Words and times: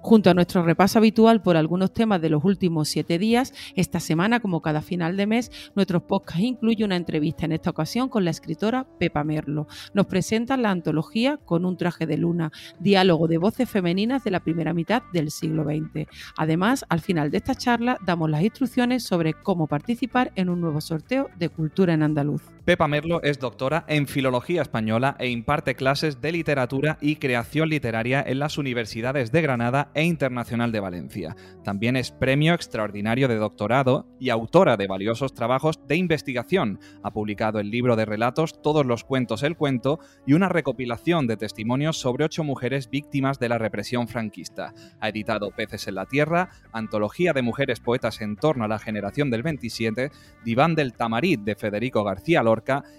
Junto 0.00 0.30
a 0.30 0.34
nuestro 0.34 0.62
repaso 0.62 0.98
habitual 0.98 1.42
por 1.42 1.56
algunos 1.56 1.92
temas 1.92 2.20
de 2.20 2.30
los 2.30 2.44
últimos 2.44 2.88
siete 2.88 3.18
días, 3.18 3.54
esta 3.74 4.00
semana, 4.00 4.40
como 4.40 4.62
cada 4.62 4.82
final 4.82 5.16
de 5.16 5.26
mes, 5.26 5.50
nuestros 5.74 6.02
podcast 6.02 6.40
incluye 6.40 6.84
una 6.84 6.96
entrevista 6.96 7.44
en 7.44 7.52
esta 7.52 7.70
ocasión 7.70 8.08
con 8.08 8.24
la 8.24 8.30
escritora 8.30 8.86
Pepa 8.98 9.24
Merlo. 9.24 9.66
Nos 9.94 10.06
presenta 10.06 10.56
la 10.56 10.70
antología 10.70 11.38
Con 11.44 11.64
un 11.64 11.76
traje 11.76 12.06
de 12.06 12.16
luna, 12.16 12.52
diálogo 12.80 13.28
de 13.28 13.38
voces 13.38 13.68
femeninas 13.68 14.24
de 14.24 14.30
la 14.30 14.40
primera 14.40 14.72
mitad 14.72 15.02
del 15.12 15.30
siglo 15.30 15.64
XX. 15.64 16.08
Además, 16.36 16.84
al 16.88 17.00
final 17.00 17.30
de 17.30 17.38
esta 17.38 17.54
charla 17.54 17.98
damos 18.04 18.30
las 18.30 18.42
instrucciones 18.42 19.02
sobre 19.02 19.34
cómo 19.34 19.66
participar 19.66 20.32
en 20.34 20.48
un 20.48 20.60
nuevo 20.60 20.80
sorteo 20.80 21.28
de 21.38 21.48
cultura 21.48 21.94
en 21.94 22.02
andaluz. 22.02 22.55
Pepa 22.66 22.88
Merlo 22.88 23.22
es 23.22 23.38
doctora 23.38 23.84
en 23.86 24.08
Filología 24.08 24.60
Española 24.60 25.14
e 25.20 25.28
imparte 25.28 25.76
clases 25.76 26.20
de 26.20 26.32
literatura 26.32 26.98
y 27.00 27.14
creación 27.14 27.68
literaria 27.68 28.24
en 28.26 28.40
las 28.40 28.58
universidades 28.58 29.30
de 29.30 29.40
Granada 29.40 29.92
e 29.94 30.02
Internacional 30.02 30.72
de 30.72 30.80
Valencia. 30.80 31.36
También 31.62 31.94
es 31.94 32.10
premio 32.10 32.54
extraordinario 32.54 33.28
de 33.28 33.36
doctorado 33.36 34.08
y 34.18 34.30
autora 34.30 34.76
de 34.76 34.88
valiosos 34.88 35.32
trabajos 35.32 35.78
de 35.86 35.94
investigación. 35.94 36.80
Ha 37.04 37.12
publicado 37.12 37.60
el 37.60 37.70
libro 37.70 37.94
de 37.94 38.04
relatos 38.04 38.60
Todos 38.60 38.84
los 38.84 39.04
cuentos 39.04 39.44
el 39.44 39.56
cuento 39.56 40.00
y 40.26 40.32
una 40.32 40.48
recopilación 40.48 41.28
de 41.28 41.36
testimonios 41.36 41.98
sobre 42.00 42.24
ocho 42.24 42.42
mujeres 42.42 42.90
víctimas 42.90 43.38
de 43.38 43.48
la 43.48 43.58
represión 43.58 44.08
franquista. 44.08 44.74
Ha 44.98 45.10
editado 45.10 45.52
Peces 45.52 45.86
en 45.86 45.94
la 45.94 46.06
Tierra, 46.06 46.50
Antología 46.72 47.32
de 47.32 47.42
mujeres 47.42 47.78
poetas 47.78 48.20
en 48.20 48.34
torno 48.34 48.64
a 48.64 48.68
la 48.68 48.80
generación 48.80 49.30
del 49.30 49.44
27, 49.44 50.10
Diván 50.44 50.74
del 50.74 50.94
Tamarit 50.94 51.42
de 51.42 51.54
Federico 51.54 52.02
García 52.02 52.42
Lorca, 52.42 52.55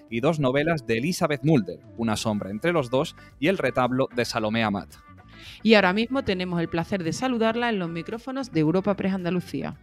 y 0.09 0.19
dos 0.19 0.39
novelas 0.39 0.85
de 0.85 0.97
Elizabeth 0.97 1.43
Mulder, 1.43 1.79
Una 1.97 2.15
sombra 2.15 2.49
entre 2.49 2.71
los 2.71 2.89
dos 2.89 3.15
y 3.39 3.47
El 3.47 3.57
retablo 3.57 4.09
de 4.15 4.25
Salomé 4.25 4.63
Amat. 4.63 4.95
Y 5.63 5.73
ahora 5.75 5.93
mismo 5.93 6.23
tenemos 6.23 6.59
el 6.59 6.69
placer 6.69 7.03
de 7.03 7.13
saludarla 7.13 7.69
en 7.69 7.79
los 7.79 7.89
micrófonos 7.89 8.51
de 8.51 8.59
Europa 8.59 8.95
Press 8.95 9.13
Andalucía. 9.13 9.77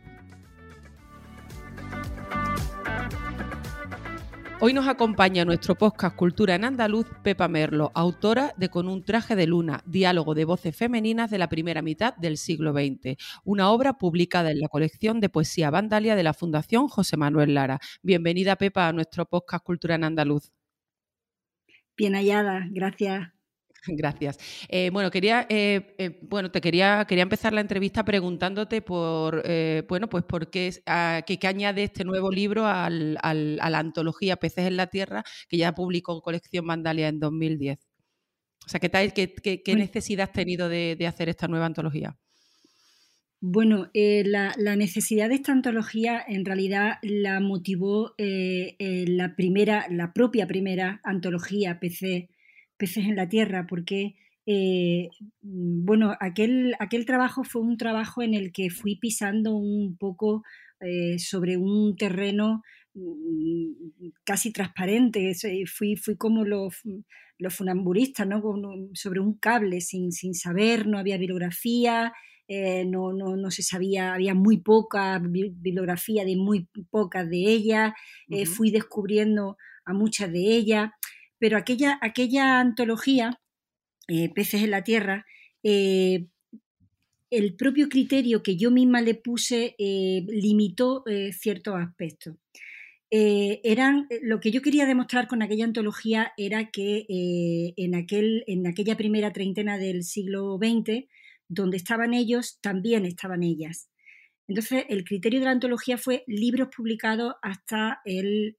Hoy 4.66 4.72
nos 4.72 4.88
acompaña 4.88 5.44
nuestro 5.44 5.74
podcast 5.74 6.16
Cultura 6.16 6.54
en 6.54 6.64
Andaluz 6.64 7.04
Pepa 7.22 7.48
Merlo, 7.48 7.92
autora 7.94 8.54
de 8.56 8.70
Con 8.70 8.88
un 8.88 9.04
traje 9.04 9.36
de 9.36 9.46
luna, 9.46 9.82
diálogo 9.84 10.34
de 10.34 10.46
voces 10.46 10.74
femeninas 10.74 11.30
de 11.30 11.36
la 11.36 11.50
primera 11.50 11.82
mitad 11.82 12.16
del 12.16 12.38
siglo 12.38 12.72
XX, 12.72 13.18
una 13.44 13.68
obra 13.68 13.98
publicada 13.98 14.50
en 14.50 14.60
la 14.60 14.68
colección 14.68 15.20
de 15.20 15.28
poesía 15.28 15.68
Vandalia 15.68 16.16
de 16.16 16.22
la 16.22 16.32
Fundación 16.32 16.88
José 16.88 17.18
Manuel 17.18 17.52
Lara. 17.52 17.78
Bienvenida 18.02 18.56
Pepa 18.56 18.88
a 18.88 18.94
nuestro 18.94 19.26
podcast 19.26 19.62
Cultura 19.62 19.96
en 19.96 20.04
Andaluz. 20.04 20.50
Bien 21.94 22.14
hallada, 22.14 22.66
gracias. 22.70 23.33
Gracias. 23.96 24.38
Eh, 24.68 24.90
bueno, 24.90 25.10
quería, 25.10 25.46
eh, 25.48 25.94
eh, 25.98 26.18
bueno, 26.22 26.50
te 26.50 26.60
quería, 26.60 27.04
quería 27.08 27.22
empezar 27.22 27.52
la 27.52 27.60
entrevista 27.60 28.04
preguntándote 28.04 28.82
por, 28.82 29.44
bueno, 29.88 30.08
pues 30.08 30.24
por 30.24 30.50
qué, 30.50 30.72
qué, 31.26 31.46
añade 31.46 31.84
este 31.84 32.04
nuevo 32.04 32.30
libro 32.30 32.66
a 32.66 32.88
la 32.90 33.78
antología 33.78 34.36
Peces 34.36 34.66
en 34.66 34.76
la 34.76 34.86
Tierra 34.86 35.24
que 35.48 35.58
ya 35.58 35.74
publicó 35.74 36.20
Colección 36.22 36.64
Mandalia 36.64 37.08
en 37.08 37.20
2010. 37.20 37.78
O 38.66 38.68
sea, 38.68 38.80
¿qué, 38.80 38.88
tal, 38.88 39.12
qué, 39.12 39.34
qué, 39.62 39.76
necesidad 39.76 40.28
has 40.28 40.32
tenido 40.32 40.68
de, 40.68 40.96
hacer 41.06 41.28
esta 41.28 41.48
nueva 41.48 41.66
antología? 41.66 42.16
Bueno, 43.40 43.90
la, 43.92 44.54
la, 44.56 44.74
necesidad 44.74 45.28
de 45.28 45.34
esta 45.34 45.52
antología 45.52 46.24
en 46.26 46.46
realidad 46.46 46.94
la 47.02 47.40
motivó 47.40 48.14
la 48.18 49.36
primera, 49.36 49.86
la 49.90 50.14
propia 50.14 50.46
primera 50.46 51.00
antología 51.04 51.78
PC 51.78 52.30
peces 52.84 53.06
en 53.06 53.16
la 53.16 53.28
tierra, 53.28 53.66
porque 53.66 54.14
eh, 54.46 55.08
mm, 55.42 55.84
bueno, 55.86 56.14
aquel, 56.20 56.74
aquel 56.78 57.06
trabajo 57.06 57.44
fue 57.44 57.62
un 57.62 57.78
trabajo 57.78 58.22
en 58.22 58.34
el 58.34 58.52
que 58.52 58.68
fui 58.70 58.96
pisando 58.96 59.56
un 59.56 59.96
poco 59.96 60.42
eh, 60.80 61.18
sobre 61.18 61.56
un 61.56 61.96
terreno 61.96 62.62
mm, 62.94 64.08
casi 64.24 64.52
transparente, 64.52 65.34
fui, 65.66 65.96
fui 65.96 66.16
como 66.16 66.44
los, 66.44 66.74
los 67.38 67.54
funamburistas, 67.54 68.26
¿no? 68.26 68.42
sobre 68.92 69.20
un 69.20 69.38
cable, 69.38 69.80
sin, 69.80 70.12
sin 70.12 70.34
saber, 70.34 70.86
no 70.86 70.98
había 70.98 71.16
bibliografía, 71.16 72.12
eh, 72.46 72.84
no, 72.84 73.14
no, 73.14 73.36
no, 73.36 73.50
se 73.50 73.62
sabía, 73.62 74.12
había 74.12 74.34
muy 74.34 74.58
poca 74.58 75.18
bibliografía 75.18 76.26
de 76.26 76.36
muy 76.36 76.68
pocas 76.90 77.30
de 77.30 77.38
ellas, 77.38 77.94
fui 78.44 78.70
descubriendo 78.70 79.56
a 79.86 79.94
muchas 79.94 80.30
de 80.30 80.40
ellas 80.40 80.90
pero 81.44 81.58
aquella, 81.58 81.98
aquella 82.00 82.58
antología, 82.58 83.38
eh, 84.08 84.30
Peces 84.32 84.62
en 84.62 84.70
la 84.70 84.82
Tierra, 84.82 85.26
eh, 85.62 86.24
el 87.28 87.54
propio 87.54 87.90
criterio 87.90 88.42
que 88.42 88.56
yo 88.56 88.70
misma 88.70 89.02
le 89.02 89.14
puse 89.14 89.74
eh, 89.78 90.24
limitó 90.26 91.04
ciertos 91.38 91.74
aspectos. 91.76 92.36
eran, 93.10 94.08
lo 94.22 94.40
que 94.40 94.52
yo 94.52 94.62
quería 94.62 94.86
demostrar 94.86 95.28
con 95.28 95.42
aquella 95.42 95.66
antología 95.66 96.32
era 96.38 96.70
que 96.70 97.04
en, 97.76 97.94
aquel, 97.94 98.42
en 98.46 98.66
aquella 98.66 98.96
primera 98.96 99.30
treintena 99.30 99.76
del 99.76 100.02
siglo 100.02 100.56
XX, 100.56 101.04
donde 101.46 101.76
estaban 101.76 102.14
ellos, 102.14 102.58
también 102.62 103.04
estaban 103.04 103.42
ellas. 103.42 103.90
Entonces, 104.46 104.84
el 104.90 105.04
criterio 105.04 105.40
de 105.40 105.46
la 105.46 105.52
antología 105.52 105.96
fue 105.96 106.22
libros 106.26 106.68
publicados 106.74 107.34
hasta 107.40 108.00
el 108.04 108.54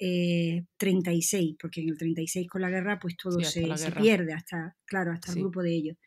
36, 0.78 1.52
eh, 1.52 1.56
porque 1.60 1.82
en 1.82 1.90
el 1.90 1.98
36 1.98 2.48
con 2.48 2.62
la 2.62 2.70
guerra, 2.70 2.98
pues 3.00 3.16
todo 3.16 3.40
se, 3.40 3.62
pierde, 3.92 4.34
hasta, 4.34 4.76
claro, 4.86 5.12
hasta 5.12 5.32
el 5.32 5.40
grupo 5.40 5.62
de 5.62 5.76
ellos. 5.76 5.98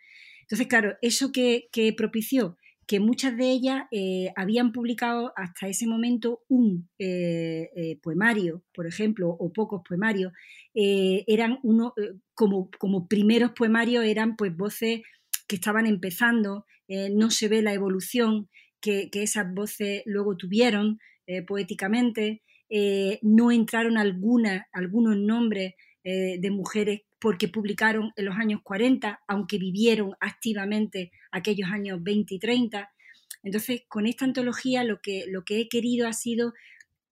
Entonces, 0.42 0.66
claro, 0.66 0.96
eso 1.00 1.30
que, 1.30 1.68
propició 1.96 2.56
que 2.88 3.00
muchas 3.00 3.36
de 3.36 3.50
ellas 3.50 3.82
eh, 3.90 4.32
habían 4.34 4.72
publicado 4.72 5.34
hasta 5.36 5.68
ese 5.68 5.86
momento 5.86 6.40
un 6.48 6.88
eh, 6.98 7.98
poemario, 8.02 8.64
por 8.72 8.86
ejemplo, 8.86 9.28
o 9.28 9.52
pocos 9.52 9.82
poemarios, 9.86 10.32
eran 10.74 11.58
uno, 11.62 11.92
como, 12.34 12.70
como 12.78 13.06
primeros 13.06 13.52
poemarios 13.52 14.04
eran 14.04 14.36
pues 14.36 14.56
voces 14.56 15.02
que 15.46 15.56
estaban 15.56 15.86
empezando, 15.86 16.64
no 16.88 17.30
se 17.30 17.48
ve 17.48 17.60
la 17.60 17.74
evolución, 17.74 18.48
que, 18.80 19.10
esas 19.12 19.52
voces 19.52 20.02
luego 20.06 20.36
tuvieron 20.36 20.98
eh, 21.26 21.42
poéticamente. 21.42 22.42
Eh, 22.68 23.18
no 23.22 23.50
entraron 23.50 23.96
algunas, 23.98 24.66
algunos 24.72 25.16
nombres 25.16 25.74
eh, 26.04 26.38
de 26.38 26.50
mujeres 26.50 27.02
porque 27.18 27.48
publicaron 27.48 28.12
en 28.16 28.24
los 28.24 28.36
años 28.36 28.60
40, 28.62 29.20
aunque 29.26 29.58
vivieron 29.58 30.14
activamente 30.20 31.10
aquellos 31.32 31.68
años 31.70 32.02
20 32.02 32.34
y 32.34 32.38
30. 32.38 32.90
Entonces, 33.42 33.82
con 33.88 34.06
esta 34.06 34.24
antología 34.24 34.84
lo 34.84 35.00
que, 35.00 35.24
lo 35.28 35.44
que 35.44 35.60
he 35.60 35.68
querido 35.68 36.06
ha 36.06 36.12
sido 36.12 36.54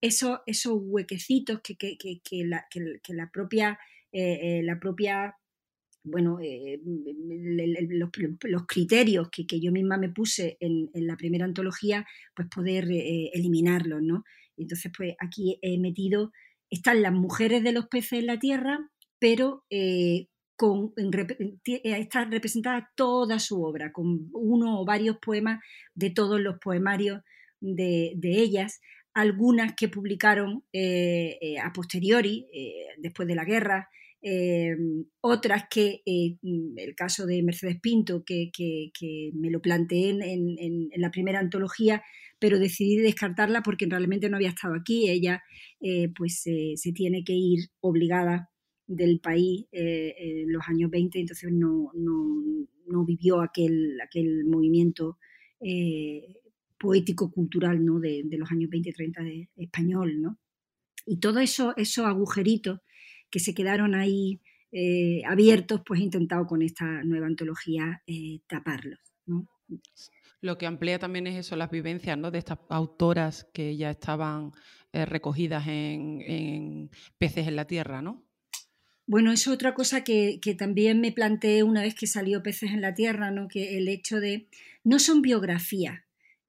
esos, 0.01 0.41
esos 0.47 0.75
huequecitos 0.77 1.61
que, 1.63 1.77
que, 1.77 1.97
que 1.97 2.45
la, 2.45 2.67
la, 3.09 3.31
propia, 3.31 3.79
la 4.13 4.79
propia 4.79 5.37
bueno, 6.07 6.39
eh, 6.41 6.81
los, 8.45 8.67
criterios 8.67 9.29
que, 9.29 9.61
yo 9.61 9.73
misma 9.73 9.99
me 9.99 10.09
puse 10.09 10.57
en, 10.61 10.89
la 10.95 11.17
primera 11.17 11.45
antología, 11.45 12.07
pues 12.35 12.49
poder 12.49 12.89
eh, 12.91 13.31
eliminarlos, 13.35 14.03
¿no? 14.03 14.25
Entonces, 14.57 14.93
pues 14.97 15.15
aquí 15.19 15.59
he 15.63 15.79
metido, 15.79 16.33
están 16.71 17.03
las 17.03 17.13
mujeres 17.13 17.65
de 17.65 17.73
los 17.73 17.89
peces 17.89 18.21
en 18.21 18.27
la 18.27 18.39
tierra, 18.39 18.89
pero 19.19 19.65
eh, 19.69 20.29
con, 20.55 20.95
está 21.65 22.25
representada 22.25 22.93
toda 22.95 23.41
su 23.41 23.63
obra, 23.65 23.93
con 23.93 24.31
uno 24.33 24.81
o 24.81 24.85
varios 24.85 25.19
poemas 25.19 25.61
de 25.95 26.11
todos 26.11 26.41
los 26.41 26.59
poemarios 26.61 27.23
de, 27.61 28.13
de 28.17 28.41
ellas, 28.41 28.81
algunas 29.13 29.75
que 29.75 29.89
publicaron 29.89 30.63
a 31.63 31.73
posteriori, 31.73 32.47
después 32.99 33.27
de 33.27 33.35
la 33.35 33.45
guerra, 33.45 33.89
Em, 34.23 35.05
otras 35.21 35.65
que, 35.71 36.03
eh, 36.05 36.37
mm, 36.43 36.79
el 36.79 36.95
caso 36.95 37.27
de 37.27 37.43
Mercedes 37.43 37.79
Pinto, 37.81 38.25
que, 38.25 38.51
me 39.35 39.51
lo 39.51 39.61
planteé 39.61 40.11
en, 40.11 40.91
la 40.97 41.11
primera 41.11 41.39
antología, 41.41 42.03
pero 42.39 42.59
decidí 42.59 42.97
descartarla 42.97 43.63
porque 43.63 43.87
realmente 43.87 44.29
no 44.29 44.37
había 44.37 44.49
estado 44.51 44.75
aquí. 44.75 45.09
Ella 45.09 45.43
eh, 45.81 46.09
pues 46.17 46.43
se 46.43 46.93
tiene 46.93 47.25
que 47.25 47.35
ir 47.35 47.69
obligada 47.81 48.51
del 48.87 49.21
país 49.21 49.67
eh, 49.73 50.15
en 50.19 50.53
los 50.53 50.63
años 50.69 50.91
20, 50.91 51.21
entonces 51.21 51.51
no, 51.53 51.93
vivió 53.07 53.41
aquel, 53.41 54.01
aquel 54.01 54.45
movimiento 54.45 55.19
poético-cultural 56.79 57.85
¿no? 57.85 58.01
de, 58.01 58.25
los 58.33 58.51
años 58.51 58.71
20 58.71 58.91
y 58.91 58.93
30 58.93 59.23
de 59.23 59.49
español. 59.57 60.21
¿no? 60.21 60.39
Y 61.07 61.19
todos 61.19 61.43
eso, 61.43 61.75
esos 61.77 62.07
agujeritos 62.07 62.81
que 63.31 63.41
se 63.41 63.55
quedaron 63.55 63.95
ahí 63.95 64.41
eh, 64.73 65.23
abiertos, 65.27 65.83
pues 65.85 66.01
he 66.01 66.05
intentado 66.05 66.47
con 66.47 66.63
esta 66.63 67.03
nueva 67.05 67.27
antología 67.27 68.03
taparlos. 68.47 68.99
Lo 70.41 70.59
que 70.59 70.67
amplía 70.67 70.99
también 70.99 71.27
es 71.27 71.37
eso, 71.37 71.57
las 71.57 71.71
vivencias 71.71 72.17
¿no? 72.19 72.31
de 72.31 72.39
estas 72.39 72.59
autoras 72.69 73.49
que 73.53 73.77
ya 73.77 73.91
estaban 73.91 74.53
recogidas 74.93 75.67
en, 75.67 76.23
en, 76.23 76.91
Peces 77.19 77.49
en 77.49 77.57
la 77.57 77.67
Tierra, 77.67 78.01
¿no? 78.01 78.27
Bueno, 79.07 79.31
es 79.31 79.47
otra 79.47 79.73
cosa 79.73 80.03
que, 80.03 80.41
también 80.59 81.01
me 81.01 81.13
planteé 81.13 81.63
una 81.63 81.83
vez 81.83 81.95
que 81.95 82.09
salió 82.09 82.43
Peces 82.43 82.73
en 82.73 82.81
la 82.81 82.95
Tierra, 82.95 83.31
¿no? 83.31 83.47
Que 83.47 83.79
el 83.79 83.89
hecho 83.89 84.21
de. 84.21 84.49
No 84.83 84.99
son 84.99 85.23
biografías. 85.23 86.01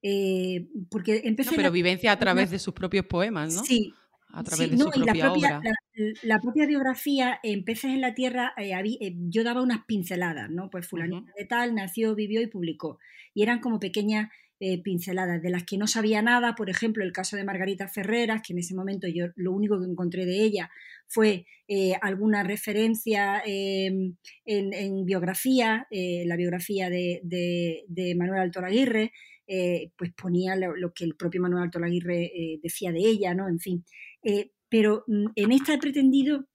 Eh, 0.01 0.67
porque 0.89 1.21
empecé. 1.25 1.55
pero 1.55 1.71
vivencia 1.71 2.11
a 2.11 2.19
través 2.19 2.49
de 2.49 2.59
sus 2.59 2.73
propios 2.73 3.05
poemas, 3.05 3.53
¿no? 3.53 3.63
Sí. 3.63 3.93
A 4.37 4.43
través 4.43 4.69
de 4.69 4.77
su 4.77 4.89
propia, 4.89 5.13
la 5.13 5.29
propia, 5.29 5.57
obra. 5.57 5.73
La, 6.21 6.39
propia 6.39 6.67
biografía, 6.67 7.39
en 7.41 7.63
Peces 7.63 7.91
en 7.91 8.01
la 8.01 8.13
Tierra, 8.13 8.53
eh, 8.55 8.71
eh, 8.75 9.15
yo 9.29 9.43
daba 9.43 9.63
unas 9.63 9.85
pinceladas, 9.85 10.49
¿no? 10.51 10.69
Pues 10.69 10.87
fulanita 10.87 11.31
de 11.35 11.45
tal 11.45 11.73
nació, 11.73 12.13
vivió 12.13 12.39
y 12.41 12.47
publicó. 12.47 12.99
Y 13.33 13.41
eran 13.41 13.59
como 13.59 13.79
pequeñas 13.79 14.29
eh, 14.59 14.81
pinceladas, 14.81 15.41
de 15.41 15.49
las 15.49 15.63
que 15.63 15.77
no 15.77 15.87
sabía 15.87 16.21
nada, 16.21 16.53
por 16.53 16.69
ejemplo, 16.69 17.03
el 17.03 17.11
caso 17.11 17.35
de 17.35 17.43
Margarita 17.43 17.87
Ferreras, 17.87 18.41
que 18.41 18.53
en 18.53 18.59
ese 18.59 18.75
momento 18.75 19.07
yo 19.07 19.25
lo 19.35 19.51
único 19.51 19.79
que 19.79 19.85
encontré 19.85 20.25
de 20.25 20.41
ella 20.41 20.69
fue 21.07 21.45
eh, 21.67 21.93
alguna 22.01 22.43
referencia 22.43 23.41
em, 23.45 24.15
en, 24.45 25.05
biografía, 25.05 25.87
la 25.91 26.35
biografía 26.35 26.89
de, 26.89 28.15
Manuel 28.17 28.41
Alto 28.41 28.59
Aguirre, 28.61 29.13
pues 29.97 30.13
ponía 30.13 30.55
lo, 30.55 30.93
que 30.93 31.05
el 31.05 31.15
propio 31.15 31.41
Manuel 31.41 31.63
Alto 31.63 31.79
Aguirre 31.79 32.31
decía 32.61 32.91
de 32.91 32.99
ella, 32.99 33.33
¿no? 33.33 33.47
En 33.47 33.59
fin. 33.59 33.85
pero 34.69 35.03
mm, 35.07 35.27
en 35.35 35.51
esta 35.51 35.73
he 35.73 35.77
pretendido 35.77 36.47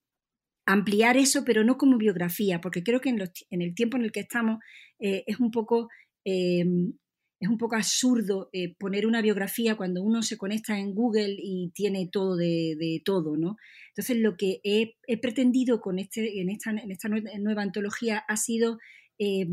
ampliar 0.65 1.17
eso, 1.17 1.43
pero 1.45 1.63
no 1.63 1.77
como 1.77 1.97
biografía, 1.97 2.61
porque 2.61 2.83
creo 2.83 3.01
que 3.01 3.09
en, 3.09 3.19
en 3.49 3.61
el 3.61 3.73
tiempo 3.75 3.97
en 3.97 4.03
el 4.03 4.11
que 4.11 4.21
estamos 4.21 4.59
es 4.99 5.39
un 5.39 5.51
poco 5.51 5.89
em, 6.23 6.93
es 7.43 7.49
un 7.49 7.57
poco 7.57 7.75
absurdo 7.75 8.49
eh, 8.53 8.73
poner 8.75 9.05
una 9.05 9.21
biografía 9.21 9.75
cuando 9.75 10.01
uno 10.01 10.21
se 10.21 10.37
conecta 10.37 10.79
en 10.79 10.95
Google 10.95 11.35
y 11.37 11.71
tiene 11.75 12.07
todo 12.09 12.37
de, 12.37 13.01
todo, 13.03 13.35
¿no? 13.35 13.57
Entonces, 13.89 14.17
lo 14.17 14.37
que 14.37 14.61
he, 14.63 15.17
pretendido 15.17 15.81
con 15.81 15.99
este, 15.99 16.39
en, 16.39 16.49
esta, 16.49 16.71
en 16.71 16.89
esta 16.89 17.09
nueva 17.09 17.61
antología 17.61 18.23
ha 18.29 18.37
sido, 18.37 18.77
eh, 19.19 19.45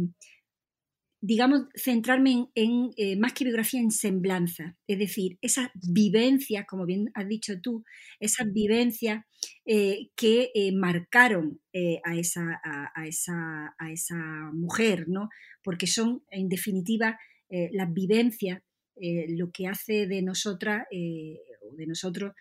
digamos, 1.20 1.66
centrarme 1.74 2.48
en, 2.54 2.90
eh, 2.96 3.16
más 3.16 3.32
que 3.32 3.44
biografía, 3.44 3.80
en 3.80 3.90
semblanza, 3.90 4.76
es 4.86 4.98
decir, 4.98 5.38
esas 5.42 5.68
vivencias, 5.74 6.64
como 6.66 6.86
bien 6.86 7.10
has 7.14 7.28
dicho 7.28 7.60
tú, 7.60 7.84
esas 8.20 8.52
vivencias 8.52 9.24
que 9.64 10.50
marcaron 10.74 11.60
a, 12.04 12.16
esa, 12.16 12.60
a, 12.62 13.06
esa, 13.06 13.74
a 13.78 13.90
esa 13.90 14.50
mujer, 14.52 15.08
¿no? 15.08 15.28
Porque 15.62 15.86
son, 15.86 16.22
en 16.30 16.48
definitiva, 16.48 17.18
eh, 17.50 17.68
las 17.72 17.92
vivencias, 17.92 18.62
eh, 18.94 19.26
lo 19.30 19.50
que 19.50 19.66
hace 19.66 20.06
de 20.06 20.22
nosotras 20.22 20.86
eh, 20.92 21.40
o 21.68 21.74
de 21.74 21.86
nosotros 21.86 22.32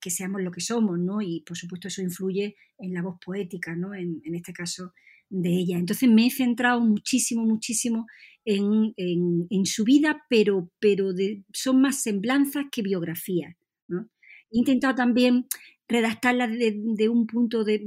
que 0.00 0.10
seamos 0.10 0.42
lo 0.42 0.52
que 0.52 0.60
somos, 0.60 0.96
¿no? 0.98 1.20
Y 1.20 1.40
por 1.40 1.56
supuesto 1.56 1.88
eso 1.88 2.00
influye 2.00 2.56
en 2.78 2.94
la 2.94 3.02
voz 3.02 3.18
poética, 3.22 3.74
¿no? 3.74 3.94
En, 3.94 4.22
este 4.32 4.52
caso 4.52 4.94
de 5.28 5.50
ella. 5.50 5.78
Entonces 5.78 6.08
me 6.08 6.26
he 6.26 6.30
centrado 6.30 6.80
muchísimo, 6.80 7.44
muchísimo 7.44 8.06
en, 8.44 9.66
su 9.66 9.84
vida, 9.84 10.24
pero, 10.28 10.70
pero 10.78 11.10
son 11.52 11.80
más 11.80 12.02
semblanzas 12.02 12.66
que 12.70 12.82
biografías. 12.82 13.56
He 13.88 14.58
intentado 14.58 14.94
también 14.94 15.46
redactarlas 15.88 16.50
de, 16.50 17.08
un 17.08 17.26
punto, 17.26 17.64
de, 17.64 17.80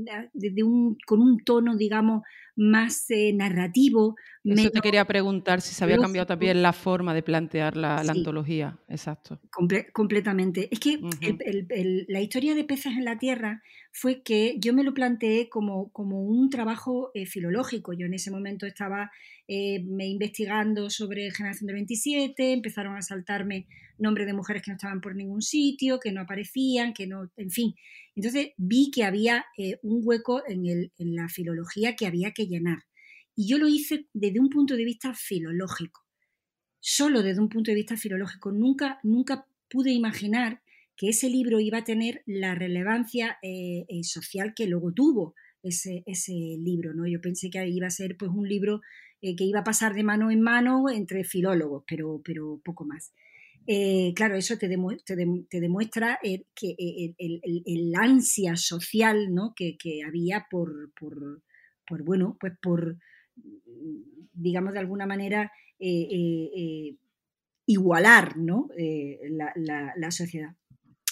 un, 0.63 0.97
con 1.05 1.21
un 1.21 1.37
tono, 1.43 1.75
digamos, 1.75 2.23
más 2.55 3.09
eh, 3.09 3.31
narrativo. 3.33 4.15
Eso 4.43 4.69
te 4.69 4.81
quería 4.81 5.05
preguntar 5.05 5.61
si 5.61 5.73
se 5.73 5.83
había 5.83 5.97
cambiado 5.97 6.25
también 6.25 6.61
la 6.61 6.73
forma 6.73 7.13
de 7.13 7.23
plantear 7.23 7.77
la, 7.77 7.97
antología. 7.97 8.77
Exacto. 8.87 9.39
completamente. 9.93 10.69
Es 10.71 10.79
que 10.79 10.99
la 12.07 12.21
historia 12.21 12.55
de 12.55 12.63
Peces 12.63 12.93
en 12.97 13.05
la 13.05 13.17
Tierra 13.17 13.61
fue 13.91 14.21
que 14.21 14.55
yo 14.59 14.73
me 14.73 14.83
lo 14.83 14.93
planteé 14.93 15.49
como, 15.49 15.91
como 15.91 16.23
un 16.23 16.49
trabajo 16.49 17.11
eh, 17.13 17.25
filológico. 17.25 17.93
Yo 17.93 18.05
en 18.05 18.13
ese 18.13 18.31
momento 18.31 18.65
estaba 18.65 19.11
eh, 19.47 19.83
investigando 19.83 20.89
sobre 20.89 21.31
Generación 21.31 21.67
del 21.67 21.75
27, 21.75 22.53
empezaron 22.53 22.95
a 22.95 23.01
saltarme 23.01 23.67
nombres 23.97 24.27
de 24.27 24.33
mujeres 24.33 24.61
que 24.61 24.71
no 24.71 24.75
estaban 24.75 25.01
por 25.01 25.15
ningún 25.15 25.41
sitio, 25.41 25.99
que 25.99 26.11
no 26.11 26.21
aparecían, 26.21 26.93
que 26.93 27.07
no, 27.07 27.31
en 27.35 27.51
fin. 27.51 27.75
Entonces 28.15 28.49
vi 28.57 28.91
que 28.91 29.03
había 29.03 29.45
eh, 29.57 29.79
un 29.81 30.01
hueco 30.03 30.43
en, 30.47 30.65
el, 30.65 30.91
en 30.97 31.15
la 31.15 31.27
filología 31.27 31.95
que 31.95 32.05
había 32.05 32.31
que 32.31 32.47
llenar. 32.47 32.83
Y 33.35 33.47
yo 33.47 33.57
lo 33.57 33.67
hice 33.67 34.07
desde 34.13 34.39
un 34.39 34.49
punto 34.49 34.75
de 34.75 34.85
vista 34.85 35.13
filológico, 35.13 36.05
solo 36.79 37.23
desde 37.23 37.41
un 37.41 37.49
punto 37.49 37.71
de 37.71 37.75
vista 37.75 37.97
filológico. 37.97 38.51
Nunca, 38.51 38.99
nunca 39.03 39.45
pude 39.69 39.91
imaginar 39.91 40.61
que 40.99 41.07
ese 41.09 41.29
libro 41.29 41.61
iba 41.61 41.77
a 41.77 41.83
tener 41.85 42.21
la 42.25 42.53
relevancia 42.53 43.37
eh, 43.41 43.85
social 44.03 44.53
que 44.53 44.67
luego 44.67 44.91
tuvo 44.91 45.33
ese, 45.63 46.03
ese 46.05 46.33
libro. 46.33 46.93
¿no? 46.93 47.07
Yo 47.07 47.21
pensé 47.21 47.49
que 47.49 47.65
iba 47.67 47.87
a 47.87 47.91
ser 47.91 48.17
pues, 48.17 48.29
un 48.31 48.47
libro 48.47 48.81
eh, 49.21 49.35
que 49.35 49.43
iba 49.43 49.59
a 49.59 49.63
pasar 49.65 49.93
de 49.93 50.03
mano 50.03 50.31
en 50.31 50.41
mano 50.41 50.89
entre 50.89 51.23
filólogos, 51.25 51.83
pero, 51.87 52.21
pero 52.23 52.61
poco 52.63 52.85
más. 52.85 53.13
Eh, 53.67 54.13
claro, 54.15 54.35
eso 54.35 54.57
te, 54.57 54.67
demuestra 54.67 56.19
eh, 56.23 56.45
que 56.55 56.75
el, 57.17 57.93
ansia 57.95 58.55
social 58.55 59.33
¿no? 59.33 59.53
que, 59.55 59.77
había 60.07 60.47
por, 60.49 60.91
por, 60.93 61.43
por, 61.85 62.03
bueno, 62.03 62.37
pues 62.39 62.53
por, 62.61 62.97
digamos, 64.33 64.73
de 64.73 64.79
alguna 64.79 65.05
manera 65.05 65.51
igualar 67.65 68.37
¿no? 68.37 68.69
la, 68.75 69.93
la, 69.95 70.11
sociedad. 70.11 70.55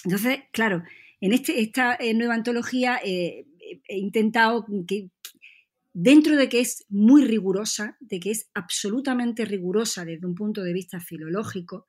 Entonces, 0.04 0.40
claro, 0.52 0.82
en 1.20 1.32
este, 1.32 1.60
esta 1.60 1.98
nueva 2.14 2.34
antología 2.34 3.00
he 3.02 3.44
intentado 3.88 4.66
que, 4.86 5.10
dentro 5.92 6.36
de 6.36 6.48
que 6.48 6.60
es 6.60 6.84
muy 6.88 7.24
rigurosa, 7.24 7.96
de 8.00 8.20
que 8.20 8.30
es 8.30 8.48
absolutamente 8.54 9.44
rigurosa 9.44 10.04
desde 10.04 10.26
un 10.26 10.34
punto 10.36 10.62
de 10.62 10.72
vista 10.72 11.00
filológico, 11.00 11.86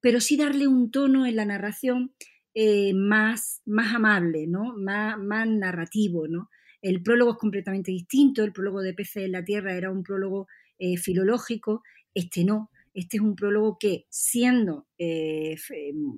pero 0.00 0.20
sí 0.20 0.36
darle 0.36 0.68
un 0.68 0.90
tono 0.90 1.26
en 1.26 1.36
la 1.36 1.44
narración 1.44 2.14
eh, 2.54 2.94
más, 2.94 3.62
más 3.66 3.94
amable, 3.94 4.46
¿no? 4.46 4.74
Más, 4.76 5.18
más, 5.18 5.48
narrativo. 5.48 6.26
¿no? 6.28 6.48
El 6.82 7.02
prólogo 7.02 7.32
es 7.32 7.38
completamente 7.38 7.90
distinto, 7.90 8.44
el 8.44 8.52
prólogo 8.52 8.82
de 8.82 8.94
Peces 8.94 9.24
en 9.24 9.32
la 9.32 9.44
Tierra 9.44 9.74
era 9.74 9.90
un 9.90 10.02
prólogo 10.02 10.48
eh, 10.78 10.96
filológico, 10.96 11.82
este 12.14 12.44
no, 12.44 12.70
este 12.94 13.18
es 13.18 13.22
un 13.22 13.36
prólogo 13.36 13.78
que, 13.78 14.06
siendo 14.10 14.86
eh, 14.98 15.56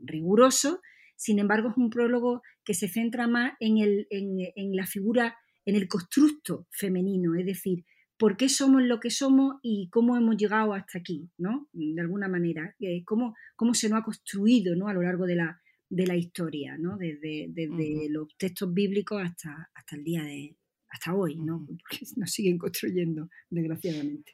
riguroso, 0.04 0.80
sin 1.22 1.38
embargo 1.38 1.70
es 1.70 1.76
un 1.76 1.88
prólogo 1.88 2.42
que 2.64 2.74
se 2.74 2.88
centra 2.88 3.28
más 3.28 3.52
en, 3.60 3.78
el, 3.78 4.06
en, 4.10 4.38
en 4.56 4.74
la 4.74 4.86
figura 4.86 5.36
en 5.64 5.76
el 5.76 5.86
constructo 5.86 6.66
femenino, 6.70 7.36
es 7.36 7.46
decir, 7.46 7.84
por 8.18 8.36
qué 8.36 8.48
somos 8.48 8.82
lo 8.82 8.98
que 8.98 9.10
somos 9.10 9.56
y 9.62 9.88
cómo 9.90 10.16
hemos 10.16 10.36
llegado 10.36 10.74
hasta 10.74 10.98
aquí, 10.98 11.30
¿no? 11.38 11.68
De 11.72 12.00
alguna 12.00 12.28
manera, 12.28 12.74
eh, 12.80 13.04
cómo, 13.04 13.34
cómo 13.56 13.74
se 13.74 13.88
nos 13.88 14.00
ha 14.00 14.04
construido 14.04 14.74
¿no? 14.74 14.88
a 14.88 14.94
lo 14.94 15.02
largo 15.02 15.26
de 15.26 15.36
la, 15.36 15.60
de 15.88 16.06
la 16.06 16.16
historia, 16.16 16.76
¿no? 16.78 16.96
Desde, 16.96 17.46
desde 17.50 18.08
los 18.10 18.28
textos 18.36 18.72
bíblicos 18.72 19.22
hasta, 19.22 19.70
hasta 19.74 19.96
el 19.96 20.04
día 20.04 20.22
de, 20.24 20.56
hasta 20.88 21.14
hoy, 21.14 21.36
¿no? 21.36 21.64
Porque 21.66 22.04
nos 22.16 22.30
siguen 22.30 22.58
construyendo, 22.58 23.28
desgraciadamente. 23.50 24.32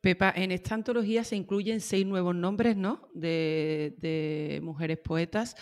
Pepa, 0.00 0.32
en 0.36 0.52
esta 0.52 0.76
antología 0.76 1.24
se 1.24 1.34
incluyen 1.34 1.80
seis 1.80 2.06
nuevos 2.06 2.34
nombres 2.34 2.76
¿no? 2.76 3.08
de, 3.14 4.60
mujeres 4.62 4.98
poetas. 4.98 5.56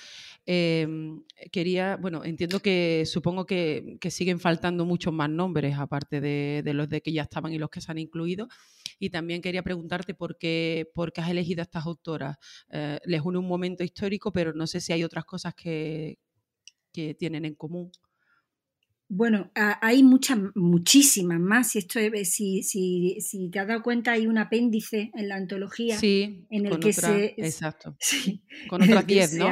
Em, 0.45 1.23
quería, 1.51 1.97
bueno, 1.97 2.23
entiendo 2.23 2.61
que 2.61 3.05
supongo 3.07 3.47
que, 3.47 3.99
siguen 4.11 4.39
faltando 4.39 4.85
muchos 4.85 5.13
más 5.13 5.31
nombres, 5.31 5.77
aparte 5.79 6.21
de, 6.21 6.63
los 6.75 6.89
de 6.89 7.01
que 7.01 7.13
ya 7.13 7.23
estaban 7.23 7.53
y 7.53 7.59
los 7.59 7.71
que 7.71 7.81
se 7.81 7.91
han 7.91 7.99
incluido. 7.99 8.49
Y 8.99 9.11
también 9.11 9.41
quería 9.41 9.63
preguntarte 9.63 10.15
por 10.15 10.37
qué, 10.37 10.91
por 10.95 11.13
qué 11.13 11.23
has 11.23 11.31
elegido 11.31 11.63
a 11.63 11.65
estas 11.65 11.87
autoras. 11.87 12.37
Eh, 12.71 12.99
les 13.07 13.23
une 13.23 13.39
un 13.39 13.49
momento 13.49 13.85
histórico, 13.85 14.33
pero 14.33 14.53
no 14.53 14.67
sé 14.67 14.81
si 14.81 14.93
hay 14.93 15.03
otras 15.03 15.25
cosas 15.25 15.55
que, 15.55 16.19
que 16.93 17.15
tienen 17.15 17.45
en 17.45 17.55
común. 17.55 17.91
Bueno, 19.09 19.53
hay 19.55 20.03
muchas, 20.03 20.39
muchísimas 20.55 21.39
más. 21.39 21.71
Si, 21.71 21.79
esto, 21.79 22.01
si, 22.25 22.63
si, 22.63 23.21
si, 23.21 23.51
te 23.51 23.61
has 23.61 23.69
dado 23.69 23.83
cuenta, 23.83 24.13
hay 24.13 24.27
un 24.27 24.39
apéndice 24.39 25.13
en 25.15 25.29
la 25.29 25.37
antología 25.37 25.97
sí, 25.99 26.45
en 26.51 26.67
el 26.67 26.81
que 26.81 26.93
se. 26.93 27.35
Exacto. 27.37 27.97
con 28.69 28.83
otras 28.83 29.07
10, 29.07 29.35
¿no? 29.35 29.49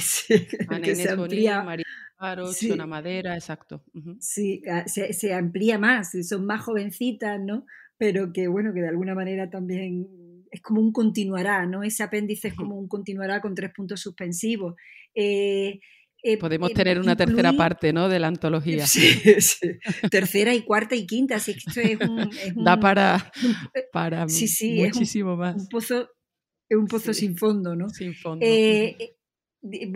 sí, 0.00 0.46
que 0.82 0.94
se 0.94 1.10
amplía. 1.10 1.62
María 1.62 1.84
Paro, 2.18 2.52
sí, 2.52 2.72
Madera, 2.72 3.34
exacto. 3.34 3.84
Sí, 4.20 4.62
se, 4.86 5.12
se, 5.12 5.34
amplía 5.34 5.78
más, 5.78 6.12
son 6.26 6.46
más 6.46 6.62
jovencitas, 6.62 7.38
¿no? 7.38 7.66
Pero 7.98 8.32
que, 8.32 8.48
bueno, 8.48 8.72
que 8.72 8.80
de 8.80 8.88
alguna 8.88 9.14
manera 9.14 9.50
también 9.50 10.06
es 10.50 10.62
como 10.62 10.80
un 10.80 10.92
continuará, 10.92 11.66
¿no? 11.66 11.82
Ese 11.82 12.02
apéndice 12.02 12.48
es 12.48 12.54
como 12.54 12.78
un 12.78 12.88
continuará 12.88 13.40
con 13.40 13.54
tres 13.54 13.72
puntos 13.72 14.00
suspensivos. 14.00 14.76
Eh, 15.14 15.80
Eh, 16.26 16.38
Podemos 16.38 16.70
eh, 16.70 16.74
tener 16.74 16.98
una 16.98 17.14
tercera 17.16 17.52
parte, 17.52 17.92
¿no? 17.92 18.08
De 18.08 18.18
la 18.18 18.28
antología. 18.28 18.86
Sí, 18.86 19.00
sí. 19.40 19.78
Tercera 20.10 20.54
y 20.54 20.62
cuarta 20.62 20.96
y 20.96 21.06
quinta, 21.06 21.36
así 21.36 21.52
que 21.52 21.58
esto 21.66 21.80
es 21.80 22.00
un... 22.00 22.30
da 22.64 22.80
para, 22.80 23.30
para 23.92 24.24
muchísimo 24.24 25.36
más. 25.36 25.54
Un 25.54 25.68
pozo, 25.68 26.08
un 26.70 26.86
pozo 26.86 27.12
sin 27.12 27.36
fondo, 27.36 27.76
¿no? 27.76 27.90
Sin 27.90 28.14
fondo. 28.14 28.46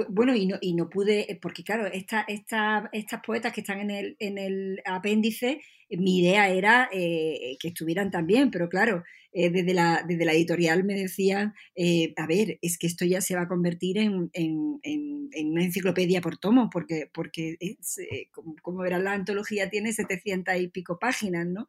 Bueno, 0.08 0.34
y 0.34 0.46
no, 0.46 0.56
y 0.60 0.74
no 0.74 0.88
pude, 0.88 1.38
porque 1.42 1.62
claro, 1.62 1.86
esta, 1.86 2.22
esta, 2.22 2.88
estas 2.92 3.20
poetas 3.20 3.52
que 3.52 3.60
están 3.60 3.80
en 3.80 3.90
el, 3.90 4.16
en 4.18 4.38
el 4.38 4.80
apéndice, 4.84 5.60
mi 5.90 6.20
idea 6.20 6.50
era 6.50 6.88
que 6.90 7.68
estuvieran 7.68 8.10
también, 8.10 8.50
pero 8.50 8.68
claro, 8.68 9.04
eh, 9.30 9.50
desde, 9.50 9.74
la, 9.74 10.02
desde 10.08 10.24
la 10.24 10.32
editorial 10.32 10.84
me 10.84 10.94
decían, 10.94 11.54
eh, 11.76 12.14
a 12.16 12.26
ver, 12.26 12.58
es 12.62 12.78
que 12.78 12.86
esto 12.86 13.04
ya 13.04 13.20
se 13.20 13.36
va 13.36 13.42
a 13.42 13.48
convertir 13.48 13.98
en, 13.98 14.30
una 14.34 15.62
enciclopedia 15.62 16.22
por 16.22 16.38
tomo, 16.38 16.70
porque, 16.70 17.10
porque 17.12 17.56
es, 17.60 17.98
eh, 17.98 18.30
como, 18.32 18.78
verás, 18.78 19.02
la 19.02 19.12
antología 19.12 19.68
tiene 19.68 19.92
700 19.92 20.56
y 20.56 20.68
pico 20.68 20.98
páginas, 20.98 21.46
¿no? 21.46 21.66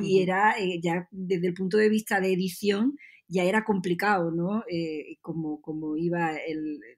Y 0.00 0.22
era 0.22 0.54
ya 0.80 1.08
desde 1.10 1.48
el 1.48 1.54
punto 1.54 1.78
de 1.78 1.88
vista 1.88 2.20
de 2.20 2.32
edición, 2.32 2.96
ya 3.30 3.44
era 3.44 3.64
complicado, 3.64 4.30
¿no? 4.30 4.64
como, 5.20 5.60
como 5.62 5.96
iba 5.96 6.32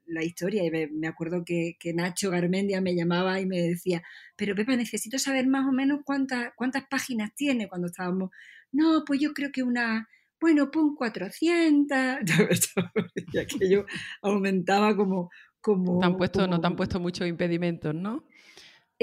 la 0.06 0.24
historia. 0.24 0.64
Y 0.64 0.70
me, 0.70 1.06
acuerdo 1.06 1.44
que, 1.44 1.76
que, 1.78 1.92
Nacho 1.92 2.30
Garmendia 2.30 2.80
me 2.80 2.94
llamaba 2.94 3.40
y 3.40 3.46
me 3.46 3.60
decía, 3.60 4.02
pero 4.36 4.54
Pepa, 4.54 4.74
necesito 4.76 5.18
saber 5.18 5.46
más 5.46 5.68
o 5.68 5.72
menos 5.72 6.00
cuántas, 6.04 6.52
cuántas 6.56 6.84
páginas 6.88 7.34
tiene 7.34 7.68
cuando 7.68 7.88
estábamos 7.88 8.30
no, 8.72 9.04
pues 9.06 9.20
yo 9.20 9.32
creo 9.34 9.52
que 9.52 9.62
una, 9.62 10.08
bueno, 10.40 10.70
pon 10.70 10.96
400, 10.96 11.96
y 13.32 13.38
aquello 13.38 13.84
aumentaba 14.22 14.96
como... 14.96 15.30
como, 15.60 16.00
te 16.00 16.06
han 16.06 16.16
puesto, 16.16 16.46
No 16.48 16.60
te 16.60 16.66
han 16.66 16.76
puesto 16.76 16.98
muchos 16.98 17.28
impedimentos, 17.28 17.94
¿no? 17.94 18.24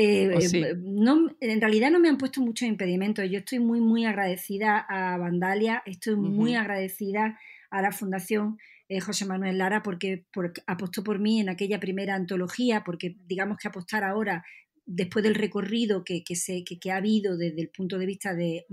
Eh, 0.01 0.31
eh, 0.53 0.75
no, 0.81 1.35
en 1.41 1.59
realidad 1.59 1.91
no 1.91 1.99
me 1.99 2.07
han 2.07 2.17
puesto 2.17 2.39
muchos 2.39 2.69
impedimentos. 2.69 3.29
Yo 3.29 3.39
estoy 3.39 3.59
muy, 3.59 3.81
muy 3.81 4.05
agradecida 4.05 4.77
a 4.87 5.17
Vandalia, 5.17 5.83
estoy 5.85 6.15
muy 6.15 6.55
agradecida 6.55 7.37
a 7.69 7.81
la 7.81 7.91
Fundación 7.91 8.57
eh, 8.87 9.01
José 9.01 9.25
Manuel 9.25 9.57
Lara 9.57 9.83
porque, 9.83 10.25
porque, 10.31 10.61
apostó 10.67 11.03
por 11.03 11.19
mí 11.19 11.41
en 11.41 11.49
aquella 11.49 11.81
primera 11.81 12.15
antología, 12.15 12.83
porque 12.85 13.17
digamos 13.27 13.57
que 13.57 13.67
apostar 13.67 14.05
ahora 14.05 14.45
después 14.85 15.21
del 15.21 15.35
recorrido 15.35 16.05
que, 16.05 16.23
se, 16.33 16.63
que, 16.63 16.91
ha 16.91 16.95
habido 16.95 17.35
desde 17.35 17.61
el 17.61 17.69
punto 17.69 17.97
de 17.99 18.05
vista 18.05 18.33
de, 18.33 18.65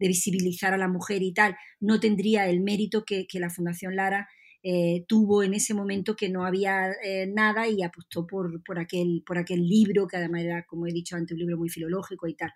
visibilizar 0.00 0.74
a 0.74 0.76
la 0.76 0.88
mujer 0.88 1.22
y 1.22 1.32
tal, 1.32 1.56
no 1.78 2.00
tendría 2.00 2.48
el 2.48 2.60
mérito 2.60 3.04
que, 3.04 3.28
la 3.34 3.48
Fundación 3.48 3.94
Lara 3.94 4.28
eh, 4.62 5.04
tuvo 5.08 5.42
en 5.42 5.54
ese 5.54 5.74
momento 5.74 6.14
que 6.14 6.28
no 6.28 6.44
había 6.44 6.92
eh, 7.02 7.26
nada 7.26 7.68
y 7.68 7.82
apostó 7.82 8.26
por, 8.26 8.62
por, 8.62 8.78
aquel, 8.78 9.22
por 9.26 9.38
aquel 9.38 9.66
libro, 9.66 10.06
que 10.06 10.16
además 10.16 10.42
era, 10.42 10.64
como 10.64 10.86
he 10.86 10.92
dicho 10.92 11.16
antes, 11.16 11.32
un 11.32 11.40
libro 11.40 11.58
muy 11.58 11.68
filológico 11.68 12.28
y 12.28 12.34
tal. 12.34 12.52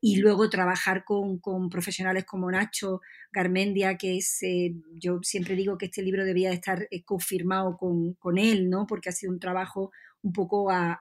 Y 0.00 0.16
luego 0.16 0.50
trabajar 0.50 1.04
con, 1.04 1.38
profesionales 1.70 2.24
como 2.24 2.50
Nacho 2.50 3.00
Garmendia, 3.32 3.96
que 3.96 4.16
es, 4.16 4.42
eh, 4.42 4.74
yo 4.94 5.20
siempre 5.22 5.54
digo 5.54 5.78
que 5.78 5.86
este 5.86 6.02
libro 6.02 6.24
debía 6.24 6.52
estar 6.52 6.88
confirmado 7.04 7.76
con, 7.76 8.14
con 8.14 8.38
él, 8.38 8.68
¿no? 8.68 8.86
porque 8.86 9.10
ha 9.10 9.12
sido 9.12 9.32
un 9.32 9.38
trabajo 9.38 9.92
un 10.22 10.32
poco 10.32 10.70
a, 10.70 11.00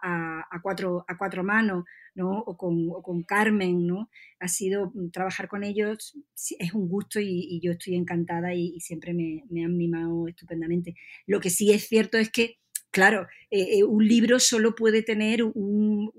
cuatro, 0.61 1.05
a 1.07 1.17
cuatro 1.17 1.43
manos, 1.43 1.85
¿no? 2.15 2.39
O 2.39 2.57
con, 2.57 3.23
Carmen, 3.23 3.87
¿no? 3.87 4.09
Ha 4.39 4.47
sido 4.47 4.91
mm, 4.93 5.11
trabajar 5.11 5.47
con 5.47 5.63
ellos, 5.63 6.17
es 6.59 6.73
un 6.73 6.87
gusto 6.87 7.19
y, 7.19 7.59
yo 7.61 7.71
estoy 7.71 7.95
encantada 7.95 8.53
y, 8.53 8.79
siempre 8.79 9.13
me, 9.13 9.43
han 9.63 9.77
mimado 9.77 10.27
estupendamente. 10.27 10.95
Lo 11.27 11.39
que 11.39 11.49
sí 11.49 11.71
es 11.71 11.87
cierto 11.87 12.17
es 12.17 12.29
que, 12.29 12.57
claro, 12.91 13.27
eh, 13.49 13.79
eh, 13.79 13.83
un 13.83 14.07
libro 14.07 14.39
solo 14.39 14.75
puede 14.75 15.03
tener 15.03 15.43
un, 15.43 16.11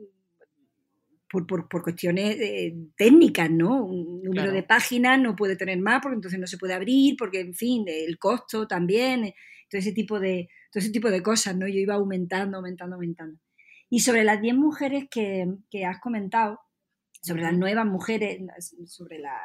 por, 1.29 1.69
cuestiones 1.83 2.37
eh, 2.41 2.75
técnicas, 2.97 3.51
¿no? 3.51 3.85
Un 3.85 4.23
número 4.23 4.53
de 4.53 4.63
páginas 4.63 5.21
no 5.21 5.35
puede 5.35 5.57
tener 5.57 5.79
más 5.81 6.01
porque 6.03 6.17
entonces 6.17 6.39
no 6.39 6.47
se 6.47 6.59
puede 6.59 6.75
abrir, 6.75 7.17
porque, 7.19 7.41
en 7.41 7.55
fin, 7.55 7.85
el 7.87 8.19
costo 8.19 8.67
también, 8.67 9.33
todo 9.69 9.79
ese 9.79 9.93
tipo 9.93 10.21
de, 10.21 10.49
todo 10.71 10.81
ese 10.81 10.91
tipo 10.91 11.11
de 11.11 11.23
cosas, 11.23 11.57
¿no? 11.57 11.67
Yo 11.67 11.79
iba 11.79 11.95
aumentando, 11.95 12.59
aumentando, 12.59 12.97
aumentando. 12.97 13.39
Y 13.93 14.01
sobre 14.01 14.25
las 14.25 14.41
10 14.41 14.55
mujeres 14.55 15.05
que, 15.11 15.85
has 15.85 16.01
comentado, 16.01 16.59
sobre 17.21 17.43
las 17.43 17.53
nuevas 17.53 17.85
mujeres, 17.85 18.41
sobre 18.87 19.19
la 19.19 19.39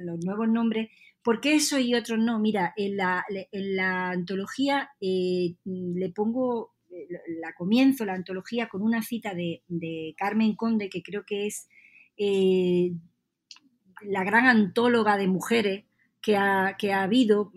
los 0.00 0.22
nuevos 0.22 0.50
nombres, 0.50 0.90
¿por 1.22 1.40
qué 1.40 1.54
eso 1.54 1.78
y 1.78 1.94
otros 1.94 2.18
no? 2.18 2.38
Mira, 2.38 2.74
en 2.76 2.98
la, 2.98 3.24
en 3.30 3.76
la 3.76 4.10
antología 4.10 4.90
eh, 5.00 5.54
le 5.64 6.10
pongo, 6.10 6.74
la 7.40 7.54
comienzo 7.56 8.04
la 8.04 8.12
antología 8.12 8.68
con 8.68 8.82
una 8.82 9.00
cita 9.00 9.32
de, 9.32 10.14
Carmen 10.14 10.56
Conde, 10.56 10.90
que 10.90 11.02
creo 11.02 11.24
que 11.24 11.46
es 11.46 11.66
eh, 12.18 12.92
la 14.02 14.24
gran 14.24 14.44
antóloga 14.44 15.16
de 15.16 15.26
mujeres 15.26 15.86
que 16.20 16.36
ha, 16.36 16.76
que 16.78 16.92
ha 16.92 17.04
habido. 17.04 17.50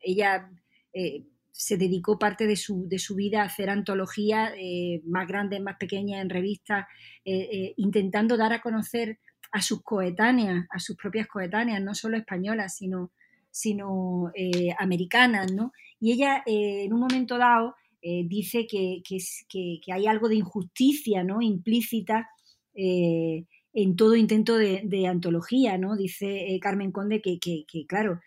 Ella 0.00 0.50
eh, 0.94 1.26
se 1.52 1.76
dedicó 1.76 2.18
parte 2.18 2.46
de 2.46 2.56
su, 2.56 2.88
de 2.88 2.98
su 2.98 3.14
vida 3.14 3.42
a 3.42 3.46
hacer 3.46 3.68
antologías 3.68 4.52
eh, 4.56 5.02
más 5.04 5.28
grandes, 5.28 5.60
más 5.60 5.76
pequeñas, 5.76 6.22
en 6.22 6.30
revistas, 6.30 6.86
eh, 7.24 7.48
eh, 7.52 7.74
intentando 7.76 8.38
dar 8.38 8.54
a 8.54 8.62
conocer 8.62 9.18
a 9.52 9.60
sus 9.60 9.82
coetáneas, 9.82 10.66
a 10.70 10.78
sus 10.78 10.96
propias 10.96 11.28
coetáneas, 11.28 11.82
no 11.82 11.94
solo 11.94 12.16
españolas, 12.16 12.74
sino, 12.74 13.12
sino 13.50 14.32
americanas, 14.78 15.52
¿no? 15.52 15.72
Y 16.00 16.12
ella, 16.12 16.42
en 16.46 16.90
un 16.90 17.00
momento 17.00 17.36
dado, 17.36 17.74
dice 18.00 18.66
que, 18.66 19.02
que, 19.06 19.92
hay 19.92 20.06
algo 20.06 20.30
de 20.30 20.36
injusticia, 20.36 21.22
¿no? 21.22 21.42
Implícita 21.42 22.30
en 22.74 23.96
todo 23.96 24.16
intento 24.16 24.56
de, 24.56 25.06
antología, 25.06 25.76
¿no? 25.76 25.96
Dice 25.96 26.58
Carmen 26.62 26.90
Conde 26.90 27.20
que, 27.20 27.38
claro, 27.86 28.20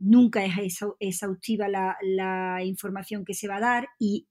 nunca 0.00 0.44
es 0.44 0.80
exhaustiva 0.98 1.68
la, 1.68 2.64
información 2.64 3.24
que 3.24 3.34
se 3.34 3.46
va 3.46 3.56
a 3.56 3.60
dar 3.60 3.88
y 3.98 4.26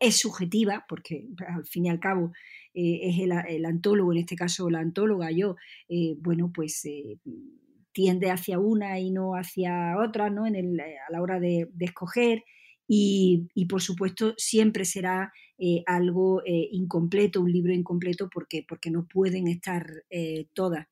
es 0.00 0.16
subjetiva, 0.16 0.84
porque 0.88 1.28
al 1.46 1.64
fin 1.64 1.86
y 1.86 1.90
al 1.90 2.00
cabo 2.00 2.32
eh, 2.74 3.00
es 3.02 3.18
el, 3.20 3.64
antólogo, 3.64 4.12
en 4.12 4.18
este 4.18 4.34
caso 4.34 4.68
la 4.68 4.80
antóloga, 4.80 5.30
yo, 5.30 5.54
eh, 5.88 6.16
bueno, 6.18 6.50
pues 6.52 6.84
eh, 6.86 7.18
tiende 7.92 8.30
hacia 8.30 8.58
una 8.58 8.98
y 8.98 9.10
no 9.10 9.34
hacia 9.34 9.96
otra, 9.98 10.28
¿no? 10.28 10.46
En 10.46 10.56
el, 10.56 10.80
a 10.80 11.12
la 11.12 11.22
hora 11.22 11.38
de, 11.38 11.68
escoger. 11.78 12.42
Y, 12.88 13.48
por 13.68 13.80
supuesto 13.80 14.34
siempre 14.36 14.84
será 14.84 15.32
algo 15.86 16.42
incompleto, 16.44 17.40
un 17.40 17.50
libro 17.50 17.72
incompleto, 17.72 18.28
porque, 18.28 18.64
porque 18.68 18.90
no 18.90 19.06
pueden 19.06 19.46
estar 19.46 19.86
todas. 20.52 20.88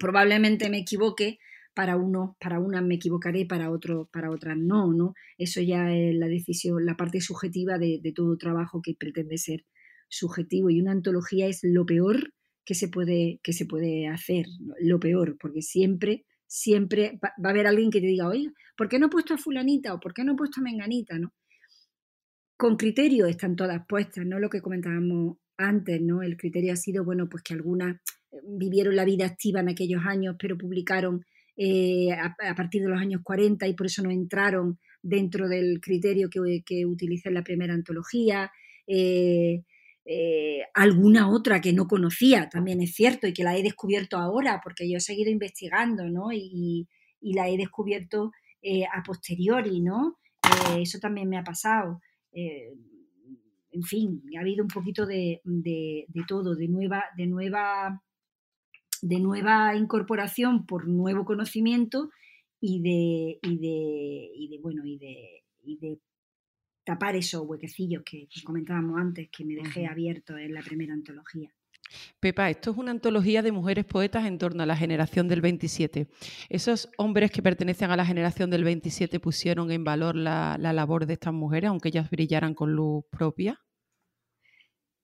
Probablemente 0.00 0.68
me 0.68 0.78
equivoque, 0.78 1.38
para 1.78 1.96
uno, 1.96 2.36
para 2.40 2.58
unas 2.58 2.82
me 2.82 2.96
equivocaré, 2.96 3.46
para 3.46 3.70
otro, 3.70 4.08
para 4.12 4.32
otras 4.32 4.56
no, 4.58 4.92
¿no? 4.92 5.14
Eso 5.38 5.60
ya 5.60 5.94
es 5.94 6.12
la 6.12 6.26
decisión, 6.26 6.84
la 6.84 6.96
parte 6.96 7.20
subjetiva 7.20 7.78
de, 7.78 8.00
todo 8.16 8.36
trabajo 8.36 8.82
que 8.82 8.96
pretende 8.98 9.38
ser 9.38 9.64
subjetivo. 10.08 10.70
Y 10.70 10.80
una 10.80 10.90
antología 10.90 11.46
es 11.46 11.60
lo 11.62 11.86
peor 11.86 12.34
que 12.64 12.74
se 12.74 12.88
puede, 12.88 13.38
que 13.44 13.52
se 13.52 13.64
puede 13.64 14.08
hacer, 14.08 14.46
lo 14.80 14.98
peor, 14.98 15.36
porque 15.38 15.62
siempre, 15.62 16.24
siempre 16.48 17.16
va, 17.24 17.32
a 17.44 17.50
haber 17.50 17.68
alguien 17.68 17.92
que 17.92 18.00
te 18.00 18.08
diga, 18.08 18.26
oye, 18.26 18.50
¿por 18.76 18.88
qué 18.88 18.98
no 18.98 19.06
he 19.06 19.10
puesto 19.10 19.34
a 19.34 19.38
fulanita 19.38 19.94
o 19.94 20.00
por 20.00 20.14
qué 20.14 20.24
no 20.24 20.32
he 20.32 20.36
puesto 20.36 20.60
a 20.60 20.64
menganita, 20.64 21.16
¿no? 21.20 21.32
Con 22.56 22.76
criterio 22.76 23.26
están 23.26 23.54
todas 23.54 23.86
puestas, 23.88 24.26
¿no? 24.26 24.40
Lo 24.40 24.50
que 24.50 24.62
comentábamos 24.62 25.36
antes, 25.56 26.02
¿no? 26.02 26.22
El 26.22 26.36
criterio 26.36 26.72
ha 26.72 26.76
sido, 26.76 27.04
bueno, 27.04 27.28
pues 27.28 27.44
que 27.44 27.54
algunas 27.54 28.00
eh, 28.32 28.40
vivieron 28.58 28.96
la 28.96 29.04
vida 29.04 29.26
activa 29.26 29.60
en 29.60 29.68
aquellos 29.68 30.02
años, 30.04 30.34
pero 30.40 30.58
publicaron 30.58 31.24
eh, 31.60 32.12
a, 32.12 32.54
partir 32.54 32.82
de 32.82 32.88
los 32.88 33.00
años 33.00 33.20
40 33.24 33.66
y 33.66 33.74
por 33.74 33.86
eso 33.86 34.00
no 34.04 34.12
entraron 34.12 34.78
dentro 35.02 35.48
del 35.48 35.80
criterio 35.80 36.30
que, 36.30 36.62
que 36.64 36.86
utilicé 36.86 37.30
en 37.30 37.34
la 37.34 37.42
primera 37.42 37.74
antología. 37.74 38.52
Eh, 38.86 39.64
eh, 40.04 40.60
alguna 40.72 41.28
otra 41.28 41.60
que 41.60 41.72
no 41.72 41.88
conocía, 41.88 42.48
también 42.48 42.80
es 42.80 42.94
cierto, 42.94 43.26
y 43.26 43.32
que 43.32 43.42
la 43.42 43.56
he 43.56 43.64
descubierto 43.64 44.18
ahora, 44.18 44.60
porque 44.62 44.88
yo 44.88 44.98
he 44.98 45.00
seguido 45.00 45.32
investigando, 45.32 46.08
¿no? 46.08 46.32
Y, 46.32 46.86
la 47.20 47.48
he 47.48 47.56
descubierto 47.56 48.30
a 48.94 49.02
posteriori, 49.02 49.80
¿no? 49.80 50.18
eso 50.78 51.00
también 51.00 51.28
me 51.28 51.36
ha 51.36 51.42
pasado. 51.42 52.00
en 52.32 53.82
fin, 53.82 54.22
ha 54.36 54.40
habido 54.40 54.62
un 54.62 54.68
poquito 54.68 55.04
de, 55.04 55.40
de, 55.42 56.04
de 56.06 56.22
todo, 56.28 56.54
de 56.54 56.68
nueva, 56.68 57.04
de 57.16 57.26
nueva 57.26 58.00
de 59.02 59.20
nueva 59.20 59.74
incorporación 59.76 60.66
por 60.66 60.88
nuevo 60.88 61.24
conocimiento 61.24 62.10
y 62.60 62.82
de, 62.82 63.38
y 63.42 63.58
de, 63.58 64.30
y 64.34 64.48
de 64.48 64.58
bueno, 64.58 64.84
y 64.84 64.98
de, 64.98 65.44
y 65.62 65.76
de 65.78 65.98
tapar 66.84 67.16
esos 67.16 67.42
huequecillos 67.46 68.02
que, 68.02 68.28
comentábamos 68.44 68.98
antes, 68.98 69.28
que 69.30 69.44
me 69.44 69.54
dejé 69.54 69.86
abierto 69.86 70.38
en 70.38 70.54
la 70.54 70.62
primera 70.62 70.94
antología. 70.94 71.54
Pepa, 72.20 72.50
esto 72.50 72.70
es 72.70 72.76
una 72.76 72.90
antología 72.90 73.42
de 73.42 73.52
mujeres 73.52 73.84
poetas 73.84 74.26
en 74.26 74.38
torno 74.38 74.62
a 74.62 74.66
la 74.66 74.76
generación 74.76 75.28
del 75.28 75.40
27. 75.40 76.08
¿Esos 76.48 76.90
hombres 76.98 77.30
que 77.30 77.42
pertenecen 77.42 77.90
a 77.90 77.96
la 77.96 78.06
generación 78.06 78.50
del 78.50 78.64
27 78.64 79.20
pusieron 79.20 79.70
en 79.70 79.84
valor 79.84 80.16
la, 80.16 80.56
la 80.58 80.72
labor 80.72 81.06
de 81.06 81.14
estas 81.14 81.32
mujeres, 81.32 81.68
aunque 81.68 81.88
ellas 81.88 82.10
brillaran 82.10 82.54
con 82.54 82.72
luz 82.72 83.04
propia? 83.10 83.60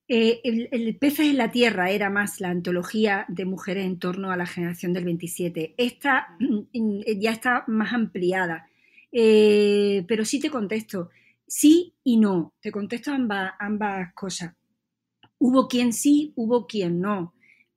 Eh, 0.07 0.41
el, 0.45 0.97
Peces 0.99 1.31
en 1.31 1.39
la 1.39 1.51
Tierra 1.51 1.91
era 1.91 2.11
más 2.11 2.41
la 2.41 2.51
antología 2.51 3.25
de 3.29 3.47
mujeres 3.47 3.87
en 3.87 3.99
torno 3.99 4.31
a 4.31 4.37
la 4.37 4.47
generación 4.47 4.93
del 4.93 5.05
27. 5.05 5.75
Esta 5.77 6.37
mm, 6.39 7.01
ya 7.19 7.33
está 7.33 7.65
más 7.67 7.93
ampliada. 7.93 8.69
Eh, 9.13 10.05
pero 10.09 10.25
sí 10.25 10.41
te 10.41 10.51
contesto, 10.51 11.11
sí 11.47 11.95
y 12.03 12.17
no. 12.19 12.53
Te 12.61 12.73
contesto 12.73 13.13
ambas, 13.13 13.53
ambas 13.59 14.13
cosas. 14.15 14.55
Hubo 15.39 15.69
quien 15.69 15.93
sí, 15.93 16.33
hubo 16.37 16.67
quien 16.67 17.01
no. 17.01 17.35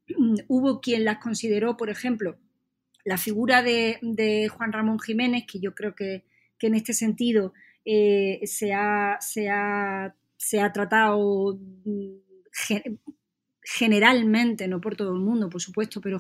Mm, 0.10 0.36
hubo 0.48 0.82
quien 0.82 1.06
las 1.06 1.20
consideró, 1.20 1.78
por 1.78 1.90
ejemplo, 1.90 2.38
la 3.08 3.18
figura 3.18 3.64
de, 3.64 4.50
Juan 4.50 4.74
Ramón 4.74 5.00
Jiménez, 5.00 5.46
que 5.48 5.60
yo 5.60 5.74
creo 5.74 5.96
que, 5.96 6.26
en 6.60 6.76
este 6.76 6.94
sentido 6.94 7.54
eh, 7.86 8.42
se, 8.46 8.74
ha, 8.74 9.18
se, 9.22 9.50
ha, 9.50 10.14
se, 10.38 10.62
ha, 10.62 10.72
tratado 10.72 11.60
mm, 11.86 12.18
generalmente, 13.70 14.68
no 14.68 14.80
por 14.80 14.96
todo 14.96 15.14
el 15.14 15.20
mundo, 15.20 15.50
por 15.50 15.62
supuesto, 15.62 16.00
pero 16.00 16.20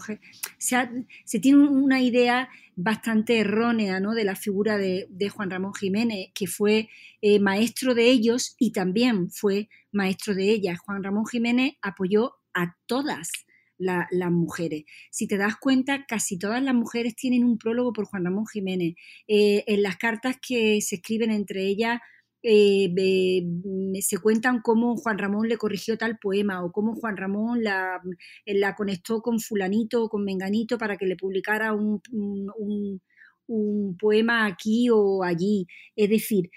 se, 0.57 1.39
tiene 1.39 1.59
una 1.59 2.01
idea 2.01 2.49
bastante 2.75 3.39
errónea 3.39 4.01
¿no? 4.01 4.13
de 4.13 4.25
la 4.25 4.35
figura 4.35 4.77
de, 4.77 5.07
Juan 5.33 5.49
Ramón 5.49 5.73
Jiménez, 5.73 6.31
que 6.35 6.47
fue 6.47 6.89
eh, 7.21 7.39
maestro 7.39 7.95
de 7.95 8.09
ellos 8.09 8.55
y 8.59 8.73
también 8.73 9.31
fue 9.31 9.69
maestro 9.93 10.35
de 10.35 10.49
ellas. 10.49 10.79
Juan 10.79 11.03
Ramón 11.03 11.25
Jiménez 11.25 11.75
apoyó 11.81 12.33
a 12.53 12.75
todas 12.85 13.29
las 13.77 14.31
mujeres. 14.31 14.83
Si 15.11 15.27
te 15.27 15.37
das 15.37 15.55
cuenta, 15.55 16.05
casi 16.05 16.37
todas 16.37 16.61
las 16.61 16.73
mujeres 16.73 17.15
tienen 17.15 17.45
un 17.45 17.57
prólogo 17.57 17.93
por 17.93 18.05
Juan 18.05 18.25
Ramón 18.25 18.47
Jiménez. 18.47 18.95
Eh, 19.27 19.63
en 19.67 19.83
las 19.83 19.97
cartas 19.97 20.37
que 20.45 20.81
se 20.81 20.95
escriben 20.95 21.31
entre 21.31 21.63
ellas, 21.63 22.01
eh, 22.49 23.43
se 24.01 24.17
cuentan 24.19 24.61
cómo 24.61 24.95
Juan 24.95 25.17
Ramón 25.17 25.49
le 25.49 25.57
corrigió 25.57 25.97
tal 25.97 26.17
poema 26.17 26.63
o 26.63 26.71
cómo 26.71 26.95
Juan 26.95 27.17
Ramón 27.17 27.61
la, 27.61 28.01
conectó 28.77 29.21
con 29.21 29.39
fulanito 29.41 30.03
o 30.03 30.09
con 30.09 30.23
menganito 30.23 30.77
para 30.77 30.95
que 30.95 31.05
le 31.05 31.17
publicara 31.17 31.73
un, 31.73 32.01
poema 33.99 34.45
aquí 34.45 34.87
o 34.89 35.23
allí. 35.23 35.67
Es 35.95 36.09
decir, 36.09 36.49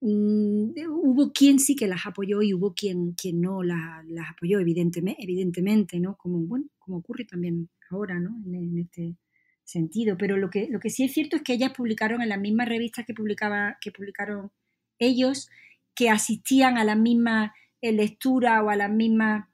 mm, 0.00 0.70
hubo 0.88 1.32
quien 1.32 1.60
sí 1.60 1.76
que 1.76 1.86
las 1.86 2.04
apoyó 2.06 2.42
y 2.42 2.52
hubo 2.52 2.74
quien, 2.74 3.12
quien 3.12 3.40
no 3.40 3.62
las, 3.62 4.04
apoyó, 4.28 4.58
evidentemente, 4.58 5.22
evidentemente, 5.22 6.00
¿no? 6.00 6.16
Como, 6.16 6.40
bueno, 6.40 6.66
como 6.78 6.98
ocurre 6.98 7.24
también 7.24 7.70
ahora, 7.90 8.18
¿no? 8.18 8.30
En, 8.46 8.78
este 8.78 9.16
sentido. 9.64 10.16
Pero 10.18 10.36
lo 10.36 10.50
que, 10.50 10.68
lo 10.68 10.80
que 10.80 10.90
sí 10.90 11.04
es 11.04 11.12
cierto 11.12 11.36
es 11.36 11.42
que 11.42 11.54
ellas 11.54 11.72
publicaron 11.76 12.22
en 12.22 12.28
las 12.30 12.40
mismas 12.40 12.68
revistas 12.68 13.04
que, 13.06 13.14
publicaba, 13.14 13.76
que 13.80 13.92
publicaron 13.92 14.50
ellos 14.98 15.48
que 15.96 16.10
asistían 16.10 16.78
a 16.78 16.84
la 16.84 16.94
misma 16.94 17.54
eh, 17.80 17.90
lectura 17.90 18.62
o 18.62 18.70
a 18.70 18.76
las 18.76 18.90
mismas 18.90 19.48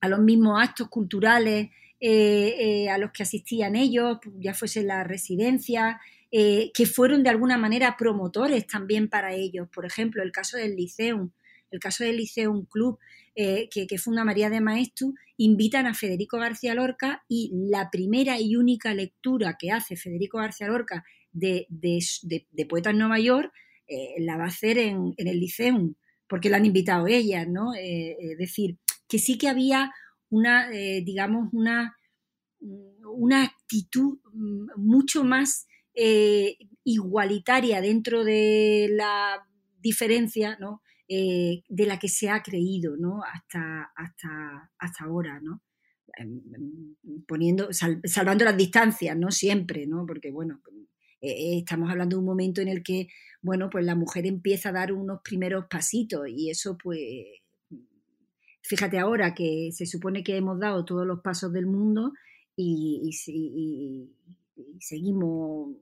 a 0.00 0.08
los 0.08 0.18
mismos 0.18 0.60
actos 0.60 0.88
culturales 0.88 1.70
eh, 2.00 2.56
eh, 2.58 2.90
a 2.90 2.98
los 2.98 3.12
que 3.12 3.22
asistían 3.22 3.76
ellos, 3.76 4.18
ya 4.40 4.52
fuese 4.52 4.82
la 4.82 5.04
residencia, 5.04 6.00
que 6.32 6.86
fueron 6.86 7.22
de 7.22 7.28
alguna 7.28 7.58
manera 7.58 7.94
promotores 7.96 8.66
también 8.66 9.08
para 9.08 9.34
ellos. 9.34 9.68
Por 9.72 9.84
ejemplo, 9.84 10.22
el 10.22 10.32
caso 10.32 10.56
del 10.56 10.74
Liceum, 10.74 11.30
el 11.70 11.78
caso 11.78 12.04
del 12.04 12.16
Liceum 12.16 12.64
Club, 12.64 12.98
que, 13.36 13.98
funda 14.02 14.24
María 14.24 14.48
de 14.48 14.62
Maestu, 14.62 15.14
invitan 15.36 15.86
a 15.86 15.94
Federico 15.94 16.38
García 16.38 16.74
Lorca 16.74 17.22
y 17.28 17.52
la 17.52 17.90
primera 17.90 18.40
y 18.40 18.56
única 18.56 18.94
lectura 18.94 19.56
que 19.56 19.70
hace 19.70 19.94
Federico 19.94 20.38
García 20.38 20.68
Lorca 20.68 21.04
de, 21.32 21.66
de, 21.68 22.00
de 22.50 22.66
Poetas 22.66 22.94
Nueva 22.94 23.20
York 23.20 23.52
eh, 23.86 24.14
la 24.18 24.36
va 24.36 24.44
a 24.44 24.48
hacer 24.48 24.78
en, 24.78 25.14
el 25.16 25.40
Liceum, 25.40 25.94
porque 26.28 26.48
la 26.48 26.56
han 26.56 26.66
invitado 26.66 27.06
ellas, 27.06 27.46
¿no? 27.48 27.74
Eh, 27.74 28.16
es 28.18 28.38
decir, 28.38 28.78
que 29.08 29.18
sí 29.18 29.38
que 29.38 29.48
había 29.48 29.92
una, 30.30 30.70
eh, 30.72 31.02
digamos, 31.04 31.48
una, 31.52 31.96
una 32.60 33.44
actitud 33.44 34.18
mm, 34.32 34.80
mucho 34.80 35.24
más 35.24 35.66
igualitaria 36.84 37.82
dentro 37.82 38.24
de 38.24 38.88
la 38.92 39.46
diferencia, 39.78 40.56
¿no? 40.58 40.80
de 41.06 41.86
la 41.86 41.98
que 41.98 42.08
se 42.08 42.30
ha 42.30 42.42
creído, 42.42 42.96
¿no? 42.96 43.20
Hasta, 43.22 43.92
hasta, 43.94 44.70
hasta 44.78 45.04
ahora, 45.04 45.38
¿no? 45.42 45.60
Em, 46.16 46.40
em, 46.54 47.24
poniendo, 47.26 47.68
salvando 47.72 48.44
las 48.44 48.56
distancias, 48.56 49.16
¿no? 49.16 49.30
Siempre, 49.30 49.86
¿no? 49.86 50.04
Porque, 50.06 50.30
bueno, 50.30 50.60
estamos 51.22 51.90
hablando 51.90 52.16
de 52.16 52.20
un 52.20 52.26
momento 52.26 52.60
en 52.60 52.68
el 52.68 52.82
que 52.82 53.08
bueno, 53.42 53.68
pues 53.70 53.84
la 53.84 53.96
mujer 53.96 54.26
empieza 54.26 54.68
a 54.68 54.72
dar 54.72 54.92
unos 54.92 55.20
primeros 55.22 55.66
pasitos 55.68 56.28
y 56.28 56.50
eso 56.50 56.78
pues 56.78 56.98
fíjate 58.62 58.98
ahora 58.98 59.34
que 59.34 59.70
se 59.72 59.86
supone 59.86 60.22
que 60.22 60.36
hemos 60.36 60.60
dado 60.60 60.84
todos 60.84 61.06
los 61.06 61.20
pasos 61.20 61.52
del 61.52 61.66
mundo 61.66 62.12
y, 62.56 63.10
seguimos 64.78 65.74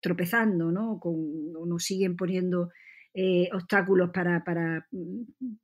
tropezando, 0.00 0.70
¿no? 0.72 0.98
Con, 0.98 1.14
o 1.56 1.66
nos 1.66 1.84
siguen 1.84 2.16
poniendo 2.16 2.70
eh, 3.12 3.48
obstáculos 3.52 4.10
para, 4.14 4.42
para, 4.44 4.86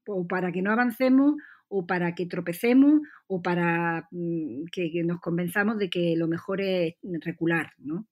o 0.06 0.26
para 0.26 0.52
que 0.52 0.62
no 0.62 0.72
avancemos 0.72 1.37
o 1.68 1.87
para 1.87 2.14
que 2.14 2.26
tropecemos 2.26 3.00
o 3.28 3.40
para 3.40 4.09
mm, 4.11 4.64
que, 4.70 4.90
que, 4.90 5.04
nos 5.04 5.20
convenzamos 5.20 5.78
de 5.78 5.88
que 5.88 6.16
lo 6.16 6.28
mejor 6.28 6.61
es 6.61 6.96
recular, 7.24 7.72
¿no? 7.78 8.06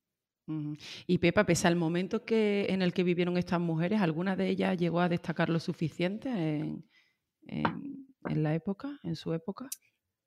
Y 1.06 1.18
Pepa, 1.18 1.46
pese 1.46 1.68
al 1.68 1.76
momento 1.76 2.24
que, 2.24 2.66
en 2.68 2.82
el 2.82 2.92
que 2.92 3.02
vivieron 3.02 3.36
estas 3.36 3.60
mujeres, 3.60 4.00
¿alguna 4.00 4.36
de 4.36 4.48
ellas 4.48 4.76
llegó 4.76 5.00
a 5.00 5.08
destacar 5.08 5.48
lo 5.48 5.58
suficiente 5.58 6.28
en, 6.28 6.84
en 7.46 8.42
la 8.42 8.54
época, 8.54 8.98
en 9.02 9.16
su 9.16 9.32
época? 9.32 9.68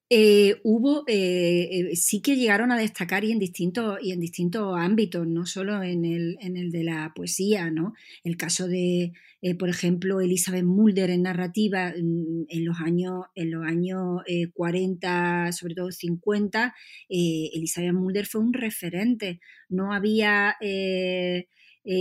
Eh, 0.10 0.62
hubo, 0.64 1.04
eh, 1.08 1.90
eh, 1.92 1.96
sí 1.98 2.22
que 2.22 2.38
llegaron 2.38 2.72
a 2.72 2.78
destacar 2.78 3.26
y 3.26 3.32
en 3.34 3.40
distintos, 3.40 4.00
y 4.02 4.14
en 4.14 4.22
distintos 4.22 4.74
ámbitos, 4.78 5.28
no 5.28 5.46
solo 5.46 5.84
en 5.84 6.06
el, 6.06 6.38
en 6.40 6.56
el 6.56 6.72
de 6.72 6.86
la 6.86 7.12
poesía, 7.14 7.70
¿no? 7.72 7.94
El 8.24 8.38
caso 8.38 8.68
de, 8.70 9.12
por 9.60 9.68
ejemplo, 9.68 10.22
Elizabeth 10.22 10.64
Mulder 10.64 11.10
en 11.10 11.24
narrativa 11.24 11.90
mm, 11.90 12.46
en 12.48 12.66
los 12.66 12.80
años, 12.80 13.26
en 13.36 13.52
los 13.52 13.66
años 13.66 14.22
40, 14.54 15.52
sobre 15.52 15.76
todo 15.76 15.92
50, 15.92 16.74
Elizabeth 17.10 17.94
Mulder 17.94 18.26
fue 18.28 18.42
un 18.42 18.54
referente. 18.54 19.42
No 19.68 19.94
había 19.94 20.56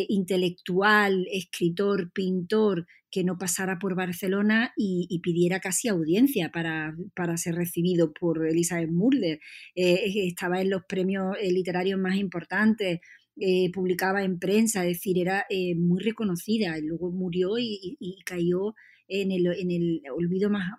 intelectual, 0.08 1.26
escritor, 1.30 2.10
pintor 2.12 2.86
que 3.16 3.24
no 3.24 3.38
pasara 3.38 3.78
por 3.78 3.94
Barcelona 3.94 4.74
y, 4.76 5.20
pidiera 5.22 5.58
casi 5.58 5.88
audiencia 5.88 6.52
para, 6.52 6.94
ser 7.36 7.54
recibido 7.54 8.12
por 8.12 8.46
Elizabeth 8.46 8.90
Mulder. 8.90 9.40
Eh, 9.74 10.26
estaba 10.28 10.60
en 10.60 10.68
los 10.68 10.84
premios 10.84 11.34
eh, 11.40 11.50
literarios 11.50 11.98
más 11.98 12.16
importantes, 12.16 13.00
eh, 13.40 13.72
publicaba 13.72 14.22
en 14.22 14.38
prensa, 14.38 14.82
es 14.84 14.98
decir, 14.98 15.18
era 15.18 15.46
muy 15.76 16.00
reconocida. 16.00 16.76
Y 16.78 16.82
luego 16.82 17.10
murió 17.10 17.58
y, 17.58 17.96
cayó 18.26 18.74
en 19.08 19.32
el, 19.32 19.46
en 19.46 19.70
el 19.70 20.02
olvido 20.14 20.50
más, 20.50 20.72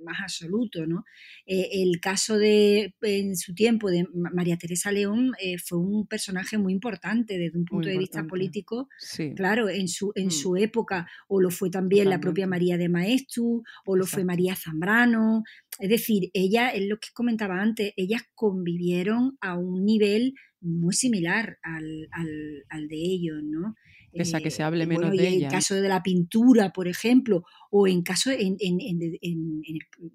más 0.00 0.20
absoluto. 0.22 0.86
¿no? 0.86 1.04
Eh, 1.46 1.68
el 1.72 2.00
caso 2.00 2.38
de, 2.38 2.94
en 3.02 3.36
su 3.36 3.54
tiempo, 3.54 3.90
de 3.90 4.06
María 4.12 4.56
Teresa 4.56 4.92
León 4.92 5.32
eh, 5.40 5.58
fue 5.58 5.78
un 5.78 6.06
personaje 6.06 6.58
muy 6.58 6.72
importante 6.72 7.38
desde 7.38 7.58
un 7.58 7.64
punto 7.64 7.88
de 7.88 7.98
vista 7.98 8.26
político, 8.26 8.88
claro, 9.36 9.68
en 9.68 9.88
su, 9.88 10.12
en 10.14 10.26
mm. 10.26 10.30
su 10.30 10.56
época, 10.56 11.08
o 11.28 11.40
lo 11.40 11.50
fue 11.50 11.70
también 11.70 12.10
la 12.10 12.20
propia 12.20 12.46
María 12.46 12.76
de 12.76 12.88
Maestu, 12.88 13.62
o 13.84 13.96
lo 13.96 14.06
fue 14.06 14.24
María 14.24 14.56
Zambrano. 14.56 15.42
Es 15.78 15.88
decir, 15.88 16.30
ella, 16.34 16.70
es 16.70 16.86
lo 16.86 16.98
que 16.98 17.08
comentaba 17.12 17.60
antes, 17.60 17.92
ellas 17.96 18.22
convivieron 18.34 19.36
a 19.40 19.56
un 19.56 19.84
nivel 19.84 20.34
muy 20.60 20.94
similar 20.94 21.58
al, 21.62 22.08
al, 22.10 22.64
al 22.68 22.88
de 22.88 22.96
ellos, 22.96 23.42
¿no? 23.44 23.74
Pese 24.12 24.36
a 24.36 24.40
que 24.40 24.50
se 24.50 24.62
hable 24.62 24.86
menos 24.86 25.10
de 25.12 25.28
ella. 25.28 25.46
En 25.46 25.52
caso 25.52 25.74
de 25.74 25.88
la 25.88 26.02
pintura, 26.02 26.72
por 26.72 26.88
ejemplo, 26.88 27.44
o 27.70 27.86
en 27.86 28.02
caso, 28.02 28.30
en, 28.30 28.56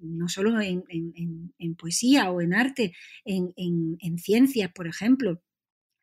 no 0.02 0.28
solo 0.28 0.60
en, 0.62 1.76
poesía 1.78 2.32
o 2.32 2.42
en 2.42 2.54
arte, 2.54 2.94
en, 3.26 4.18
ciencias, 4.18 4.72
por 4.74 4.88
ejemplo. 4.88 5.42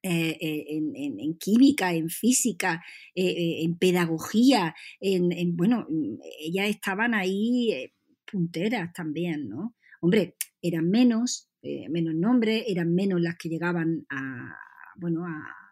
Eh, 0.03 0.38
eh, 0.40 0.64
en, 0.70 1.37
química, 1.37 1.92
en 1.92 2.09
física, 2.09 2.83
eh, 3.14 3.62
en 3.62 3.76
pedagogía, 3.76 4.74
en, 4.98 5.55
bueno, 5.55 5.87
ellas 6.40 6.70
estaban 6.70 7.12
ahí 7.12 7.92
punteras 8.24 8.94
también, 8.94 9.46
¿no? 9.50 9.76
Hombre, 10.00 10.37
eran 10.62 10.88
menos, 10.88 11.50
menos 11.90 12.14
nombres, 12.14 12.64
eran 12.66 12.94
menos 12.94 13.20
las 13.20 13.37
que 13.37 13.50
llegaban 13.50 14.07
a, 14.09 14.57
bueno, 14.96 15.26
a, 15.26 15.69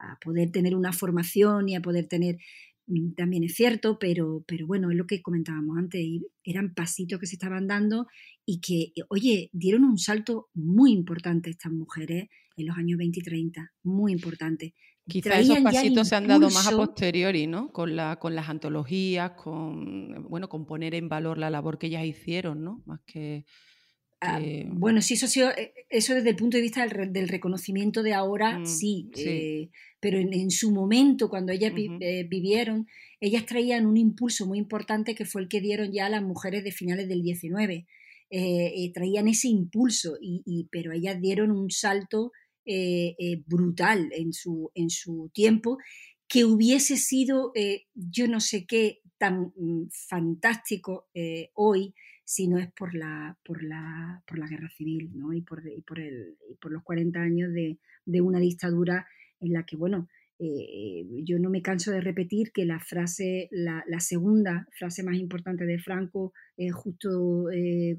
a 0.00 0.18
poder 0.20 0.50
tener 0.50 0.74
una 0.74 0.92
formación 0.92 1.68
y 1.68 1.76
a 1.76 1.80
poder 1.80 2.06
tener, 2.06 2.38
mm, 2.86 3.12
también 3.12 3.44
es 3.44 3.54
cierto, 3.54 3.98
pero, 3.98 4.44
pero 4.46 4.66
bueno, 4.66 4.90
es 4.90 4.96
lo 4.96 5.06
que 5.06 5.22
comentábamos 5.22 5.78
antes, 5.78 6.04
eran 6.44 6.74
pasitos 6.74 7.20
que 7.20 7.26
se 7.26 7.36
estaban 7.36 7.66
dando 7.66 8.06
y 8.44 8.60
que, 8.60 8.92
eh, 8.96 9.04
oye, 9.08 9.50
dieron 9.52 9.84
un 9.84 9.98
salto 9.98 10.48
muy 10.54 10.92
importante 10.92 11.50
estas 11.50 11.72
mujeres 11.72 12.28
en 12.56 12.66
los 12.66 12.76
años 12.76 12.98
20 12.98 13.20
y 13.20 13.22
30, 13.22 13.72
muy 13.84 14.12
importante. 14.12 14.74
Quizá 15.06 15.40
esos 15.40 15.58
pasitos 15.60 16.08
se 16.08 16.14
han 16.14 16.26
dado 16.28 16.50
más 16.50 16.68
a 16.68 16.76
posteriori, 16.76 17.46
¿no? 17.46 17.72
Con, 17.72 17.96
la, 17.96 18.16
con 18.16 18.34
las 18.34 18.48
antologías, 18.48 19.32
con, 19.32 20.26
bueno, 20.28 20.48
con 20.48 20.66
poner 20.66 20.94
en 20.94 21.08
valor 21.08 21.38
la 21.38 21.50
labor 21.50 21.78
que 21.78 21.88
ellas 21.88 22.04
hicieron, 22.04 22.62
¿no? 22.62 22.82
Más 22.86 23.00
que... 23.06 23.44
Ah, 24.22 24.38
bueno, 24.66 25.00
sí, 25.00 25.14
eso, 25.14 25.26
eh, 25.50 25.72
eso 25.88 26.14
desde 26.14 26.30
el 26.30 26.36
punto 26.36 26.58
de 26.58 26.62
vista 26.62 26.86
del, 26.86 27.28
reconocimiento 27.28 28.02
de 28.02 28.12
ahora, 28.12 28.58
mm, 28.58 28.66
sí, 28.66 29.10
eh, 29.16 29.70
pero 29.98 30.18
en, 30.18 30.50
su 30.50 30.72
momento, 30.72 31.30
cuando 31.30 31.52
ellas 31.52 31.72
eh, 31.76 32.26
vivieron, 32.28 32.86
ellas 33.18 33.46
traían 33.46 33.86
un 33.86 33.96
impulso 33.96 34.46
muy 34.46 34.58
importante 34.58 35.14
que 35.14 35.24
fue 35.24 35.40
el 35.40 35.48
que 35.48 35.62
dieron 35.62 35.90
ya 35.90 36.10
las 36.10 36.22
mujeres 36.22 36.64
de 36.64 36.72
finales 36.72 37.08
del 37.08 37.22
19. 37.22 37.86
traían 38.92 39.26
ese 39.26 39.48
impulso, 39.48 40.18
y, 40.20 40.68
pero 40.70 40.92
ellas 40.92 41.18
dieron 41.20 41.50
un 41.50 41.70
salto 41.70 42.32
brutal 43.46 44.10
en 44.12 44.34
su, 44.34 44.70
en 44.74 44.90
su 44.90 45.30
tiempo 45.32 45.78
que 46.28 46.44
hubiese 46.44 46.96
sido, 46.98 47.52
yo 47.94 48.28
no 48.28 48.40
sé 48.40 48.66
qué, 48.66 49.00
tan 49.18 49.52
mm, 49.56 49.88
fantástico 49.90 51.08
hoy 51.54 51.94
si 52.30 52.46
no 52.46 52.58
es 52.58 52.70
por 52.74 52.94
la, 52.94 53.36
por 53.44 53.64
la, 53.64 54.22
por 54.24 54.38
la 54.38 54.46
guerra 54.46 54.70
civil 54.70 55.10
¿no? 55.16 55.32
y, 55.32 55.40
por, 55.40 55.66
y 55.66 55.80
por, 55.80 55.98
el, 55.98 56.36
y 56.48 56.54
por 56.54 56.70
los 56.70 56.84
40 56.84 57.20
años 57.20 57.52
de, 57.52 57.80
de, 58.04 58.20
una 58.20 58.38
dictadura 58.38 59.04
en 59.40 59.52
la 59.52 59.64
que, 59.64 59.74
bueno, 59.74 60.08
eh, 60.38 61.04
yo 61.24 61.40
no 61.40 61.50
me 61.50 61.60
canso 61.60 61.90
de 61.90 62.00
repetir 62.00 62.52
que 62.52 62.66
la 62.66 62.78
frase, 62.78 63.48
la, 63.50 63.82
la 63.88 63.98
segunda 63.98 64.68
frase 64.78 65.02
más 65.02 65.16
importante 65.16 65.66
de 65.66 65.80
Franco, 65.80 66.32
eh, 66.56 66.70
justo 66.70 67.50
eh, 67.50 67.98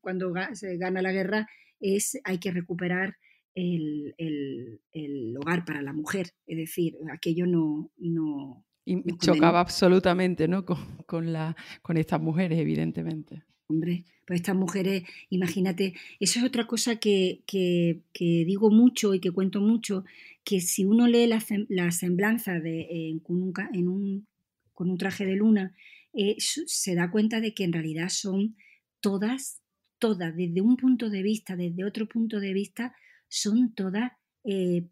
cuando 0.00 0.32
se 0.52 0.76
gana 0.76 1.02
la 1.02 1.10
guerra, 1.10 1.48
es 1.80 2.20
hay 2.22 2.38
que 2.38 2.52
recuperar 2.52 3.16
el, 3.56 4.14
el, 4.16 4.80
el, 4.92 5.36
hogar 5.38 5.64
para 5.64 5.82
la 5.82 5.92
mujer. 5.92 6.34
Es 6.46 6.56
decir, 6.56 6.94
aquello 7.12 7.46
no, 7.48 7.90
no, 7.96 8.64
y 8.84 9.16
chocaba 9.18 9.60
absolutamente 9.60 10.48
¿no? 10.48 10.64
con, 10.64 11.32
la, 11.32 11.56
con 11.82 11.96
estas 11.96 12.20
mujeres, 12.20 12.58
evidentemente. 12.58 13.44
Hombre, 13.68 14.04
pues 14.26 14.40
estas 14.40 14.56
mujeres, 14.56 15.04
imagínate, 15.30 15.94
eso 16.20 16.38
es 16.38 16.44
otra 16.44 16.66
cosa 16.66 16.96
que, 16.96 17.42
que, 17.46 18.02
digo 18.14 18.70
mucho 18.70 19.14
y 19.14 19.20
que 19.20 19.30
cuento 19.30 19.60
mucho, 19.60 20.04
que 20.44 20.60
si 20.60 20.84
uno 20.84 21.06
lee 21.06 21.26
la, 21.26 21.42
la 21.68 21.90
semblanza 21.90 22.60
de, 22.60 22.86
en, 22.90 23.22
un, 23.28 23.52
en 23.72 23.88
un, 23.88 24.26
con 24.74 24.90
un 24.90 24.98
traje 24.98 25.24
de 25.24 25.36
luna, 25.36 25.74
eh, 26.12 26.36
se 26.38 26.94
da 26.94 27.10
cuenta 27.10 27.40
de 27.40 27.54
que 27.54 27.64
en 27.64 27.72
realidad 27.72 28.08
son 28.10 28.56
todas, 29.00 29.62
todas, 29.98 30.36
desde 30.36 30.60
un 30.60 30.76
punto 30.76 31.08
de 31.08 31.22
vista, 31.22 31.56
desde 31.56 31.84
otro 31.84 32.06
punto 32.06 32.40
de 32.40 32.52
vista, 32.52 32.94
son 33.28 33.72
todas 33.74 34.12
eh, 34.44 34.86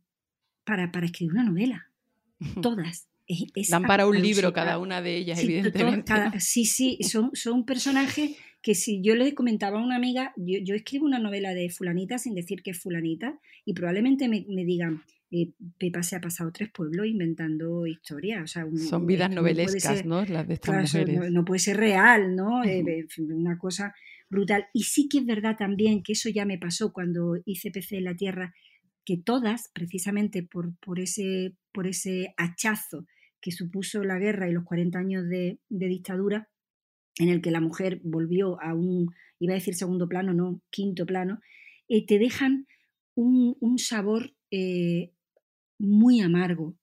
para, 0.65 0.91
para 0.93 1.07
escribir 1.07 1.35
una 1.35 1.45
novela. 1.45 1.91
Todas. 2.63 3.11
Dan 3.69 3.85
para 3.85 4.07
un 4.07 4.21
libro 4.21 4.53
cada 4.53 4.79
una 4.79 5.03
de 5.03 5.17
ellas, 5.17 5.39
evidentemente. 5.39 6.13
sí, 6.39 6.65
sí, 6.65 6.99
son, 7.03 7.31
son 7.35 7.65
personajes 7.65 8.37
que 8.63 8.75
si 8.75 9.01
yo 9.03 9.15
le 9.15 9.35
comentaba 9.35 9.79
a 9.79 9.83
una 9.83 9.97
amiga, 9.97 10.33
yo, 10.37 10.75
escribo 10.75 11.07
una 11.07 11.19
novela 11.19 11.55
de 11.55 11.71
fulanita 11.71 12.19
sin 12.19 12.35
decir 12.35 12.63
que 12.63 12.73
es 12.73 12.81
fulanita 12.81 13.39
y 13.65 13.73
probablemente 13.73 14.29
me, 14.29 14.65
digan, 14.65 15.03
eh, 15.31 15.53
Pepa 15.79 16.03
se 16.03 16.17
ha 16.17 16.21
pasado 16.21 16.53
tres 16.53 16.71
pueblos 16.71 17.07
inventando 17.07 17.87
historias. 17.87 18.53
Son 18.89 19.07
vidas 19.07 19.31
novelescas, 19.31 20.05
no, 20.05 20.25
Las 20.27 20.47
de 20.47 20.55
estas 20.55 20.93
mujeres. 20.93 21.31
No, 21.31 21.45
puede 21.45 21.61
ser 21.61 21.79
real, 21.79 22.37
¿no? 22.37 22.63
Eh, 22.65 23.07
una 23.19 23.57
cosa 23.57 23.95
brutal. 24.29 24.67
Y 24.75 24.83
sí 24.85 25.09
que 25.09 25.19
es 25.19 25.27
verdad 25.27 25.57
también 25.57 26.03
que 26.03 26.13
eso 26.13 26.29
ya 26.29 26.45
me 26.45 26.59
pasó 26.59 26.93
cuando 26.93 27.39
hice 27.47 27.71
PC 27.71 27.99
en 27.99 28.05
la 28.05 28.17
Tierra, 28.17 28.55
que 29.07 29.17
todas, 29.17 29.71
precisamente 29.73 30.43
por, 30.43 30.77
por, 30.79 31.01
ese, 31.01 31.55
por 31.73 31.87
ese 31.87 32.35
hachazo 32.37 33.07
que 33.41 33.53
supuso 33.53 34.05
la 34.05 34.19
guerra 34.19 34.49
y 34.49 34.53
los 34.53 34.65
40 34.65 34.99
años 34.99 35.29
de, 35.29 35.59
dictadura, 35.69 36.49
en 37.19 37.29
el 37.29 37.41
que 37.41 37.51
la 37.51 37.61
mujer 37.61 38.01
volvió 38.05 38.61
a 38.61 38.75
un, 38.75 39.15
iba 39.39 39.53
a 39.53 39.57
decir 39.59 39.75
segundo 39.75 40.09
plano, 40.09 40.33
no, 40.33 40.61
quinto 40.71 41.07
plano, 41.07 41.41
eh, 41.89 42.07
te 42.07 42.19
dejan 42.19 42.67
un, 43.15 43.79
sabor 43.79 44.35
eh, 44.51 45.13
muy 45.79 46.21
amargo. 46.21 46.77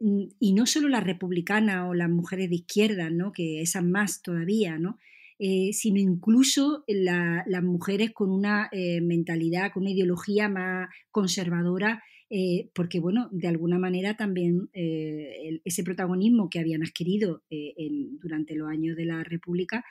Mm, 0.00 0.28
y 0.38 0.52
no 0.52 0.66
solo 0.66 0.88
la 0.88 1.00
republicana 1.00 1.88
o 1.88 1.94
las 1.94 2.10
mujeres 2.10 2.48
de 2.50 2.56
izquierda, 2.56 3.10
¿no? 3.10 3.32
que 3.32 3.60
esas 3.60 3.84
más 3.84 4.22
todavía, 4.22 4.78
¿no? 4.78 4.98
Eh, 5.40 5.72
sino 5.72 6.00
incluso 6.00 6.84
las 6.88 7.62
mujeres 7.62 8.10
con 8.10 8.28
una 8.28 8.68
mentalidad, 8.72 9.70
con 9.72 9.84
una 9.84 9.92
ideología 9.92 10.48
más 10.48 10.88
conservadora 11.12 12.02
eh, 12.30 12.68
porque, 12.74 13.00
bueno, 13.00 13.28
de 13.32 13.48
alguna 13.48 13.78
manera 13.78 14.16
también 14.16 14.68
eh, 14.74 15.60
ese 15.64 15.82
protagonismo 15.82 16.50
que 16.50 16.58
habían 16.58 16.82
adquirido 16.82 17.42
eh, 17.48 17.74
durante 18.20 18.54
los 18.54 18.68
años 18.68 18.96
de 18.96 19.06
la 19.06 19.24
República 19.24 19.84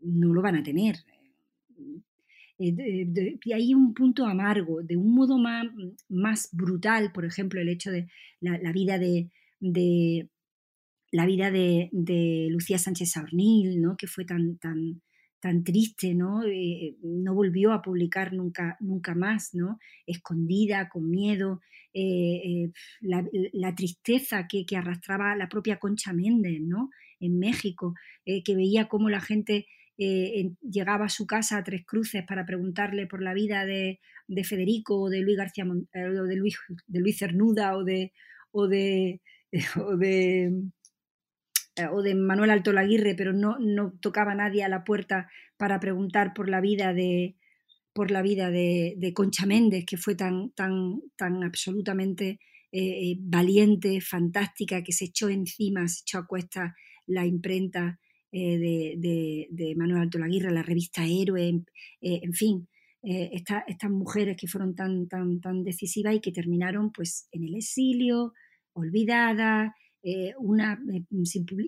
no 0.00 0.32
lo 0.32 0.42
van 0.42 0.56
a 0.56 0.62
tener. 0.62 0.96
y 2.58 3.52
hay 3.52 3.74
un 3.74 3.94
punto 3.94 4.26
amargo, 4.26 4.82
de 4.82 4.96
un 4.96 5.12
modo 5.14 5.38
más, 5.38 5.66
más 6.08 6.48
brutal, 6.52 7.10
por 7.12 7.24
ejemplo, 7.24 7.60
el 7.60 7.68
hecho 7.68 7.90
de 7.90 8.06
la, 8.40 8.72
vida 8.72 8.98
de, 8.98 9.30
la 11.10 11.26
vida 11.26 11.50
de, 11.50 12.48
Lucía 12.50 12.78
Sánchez 12.78 13.10
Saornil, 13.12 13.80
¿no? 13.80 13.96
que 13.96 14.06
fue 14.06 14.24
tan, 14.24 14.58
tan, 14.58 15.02
tan 15.42 15.64
triste, 15.64 16.14
¿no? 16.14 16.44
Eh, 16.44 16.94
no 17.02 17.34
volvió 17.34 17.72
a 17.72 17.82
publicar 17.82 18.32
nunca, 18.32 18.76
nunca 18.78 19.16
más, 19.16 19.54
¿no? 19.54 19.80
Escondida, 20.06 20.88
con 20.88 21.10
miedo, 21.10 21.60
eh, 21.92 22.40
eh, 22.44 22.70
la, 23.00 23.74
tristeza 23.74 24.46
que, 24.46 24.64
arrastraba 24.76 25.34
la 25.34 25.48
propia 25.48 25.80
Concha 25.80 26.12
Méndez, 26.12 26.60
¿no? 26.60 26.90
En 27.18 27.40
México, 27.40 27.94
que 28.24 28.54
veía 28.54 28.88
cómo 28.88 29.10
la 29.10 29.20
gente 29.20 29.66
llegaba 29.96 31.06
a 31.06 31.08
su 31.08 31.26
casa 31.26 31.58
a 31.58 31.64
Tres 31.64 31.84
Cruces 31.84 32.24
para 32.24 32.46
preguntarle 32.46 33.06
por 33.06 33.20
la 33.20 33.34
vida 33.34 33.66
de, 33.66 33.98
Federico 34.44 35.00
o 35.00 35.10
de 35.10 35.20
Luis 35.20 35.36
García 35.36 35.64
o 35.66 36.24
de 36.24 36.36
Luis, 36.36 36.56
de 36.86 37.00
Luis 37.00 37.18
Cernuda 37.18 37.76
o 37.76 37.84
de, 37.84 38.12
o 38.52 38.66
de 38.68 39.20
eh, 41.76 41.86
o 41.86 42.02
de 42.02 42.14
Manuel 42.14 42.50
Alto 42.50 42.72
Laguirre, 42.72 43.14
pero 43.14 43.32
no, 43.32 43.56
no 43.58 43.92
tocaba 44.00 44.34
nadie 44.34 44.62
a 44.62 44.68
la 44.68 44.84
puerta 44.84 45.30
para 45.56 45.80
preguntar 45.80 46.34
por 46.34 46.50
la 46.50 46.60
vida 46.60 46.92
de, 46.92 47.36
por 47.94 48.10
la 48.10 48.20
vida 48.20 48.50
de, 48.50 49.12
Concha 49.14 49.46
Méndez, 49.46 49.84
que 49.86 49.96
fue 49.96 50.14
tan, 50.14 50.50
tan, 50.52 51.00
tan 51.16 51.42
absolutamente 51.42 52.40
eh, 52.72 53.12
eh, 53.12 53.16
valiente, 53.20 54.00
fantástica, 54.02 54.82
que 54.82 54.92
se 54.92 55.06
echó 55.06 55.30
encima, 55.30 55.88
se 55.88 56.02
echó 56.02 56.18
a 56.18 56.26
cuesta 56.26 56.74
la 57.06 57.24
imprenta 57.24 57.98
de, 58.30 59.74
Manuel 59.76 60.02
Alto 60.02 60.18
Laguirre, 60.18 60.50
la 60.50 60.62
revista 60.62 61.04
Héroe, 61.06 61.64
en 62.00 62.32
fin, 62.32 62.66
estas 63.02 63.90
mujeres 63.90 64.38
que 64.38 64.46
fueron 64.48 64.74
tan, 64.74 65.06
tan, 65.06 65.40
tan 65.40 65.62
decisivas 65.64 66.14
y 66.14 66.20
que 66.20 66.32
terminaron 66.32 66.92
pues 66.92 67.28
en 67.30 67.44
el 67.44 67.56
exilio, 67.56 68.32
olvidadas, 68.72 69.72
eh, 70.04 70.34
una, 70.38 70.80
eh, 70.92 71.04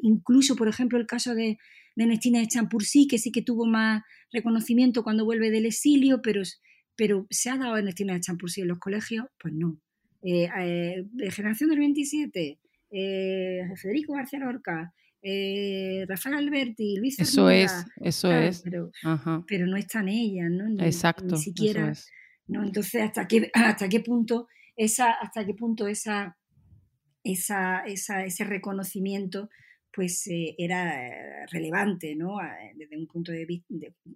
incluso, 0.03 0.57
por 0.57 0.69
ejemplo, 0.69 0.99
el 0.99 1.07
caso 1.07 1.35
de, 1.35 1.57
de 1.95 2.07
Nestina 2.07 2.41
de 2.41 2.49
Champurcí, 2.49 3.07
que 3.07 3.19
sí 3.19 3.31
que 3.31 3.43
tuvo 3.43 3.65
más 3.65 4.03
reconocimiento 4.33 5.05
cuando 5.05 5.25
vuelve 5.25 5.51
del 5.51 5.67
exilio, 5.67 6.21
pero, 6.21 6.43
pero 6.97 7.27
¿se 7.31 7.51
ha 7.51 7.57
dado 7.57 7.81
Nestina 7.81 8.15
de 8.15 8.21
Champurcí 8.21 8.63
en 8.63 8.69
los 8.69 8.79
colegios? 8.79 9.27
Pues 9.41 9.55
no. 9.55 9.81
Eh, 10.23 10.49
generación 11.31 11.71
del 11.71 11.79
27, 11.79 12.59
Federico 13.77 14.15
García 14.15 14.41
Lorca, 14.41 14.93
Rafael 16.09 16.37
Alberti, 16.37 16.97
Luis 16.97 17.19
Eso 17.19 17.51
es, 17.51 17.73
eso 18.01 18.33
es. 18.33 18.63
Pero, 18.63 18.91
pero, 19.47 19.67
no 19.67 19.77
están 19.77 20.09
ellas, 20.09 20.51
¿no? 20.51 20.83
Exacto. 20.83 21.37
Ni 21.37 21.43
siquiera. 21.43 21.93
¿no? 22.47 22.65
Entonces, 22.65 23.03
¿hasta 23.03 23.29
qué, 23.29 23.51
hasta 23.55 23.89
qué 23.89 24.01
punto 24.01 24.49
esa, 24.77 25.13
hasta 25.13 25.45
qué 25.45 25.55
punto 25.55 25.87
esa 25.87 26.37
esa, 27.25 27.81
ese 27.87 28.45
reconocimiento 28.45 29.49
pues 29.95 30.27
eh, 30.27 30.55
era 30.59 31.47
relevante, 31.47 32.17
¿no? 32.17 32.39
Desde 32.75 32.99
un 32.99 33.07
punto 33.07 33.31
de 33.31 33.47
vista, 33.47 33.75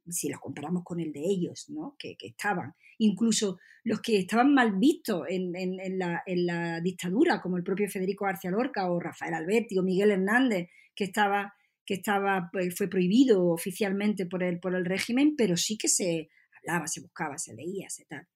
si 0.09 0.29
los 0.29 0.40
comparamos 0.40 0.83
con 0.83 0.99
el 0.99 1.12
de 1.12 1.21
ellos, 1.21 1.71
¿no? 1.71 1.94
Que, 1.99 2.16
estaban, 2.21 2.75
incluso 2.99 3.59
los 3.85 4.01
que 4.01 4.18
estaban 4.18 4.53
mal 4.53 4.77
vistos 4.77 5.25
en, 5.29 5.53
la, 5.99 6.81
dictadura, 6.83 7.40
como 7.40 7.57
el 7.57 7.62
propio 7.62 7.88
Federico 7.88 8.25
García 8.25 8.51
Lorca 8.51 8.90
o 8.90 8.99
Rafael 8.99 9.35
Alberti 9.35 9.79
o 9.79 9.83
Miguel 9.83 10.11
Hernández, 10.11 10.68
que 10.94 11.05
estaba, 11.05 11.55
que 11.87 11.94
estaba, 11.94 12.49
pues, 12.53 12.75
fue 12.77 12.88
prohibido 12.88 13.47
oficialmente 13.47 14.27
por 14.27 14.42
el, 14.42 14.59
por 14.59 14.75
el 14.75 14.85
régimen, 14.85 15.37
pero 15.37 15.57
sí 15.57 15.79
que 15.79 15.88
se 15.88 16.29
hablaba, 16.59 16.88
se 16.88 17.01
buscaba, 17.01 17.38
se 17.38 17.55
leía, 17.55 17.88
se 17.88 18.05
tal. 18.05 18.27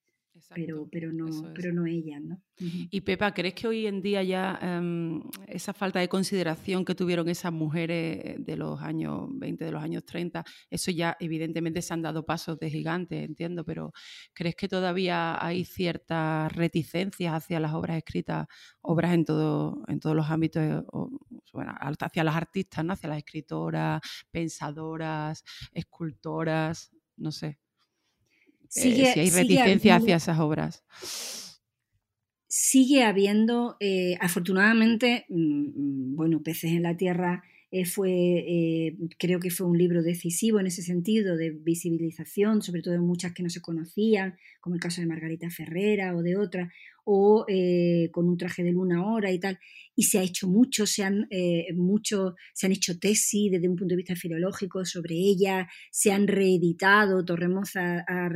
Pero, 0.54 0.88
pero, 0.90 1.12
no, 1.12 1.26
pero 1.54 1.72
no 1.72 1.86
ellas, 1.86 2.20
¿no? 2.22 2.40
Y 2.58 3.00
Pepa, 3.02 3.32
¿crees 3.32 3.54
que 3.54 3.66
hoy 3.66 3.86
en 3.86 4.00
día 4.00 4.22
ya 4.22 4.58
em, 4.62 5.22
esa 5.46 5.72
falta 5.72 6.00
de 6.00 6.08
consideración 6.08 6.84
que 6.84 6.94
tuvieron 6.94 7.28
esas 7.28 7.52
mujeres 7.52 8.36
de 8.38 8.56
los 8.56 8.80
años 8.80 9.28
20, 9.30 9.64
de 9.64 9.72
los 9.72 9.82
años 9.82 10.04
30, 10.04 10.44
eso 10.70 10.90
ya 10.90 11.16
evidentemente 11.20 11.82
se 11.82 11.92
han 11.94 12.02
dado 12.02 12.24
pasos 12.24 12.58
de 12.58 12.70
gigante, 12.70 13.24
entiendo, 13.24 13.64
pero 13.64 13.92
¿crees 14.32 14.54
que 14.54 14.68
todavía 14.68 15.44
hay 15.44 15.64
ciertas 15.64 16.52
reticencias 16.52 17.34
hacia 17.34 17.60
las 17.60 17.72
obras 17.72 17.96
escritas, 17.96 18.46
obras 18.80 19.14
en, 19.14 19.24
todo, 19.24 19.82
en 19.88 20.00
todos 20.00 20.16
los 20.16 20.30
ámbitos, 20.30 20.62
eh, 20.62 20.82
bueno, 21.52 21.74
hacia 21.78 22.24
las 22.24 22.36
artistas, 22.36 22.84
¿no? 22.84 22.92
hacia 22.92 23.08
las 23.08 23.18
escritoras, 23.18 24.00
pensadoras, 24.30 25.44
escultoras, 25.72 26.92
no 27.16 27.32
sé? 27.32 27.58
Si 28.72 29.04
hay 29.04 29.30
reticencia 29.30 29.96
hacia 29.96 30.16
esas 30.16 30.38
obras. 30.40 30.82
Sigue 32.48 33.04
habiendo, 33.04 33.76
eh, 33.80 34.16
afortunadamente, 34.20 35.26
mm, 35.28 36.12
mm, 36.12 36.16
bueno, 36.16 36.42
Peces 36.42 36.72
en 36.72 36.82
la 36.82 36.96
Tierra 36.96 37.42
eh, 37.74 37.86
fue, 37.86 38.10
eh, 38.10 38.96
creo 39.18 39.40
que 39.40 39.50
fue 39.50 39.66
un 39.66 39.78
libro 39.78 40.02
decisivo 40.02 40.60
en 40.60 40.66
ese 40.66 40.82
sentido, 40.82 41.38
de 41.38 41.50
visibilización, 41.50 42.60
sobre 42.60 42.82
todo 42.82 42.92
de 42.92 43.00
muchas 43.00 43.32
que 43.32 43.42
no 43.42 43.48
se 43.48 43.62
conocían, 43.62 44.36
como 44.60 44.74
el 44.74 44.80
caso 44.80 45.00
de 45.00 45.06
Margarita 45.06 45.48
Ferrera 45.48 46.14
o 46.14 46.22
de 46.22 46.36
otras, 46.36 46.70
o 47.04 47.46
con 48.12 48.28
un 48.28 48.36
traje 48.36 48.62
de 48.62 48.72
luna 48.72 48.98
ahora 48.98 49.32
y 49.32 49.40
tal. 49.40 49.58
Y 49.96 50.04
se 50.04 50.18
ha 50.18 50.22
hecho 50.22 50.46
mucho, 50.46 50.86
se 50.86 51.02
han, 51.02 51.26
mucho, 51.74 52.36
se 52.54 52.66
han 52.66 52.72
hecho 52.72 52.98
tesis 52.98 53.50
desde 53.50 53.68
un 53.68 53.74
punto 53.74 53.94
de 53.94 53.96
vista 53.96 54.14
filológico 54.14 54.84
sobre 54.84 55.16
ella, 55.16 55.68
se 55.90 56.12
han 56.12 56.28
reeditado, 56.28 57.24
Torremos 57.24 57.74
ha, 57.74 58.04
ha 58.06 58.28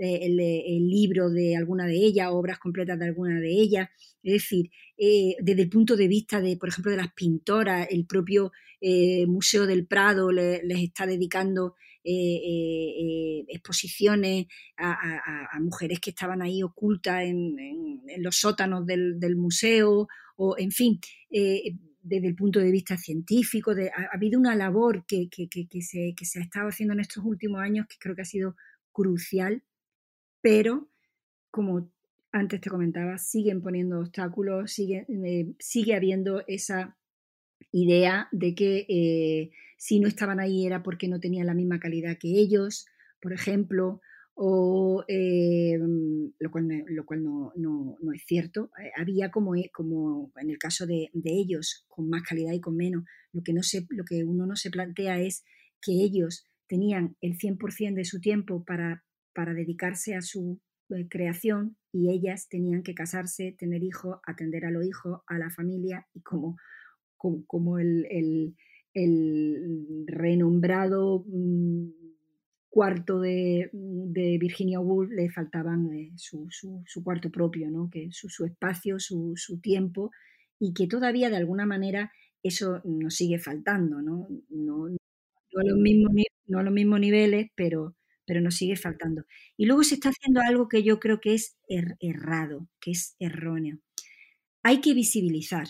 reeditado 0.00 0.66
el, 0.66 0.88
libro 0.88 1.30
de 1.30 1.56
alguna 1.56 1.86
de 1.86 1.96
ellas, 1.96 2.28
obras 2.30 2.58
completas 2.58 2.98
de 2.98 3.06
alguna 3.06 3.40
de 3.40 3.50
ellas. 3.50 3.88
Es 4.22 4.32
decir, 4.32 4.70
eh, 4.96 5.36
desde 5.40 5.62
el 5.62 5.70
punto 5.70 5.96
de 5.96 6.08
vista 6.08 6.40
de, 6.40 6.56
por 6.56 6.68
ejemplo, 6.68 6.90
de 6.90 6.98
las 6.98 7.12
pintoras, 7.12 7.86
el 7.90 8.06
propio 8.06 8.52
eh, 8.80 9.26
Museo 9.26 9.66
del 9.66 9.86
Prado 9.86 10.30
les 10.32 10.82
está 10.82 11.06
dedicando 11.06 11.74
eh, 12.02 13.44
exposiciones 13.48 14.46
a, 14.78 15.58
mujeres 15.60 16.00
que 16.00 16.10
estaban 16.10 16.40
ahí 16.40 16.62
ocultas 16.62 17.22
en, 17.24 18.02
los 18.18 18.36
sótanos 18.36 18.86
del, 18.86 19.36
museo, 19.36 20.08
o 20.36 20.56
en 20.58 20.70
fin 20.72 20.98
desde 22.02 22.28
el 22.28 22.34
punto 22.34 22.60
de 22.60 22.72
vista 22.72 22.96
científico, 22.96 23.72
ha, 23.72 24.16
habido 24.16 24.40
una 24.40 24.56
labor 24.56 25.04
que, 25.06 25.28
se, 25.82 26.14
ha 26.38 26.42
estado 26.42 26.68
haciendo 26.68 26.94
en 26.94 27.00
estos 27.00 27.22
últimos 27.22 27.60
años 27.60 27.86
que 27.86 27.96
creo 27.98 28.16
que 28.16 28.22
ha 28.22 28.24
sido 28.24 28.56
crucial 28.90 29.62
pero 30.40 30.88
como 31.50 31.90
antes 32.32 32.60
te 32.60 32.70
comentaba, 32.70 33.18
siguen 33.18 33.60
poniendo 33.60 34.00
obstáculos, 34.00 34.72
sigue, 34.72 35.06
eh, 35.08 35.52
sigue 35.58 35.94
habiendo 35.94 36.44
esa 36.46 36.96
idea 37.72 38.28
de 38.32 38.54
que 38.54 38.86
eh, 38.88 39.50
si 39.76 40.00
no 40.00 40.08
estaban 40.08 40.40
ahí 40.40 40.66
era 40.66 40.82
porque 40.82 41.08
no 41.08 41.20
tenían 41.20 41.46
la 41.46 41.54
misma 41.54 41.80
calidad 41.80 42.18
que 42.18 42.28
ellos, 42.28 42.86
por 43.20 43.32
ejemplo, 43.32 44.00
o 44.34 45.04
eh, 45.08 45.78
lo 46.38 46.50
cual, 46.50 46.84
lo 46.86 47.04
cual 47.04 47.22
no, 47.22 47.52
no, 47.56 47.96
no, 48.00 48.12
es 48.12 48.22
cierto. 48.26 48.70
Había 48.96 49.30
como, 49.30 49.52
como 49.72 50.32
en 50.40 50.50
el 50.50 50.58
caso 50.58 50.86
de, 50.86 51.10
de, 51.12 51.30
ellos, 51.32 51.84
con 51.88 52.08
más 52.08 52.22
calidad 52.22 52.52
y 52.52 52.60
con 52.60 52.76
menos, 52.76 53.04
lo 53.32 53.42
que, 53.42 53.52
no 53.52 53.62
se, 53.62 53.86
lo 53.90 54.04
que 54.04 54.24
uno 54.24 54.46
no 54.46 54.56
se 54.56 54.70
plantea 54.70 55.20
es 55.20 55.44
que 55.82 55.92
ellos 55.92 56.46
tenían 56.68 57.16
el 57.20 57.36
100% 57.36 57.94
de 57.94 58.04
su 58.04 58.20
tiempo 58.20 58.64
para 58.64 59.04
para 59.32 59.54
dedicarse 59.54 60.14
a 60.14 60.22
su 60.22 60.60
eh, 60.90 61.06
creación 61.08 61.76
y 61.92 62.10
ellas 62.10 62.48
tenían 62.48 62.82
que 62.82 62.94
casarse, 62.94 63.54
tener 63.58 63.82
hijos, 63.82 64.18
atender 64.26 64.64
a 64.64 64.70
los 64.70 64.84
hijos, 64.84 65.20
a 65.26 65.38
la 65.38 65.50
familia 65.50 66.06
y 66.14 66.20
como, 66.20 66.56
como, 67.16 67.78
el, 67.78 68.56
renombrado 70.06 71.24
mm, 71.26 71.90
cuarto 72.68 73.20
de, 73.20 73.70
Virginia 73.72 74.80
Woolf 74.80 75.10
le 75.10 75.30
faltaban 75.30 75.92
eh, 75.92 76.12
su, 76.16 76.48
cuarto 77.04 77.30
propio, 77.30 77.70
¿no? 77.70 77.88
que 77.90 78.08
su, 78.10 78.28
su 78.28 78.44
espacio, 78.44 78.98
su, 78.98 79.34
tiempo 79.60 80.10
y 80.58 80.72
que 80.72 80.86
todavía 80.86 81.30
de 81.30 81.36
alguna 81.36 81.66
manera 81.66 82.12
eso 82.42 82.80
nos 82.84 83.14
sigue 83.14 83.38
faltando, 83.38 84.00
¿no? 84.00 84.26
No, 84.48 84.86
a, 84.86 85.64
los 85.64 85.78
mismos, 85.78 86.12
no 86.46 86.58
a 86.58 86.62
los 86.62 86.72
mismos 86.72 87.00
niveles, 87.00 87.50
pero, 87.54 87.94
pero 88.30 88.40
nos 88.40 88.54
sigue 88.54 88.76
faltando. 88.76 89.26
Y 89.56 89.66
luego 89.66 89.82
se 89.82 89.96
está 89.96 90.10
haciendo 90.10 90.40
algo 90.40 90.68
que 90.68 90.84
yo 90.84 91.00
creo 91.00 91.20
que 91.20 91.34
es 91.34 91.58
er, 91.66 91.96
errado, 91.98 92.68
que 92.80 92.92
es 92.92 93.16
erróneo. 93.18 93.80
Hay 94.62 94.80
que 94.80 94.94
visibilizar, 94.94 95.66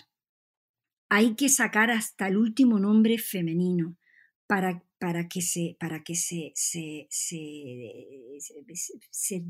hay 1.09 1.33
que 1.35 1.49
sacar 1.49 1.89
hasta 1.89 2.27
el 2.27 2.37
último 2.37 2.77
nombre 2.77 3.17
femenino 3.17 3.97
para, 4.45 4.83
para 4.99 5.27
que, 5.27 5.41
se, 5.41 5.75
para 5.79 6.03
que 6.03 6.13
se, 6.13 6.51
se, 6.53 7.07
se, 7.09 7.57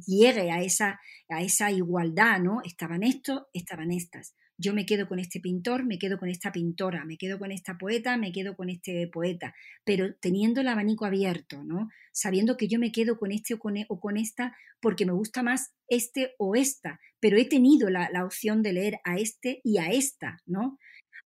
llegue 0.08 0.50
a 0.50 0.62
esa, 0.62 1.02
a 1.28 1.41
esa 1.41 1.69
igualdad, 1.69 2.39
¿no? 2.39 2.62
Estaban 2.63 3.04
estos, 3.04 3.41
estaban 3.52 3.91
estas 3.91 4.38
yo 4.62 4.74
me 4.74 4.86
quedo 4.86 5.08
con 5.08 5.19
este 5.19 5.39
pintor, 5.39 5.86
me 5.86 5.97
quedo 5.97 6.19
con 6.19 6.30
esta 6.30 6.52
pintora, 6.52 7.04
me 7.04 7.17
quedo 7.17 7.39
con 7.39 7.52
esta 7.52 7.78
poeta, 7.78 8.15
me 8.17 8.32
quedo 8.32 8.56
con 8.56 8.69
este 8.69 9.08
poeta, 9.08 9.56
pero 9.84 10.13
teniendo 10.21 10.62
el 10.62 10.67
abanico 10.67 11.06
abierto, 11.06 11.63
¿no? 11.63 11.89
Sabiendo 12.12 12.58
que 12.58 12.67
yo 12.67 12.78
me 12.78 12.91
quedo 12.91 13.17
con 13.17 13.32
este 13.32 13.56
o 13.56 13.60
con, 13.60 13.78
e, 13.78 13.86
o 13.89 14.00
con 14.00 14.17
esta 14.17 14.56
porque 14.80 15.06
me 15.06 15.13
gusta 15.13 15.41
más 15.41 15.74
este 15.88 16.36
o 16.38 16.56
esta, 16.56 17.00
pero 17.19 17.38
he 17.38 17.45
tenido 17.45 17.89
la, 17.89 18.10
opción 18.24 18.62
de 18.62 18.74
leer 18.74 19.00
a 19.04 19.17
este 19.17 19.62
y 19.63 19.80
a 19.80 19.89
esta, 19.89 20.39
¿no? 20.45 20.78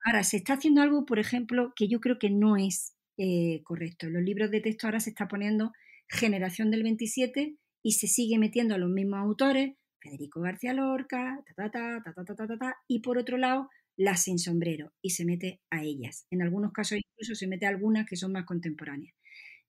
Ahora, 0.04 0.22
se 0.22 0.36
está 0.36 0.54
haciendo 0.54 0.82
algo, 0.82 1.04
por 1.04 1.18
ejemplo, 1.18 1.72
que 1.74 1.88
yo 1.88 1.98
creo 2.00 2.18
que 2.18 2.30
no 2.30 2.56
es 2.56 2.94
eh, 3.16 3.62
correcto. 3.64 4.06
En 4.06 4.12
los 4.12 4.22
libros 4.22 4.50
de 4.50 4.60
texto 4.60 4.86
ahora 4.86 5.00
se 5.00 5.10
está 5.10 5.26
poniendo 5.28 5.72
generación 6.08 6.70
del 6.70 6.82
27 6.82 7.56
y 7.82 7.92
se 7.92 8.06
sigue 8.06 8.38
metiendo 8.38 8.74
a 8.74 8.78
los 8.78 8.90
mismos 8.90 9.18
autores, 9.18 9.76
Federico 10.04 10.42
García 10.42 10.74
Lorca, 10.74 11.42
ta, 11.56 11.70
ta, 11.70 12.02
ta, 12.04 12.12
ta, 12.14 12.24
ta, 12.24 12.46
ta, 12.46 12.58
ta, 12.58 12.76
y 12.86 13.00
por 13.00 13.16
otro 13.16 13.38
lado, 13.38 13.70
las 13.96 14.22
sin 14.22 14.38
sombrero, 14.38 14.92
y 15.00 15.10
se 15.10 15.24
mete 15.24 15.62
a 15.70 15.82
ellas. 15.82 16.26
En 16.30 16.42
algunos 16.42 16.72
casos 16.72 16.98
incluso 16.98 17.34
se 17.34 17.46
mete 17.46 17.64
a 17.64 17.70
algunas 17.70 18.06
que 18.06 18.16
son 18.16 18.32
más 18.32 18.44
contemporáneas. 18.44 19.14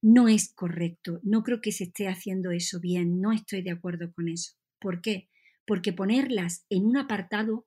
No 0.01 0.27
es 0.27 0.53
correcto, 0.53 1.19
no 1.23 1.41
creo 1.41 1.61
que 1.61 1.71
se 1.71 1.85
esté 1.85 2.09
haciendo 2.09 2.51
eso 2.51 2.79
bien, 2.81 3.21
no 3.21 3.31
estoy 3.31 3.61
de 3.61 3.71
acuerdo 3.71 4.11
con 4.13 4.27
eso. 4.27 4.53
¿Por 4.79 5.01
qué? 5.01 5.29
Porque 5.65 5.93
ponerlas 5.93 6.65
en 6.69 6.85
un 6.85 6.97
apartado 6.97 7.65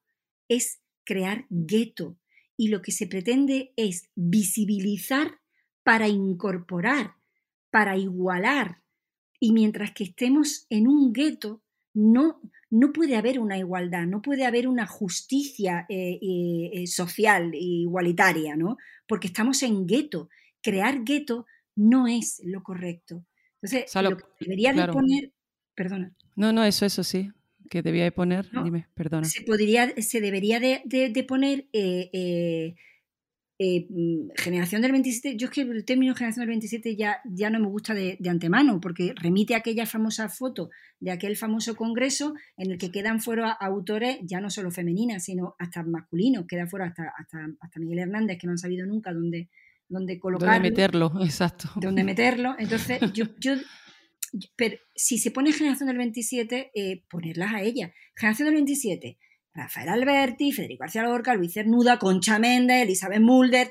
es 0.48 0.80
crear 1.04 1.46
gueto 1.48 2.18
y 2.56 2.68
lo 2.68 2.82
que 2.82 2.92
se 2.92 3.06
pretende 3.06 3.72
es 3.76 4.10
visibilizar 4.14 5.40
para 5.84 6.06
incorporar, 6.06 7.14
para 7.70 7.96
igualar. 7.96 8.82
Y 9.40 9.52
mientras 9.52 9.92
que 9.92 10.04
estemos 10.04 10.66
en 10.68 10.86
un 10.86 11.12
gueto, 11.12 11.62
no, 11.94 12.40
no 12.70 12.92
puede 12.92 13.16
haber 13.16 13.38
una 13.38 13.58
igualdad, 13.58 14.06
no 14.06 14.20
puede 14.20 14.44
haber 14.44 14.68
una 14.68 14.86
justicia 14.86 15.86
eh, 15.88 16.18
eh, 16.20 16.86
social 16.86 17.54
igualitaria, 17.54 18.56
¿no? 18.56 18.76
Porque 19.06 19.28
estamos 19.28 19.62
en 19.62 19.86
gueto. 19.86 20.28
Crear 20.62 21.04
gueto 21.04 21.46
no 21.76 22.06
es 22.06 22.40
lo 22.44 22.62
correcto. 22.62 23.24
Entonces, 23.62 23.94
lo, 24.02 24.16
que 24.16 24.24
debería 24.40 24.72
de 24.72 24.92
poner, 24.92 25.32
perdona. 25.74 26.14
No, 26.36 26.52
no, 26.52 26.62
eso, 26.64 26.84
eso 26.84 27.02
sí, 27.02 27.30
que 27.70 27.82
debía 27.82 28.04
de 28.04 28.12
poner, 28.12 28.48
dime, 28.64 28.88
perdona. 28.94 29.26
Se, 29.26 29.42
podría, 29.42 29.90
se 30.00 30.20
debería 30.20 30.60
de, 30.60 31.24
poner 31.26 31.68
eh, 31.72 32.74
eh, 33.60 33.86
mm, 33.90 34.30
generación 34.36 34.82
del 34.82 34.92
27, 34.92 35.36
yo 35.36 35.46
es 35.46 35.52
que 35.52 35.62
el 35.62 35.84
término 35.84 36.14
generación 36.14 36.42
del 36.42 36.50
27 36.50 36.94
ya, 36.96 37.20
ya 37.24 37.50
no 37.50 37.58
me 37.58 37.66
gusta 37.66 37.92
de, 37.92 38.16
antemano, 38.28 38.80
porque 38.80 39.12
remite 39.16 39.54
a 39.54 39.58
aquella 39.58 39.84
famosa 39.84 40.28
foto 40.28 40.70
de 41.00 41.10
aquel 41.10 41.36
famoso 41.36 41.74
congreso 41.74 42.34
en 42.56 42.70
el 42.70 42.78
que 42.78 42.92
quedan 42.92 43.20
fuera 43.20 43.50
autores 43.50 44.18
ya 44.22 44.40
no 44.40 44.50
solo 44.50 44.70
femeninas, 44.70 45.24
sino 45.24 45.56
hasta 45.58 45.82
masculinos, 45.82 46.46
queda 46.46 46.66
fuera 46.68 46.86
hasta, 46.86 47.12
hasta, 47.18 47.80
Miguel 47.80 47.98
Hernández, 47.98 48.38
que 48.38 48.46
no 48.46 48.52
han 48.52 48.58
sabido 48.58 48.86
nunca 48.86 49.12
dónde, 49.12 49.48
dónde 49.88 50.20
colocarlo. 50.20 50.54
Dónde 50.54 50.70
meterlo, 50.70 51.12
exacto. 51.24 51.68
Dónde 51.76 52.04
meterlo. 52.04 52.54
Entonces, 52.58 53.00
yo, 53.12 53.26
yo 53.40 53.54
pero 54.56 54.76
si 54.94 55.18
se 55.18 55.30
pone 55.30 55.52
generación 55.52 55.88
del 55.88 55.96
27, 55.96 56.70
eh, 56.74 57.02
ponerlas 57.10 57.54
a 57.54 57.62
ella. 57.62 57.92
Generación 58.14 58.46
del 58.46 58.54
27, 58.56 59.18
Rafael 59.58 59.88
Alberti, 59.88 60.52
Federico 60.52 60.82
García 60.82 61.02
Lorca, 61.02 61.34
Luis 61.34 61.52
Cernuda, 61.52 61.98
Concha 61.98 62.38
Méndez, 62.38 62.84
Elizabeth 62.84 63.20
Mulder, 63.20 63.68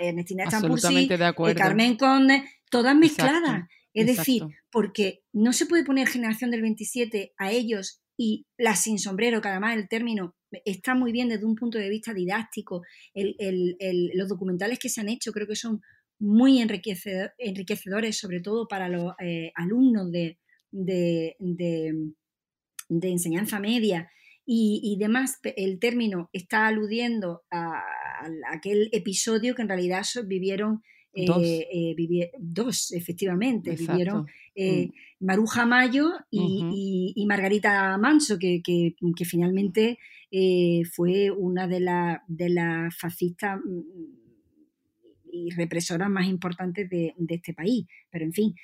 Ernestina 0.00 0.48
Champursi, 0.48 1.08
eh, 1.10 1.54
Carmen 1.54 1.96
Conde, 1.96 2.44
todas 2.70 2.96
mezcladas. 2.96 3.68
es 3.92 4.06
decir, 4.06 4.44
porque 4.70 5.22
no 5.32 5.52
se 5.52 5.66
puede 5.66 5.84
poner 5.84 6.08
generación 6.08 6.50
del 6.50 6.62
27 6.62 7.34
a 7.36 7.52
ellos 7.52 8.00
y 8.16 8.46
la 8.56 8.76
sin 8.76 8.98
sombrero, 8.98 9.40
que 9.40 9.48
además 9.48 9.76
el 9.76 9.88
término 9.88 10.36
está 10.64 10.94
muy 10.94 11.12
bien 11.12 11.28
desde 11.28 11.44
un 11.44 11.54
punto 11.54 11.78
de 11.78 11.88
vista 11.88 12.14
didáctico. 12.14 12.82
los 13.14 14.28
documentales 14.28 14.78
que 14.78 14.88
se 14.88 15.00
han 15.00 15.08
hecho 15.08 15.32
creo 15.32 15.46
que 15.46 15.56
son 15.56 15.80
muy 16.18 16.60
enriquecedores, 16.60 18.18
sobre 18.18 18.40
todo 18.40 18.68
para 18.68 18.88
los 18.88 19.12
eh, 19.20 19.52
alumnos 19.54 20.10
de, 20.10 20.38
de, 20.70 21.94
enseñanza 22.88 23.58
media 23.58 24.10
y, 24.52 24.96
demás, 24.98 25.38
el 25.56 25.78
término 25.78 26.28
está 26.32 26.66
aludiendo 26.66 27.42
a, 27.52 27.84
aquel 28.50 28.88
episodio 28.90 29.54
que 29.54 29.62
en 29.62 29.68
realidad 29.68 30.04
vivieron 30.26 30.82
dos, 31.14 31.40
eh, 31.44 31.68
eh, 31.70 32.32
dos 32.36 32.90
efectivamente, 32.90 33.76
vivieron 33.76 34.26
eh, 34.56 34.88
mm. 34.88 35.24
Maruja 35.24 35.66
Mayo 35.66 36.10
y, 36.32 37.24
Margarita 37.28 37.96
Manso, 37.96 38.40
que, 38.40 38.60
finalmente 39.24 39.98
fue 40.92 41.30
una 41.30 41.68
de 41.68 41.78
las 41.78 42.18
de 42.26 42.88
fascistas 42.98 43.60
mm, 43.64 43.80
y 45.32 45.50
represoras 45.50 46.10
más 46.10 46.26
importantes 46.26 46.90
de, 46.90 47.14
este 47.28 47.54
país. 47.54 47.86
Pero 48.10 48.24
en 48.24 48.32
fin, 48.32 48.54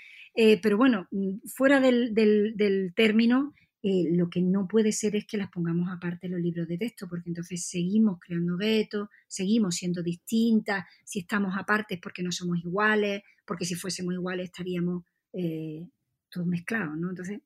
pero 0.60 0.76
bueno, 0.76 1.06
mm, 1.12 1.46
fuera 1.46 1.78
del, 1.78 2.12
del 2.12 2.92
término, 2.96 3.54
eh, 3.88 4.08
lo 4.10 4.28
que 4.28 4.42
no 4.42 4.66
puede 4.66 4.90
ser 4.90 5.14
es 5.14 5.26
que 5.26 5.36
las 5.36 5.48
pongamos 5.48 5.88
aparte 5.92 6.28
los 6.28 6.40
libros 6.40 6.66
de 6.66 6.76
texto, 6.76 7.06
porque 7.08 7.30
entonces 7.30 7.68
seguimos 7.68 8.18
creando 8.18 8.56
guetos, 8.56 9.08
seguimos 9.28 9.76
siendo 9.76 10.02
distintas, 10.02 10.84
si 11.04 11.20
estamos 11.20 11.56
aparte 11.56 11.94
es 11.94 12.00
porque 12.00 12.24
no 12.24 12.32
somos 12.32 12.58
iguales, 12.58 13.22
porque 13.46 13.64
si 13.64 13.76
fuésemos 13.76 14.12
iguales 14.12 14.46
estaríamos 14.46 15.04
eh, 15.32 15.86
todos 16.28 16.48
mezclados, 16.48 16.96
¿no? 16.96 17.10
Entonces, 17.10 17.42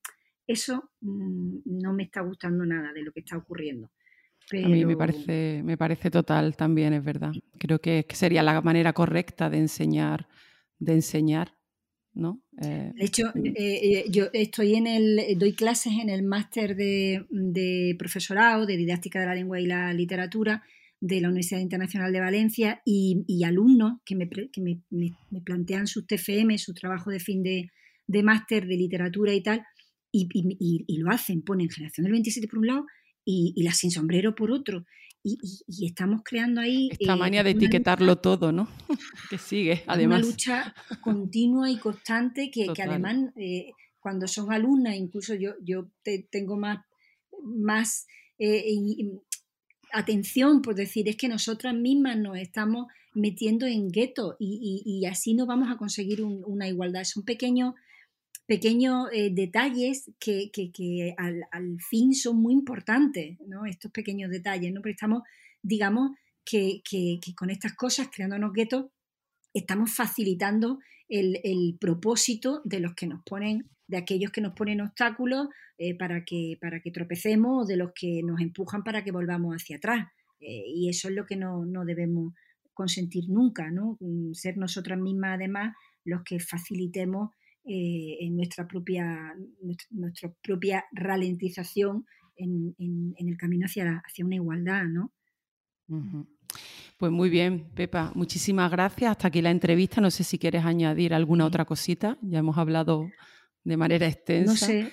eso 0.47 0.93
mm, 1.03 1.59
no 1.67 1.93
me 1.93 2.05
está 2.05 2.23
gustando 2.23 2.65
nada 2.65 2.91
de 2.95 3.03
lo 3.03 3.13
que 3.13 3.21
está 3.21 3.37
ocurriendo. 3.37 3.91
A 4.51 4.67
mí 4.67 4.87
me 4.87 4.97
parece, 4.97 5.61
me 5.63 5.77
parece 5.77 6.11
total 6.11 6.57
también, 6.57 6.95
es 6.95 7.05
verdad. 7.05 7.33
Creo 7.59 7.83
que 7.83 8.07
sería 8.15 8.43
la 8.43 8.63
manera 8.63 8.95
correcta 8.95 9.51
de 9.51 9.59
enseñar, 9.59 10.27
de 10.79 10.95
enseñar 10.95 11.60
¿no? 12.15 12.43
Eh, 12.61 12.93
de 12.95 13.05
hecho, 13.05 13.33
eh, 13.37 13.55
eh, 13.57 14.05
yo 14.11 14.29
estoy 14.33 14.75
en 14.75 14.87
el, 14.87 15.39
doy 15.39 15.53
clases 15.53 15.93
en 16.01 16.11
el 16.11 16.23
máster 16.23 16.77
de, 16.77 17.95
profesorado 17.99 18.67
de 18.67 18.77
didáctica 18.77 19.21
de 19.21 19.27
la 19.27 19.35
lengua 19.35 19.61
y 19.61 19.67
la 19.67 19.93
literatura 19.93 20.63
de 21.01 21.21
la 21.21 21.29
Universidad 21.29 21.61
Internacional 21.61 22.13
de 22.13 22.21
Valencia 22.21 22.83
y, 22.85 23.43
alumnos 23.45 24.01
que, 24.05 24.17
me, 24.17 24.29
plantean 25.45 25.87
sus 25.87 26.07
TFM, 26.07 26.59
su 26.59 26.75
trabajo 26.75 27.11
de 27.11 27.21
fin 27.21 27.43
de, 27.43 27.71
máster 28.23 28.67
de 28.67 28.77
literatura 28.77 29.33
y 29.33 29.43
tal, 29.43 29.65
y, 30.13 30.99
lo 30.99 31.11
hacen, 31.11 31.43
ponen 31.43 31.71
generación 31.71 32.05
del 32.05 32.13
27 32.13 32.49
por 32.49 32.59
un 32.59 32.67
lado 32.67 32.87
y, 33.25 33.63
la 33.63 33.73
sin 33.73 33.91
sombrero 33.91 34.35
por 34.35 34.51
otro 34.51 34.85
y, 35.23 35.87
estamos 35.87 36.23
creando 36.25 36.61
ahí... 36.61 36.89
Esta 36.93 37.15
eh, 37.15 37.17
manía 37.17 37.43
de 37.43 37.51
etiquetarlo 37.51 38.17
todo, 38.17 38.53
¿no? 38.53 38.69
que 39.31 39.39
sigue, 39.39 39.83
además. 39.87 40.23
Una 40.23 40.31
lucha 40.31 40.75
continua 41.01 41.71
y 41.71 41.79
constante 41.79 42.51
que, 42.51 42.73
además 42.83 43.17
eh, 43.37 43.73
cuando 43.99 44.27
son 44.27 44.53
alumnas, 44.53 44.97
incluso 44.97 45.35
yo, 45.35 45.53
yo 45.63 45.89
tengo 46.31 46.57
más, 46.57 46.85
más 47.43 48.07
eh, 48.39 48.63
atención 49.93 50.63
por 50.63 50.75
decir, 50.75 51.09
es 51.09 51.17
que 51.17 51.29
nosotras 51.29 51.75
mismas 51.75 52.17
nos 52.17 52.39
estamos 52.39 52.87
metiendo 53.13 53.67
en 53.67 53.91
gueto 53.91 54.37
y, 54.39 55.05
así 55.07 55.35
no 55.35 55.47
vamos 55.47 55.71
a 55.71 55.77
conseguir 55.77 56.23
una 56.23 56.69
igualdad. 56.69 57.05
Son 57.05 57.25
pequeños 57.25 57.75
pequeños 58.51 59.07
eh, 59.13 59.31
detalles 59.33 60.11
que, 60.19 60.51
al, 61.17 61.77
fin 61.89 62.13
son 62.15 62.43
muy 62.43 62.53
importantes, 62.53 63.39
¿no? 63.47 63.65
Estos 63.65 63.93
pequeños 63.93 64.29
detalles, 64.29 64.73
¿no? 64.73 64.81
Porque 64.81 64.95
estamos, 64.95 65.23
digamos, 65.63 66.19
que, 66.45 66.83
con 67.37 67.51
estas 67.51 67.77
cosas, 67.77 68.09
creándonos 68.13 68.53
guetos, 68.53 68.87
estamos 69.55 69.95
facilitando 69.95 70.81
el, 71.09 71.77
propósito 71.81 72.61
de 72.65 72.81
los 72.81 72.95
que 72.97 73.07
nos 73.07 73.23
ponen, 73.23 73.71
de 73.87 73.99
aquellos 73.99 74.33
que 74.33 74.41
nos 74.41 74.55
ponen 74.55 74.81
obstáculos 74.81 75.47
eh, 75.79 75.97
para, 75.97 76.25
que, 76.25 76.59
para 76.61 76.81
que 76.81 76.91
tropecemos 76.91 77.63
o 77.63 77.67
de 77.69 77.77
los 77.77 77.93
que 77.95 78.21
nos 78.25 78.41
empujan 78.41 78.83
para 78.83 79.05
que 79.05 79.13
volvamos 79.13 79.55
hacia 79.55 79.77
atrás. 79.77 80.09
Eh, 80.41 80.65
y 80.67 80.89
eso 80.89 81.07
es 81.09 81.15
lo 81.15 81.25
que 81.25 81.37
no, 81.37 81.65
no 81.67 81.85
debemos 81.85 82.35
consentir 82.75 83.29
nunca, 83.29 83.71
¿no? 83.71 83.97
Mm, 84.01 84.33
ser 84.33 84.57
nosotras 84.57 84.99
mismas, 84.99 85.37
además, 85.37 85.77
los 86.05 86.25
que 86.25 86.41
facilitemos 86.41 87.31
eh, 87.65 88.17
en 88.21 88.37
nuestra 88.37 88.67
propia, 88.67 89.35
nuestra, 89.91 90.33
propia 90.43 90.85
ralentización 90.93 92.07
en, 92.37 92.75
el 93.19 93.37
camino 93.37 93.67
hacia, 93.67 94.03
hacia 94.05 94.25
una 94.25 94.37
igualdad, 94.37 94.85
¿no? 94.85 95.13
Pues 96.97 97.13
muy 97.13 97.31
bien, 97.31 97.67
Pepa, 97.75 98.13
muchísimas 98.15 98.71
gracias. 98.71 99.11
Hasta 99.11 99.29
aquí 99.29 99.43
la 99.43 99.51
entrevista. 99.51 100.01
No 100.01 100.11
sé 100.11 100.25
si 100.25 100.39
quieres 100.39 100.65
añadir 100.65 101.15
alguna 101.15 101.47
otra 101.47 101.65
cosita. 101.65 102.19
Ya 102.23 102.39
hemos 102.39 102.59
hablado 102.59 103.11
de 103.65 103.77
manera 103.77 104.07
extensa. 104.07 104.53
No 104.53 104.57
sé, 104.57 104.93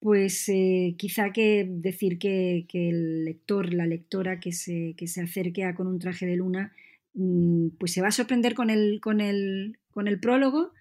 pues 0.00 0.48
eh, 0.48 0.94
quizá 0.98 1.32
que 1.32 1.66
decir 1.68 2.18
que, 2.18 2.66
el 2.72 3.24
lector, 3.24 3.72
la 3.72 3.86
lectora 3.86 4.40
que 4.40 4.52
se, 4.52 4.94
que 4.96 5.06
se 5.06 5.22
acerque 5.22 5.64
a 5.64 5.74
con 5.74 5.86
un 5.86 5.98
traje 5.98 6.26
de 6.26 6.36
luna, 6.36 6.72
mm, 7.14 7.70
pues 7.78 7.92
se 7.92 8.02
va 8.02 8.08
a 8.08 8.12
sorprender 8.12 8.54
con 8.54 8.70
el, 8.70 9.00
con 9.00 9.20
el, 9.20 9.78
con 9.90 10.08
el 10.08 10.20
prólogo 10.20 10.72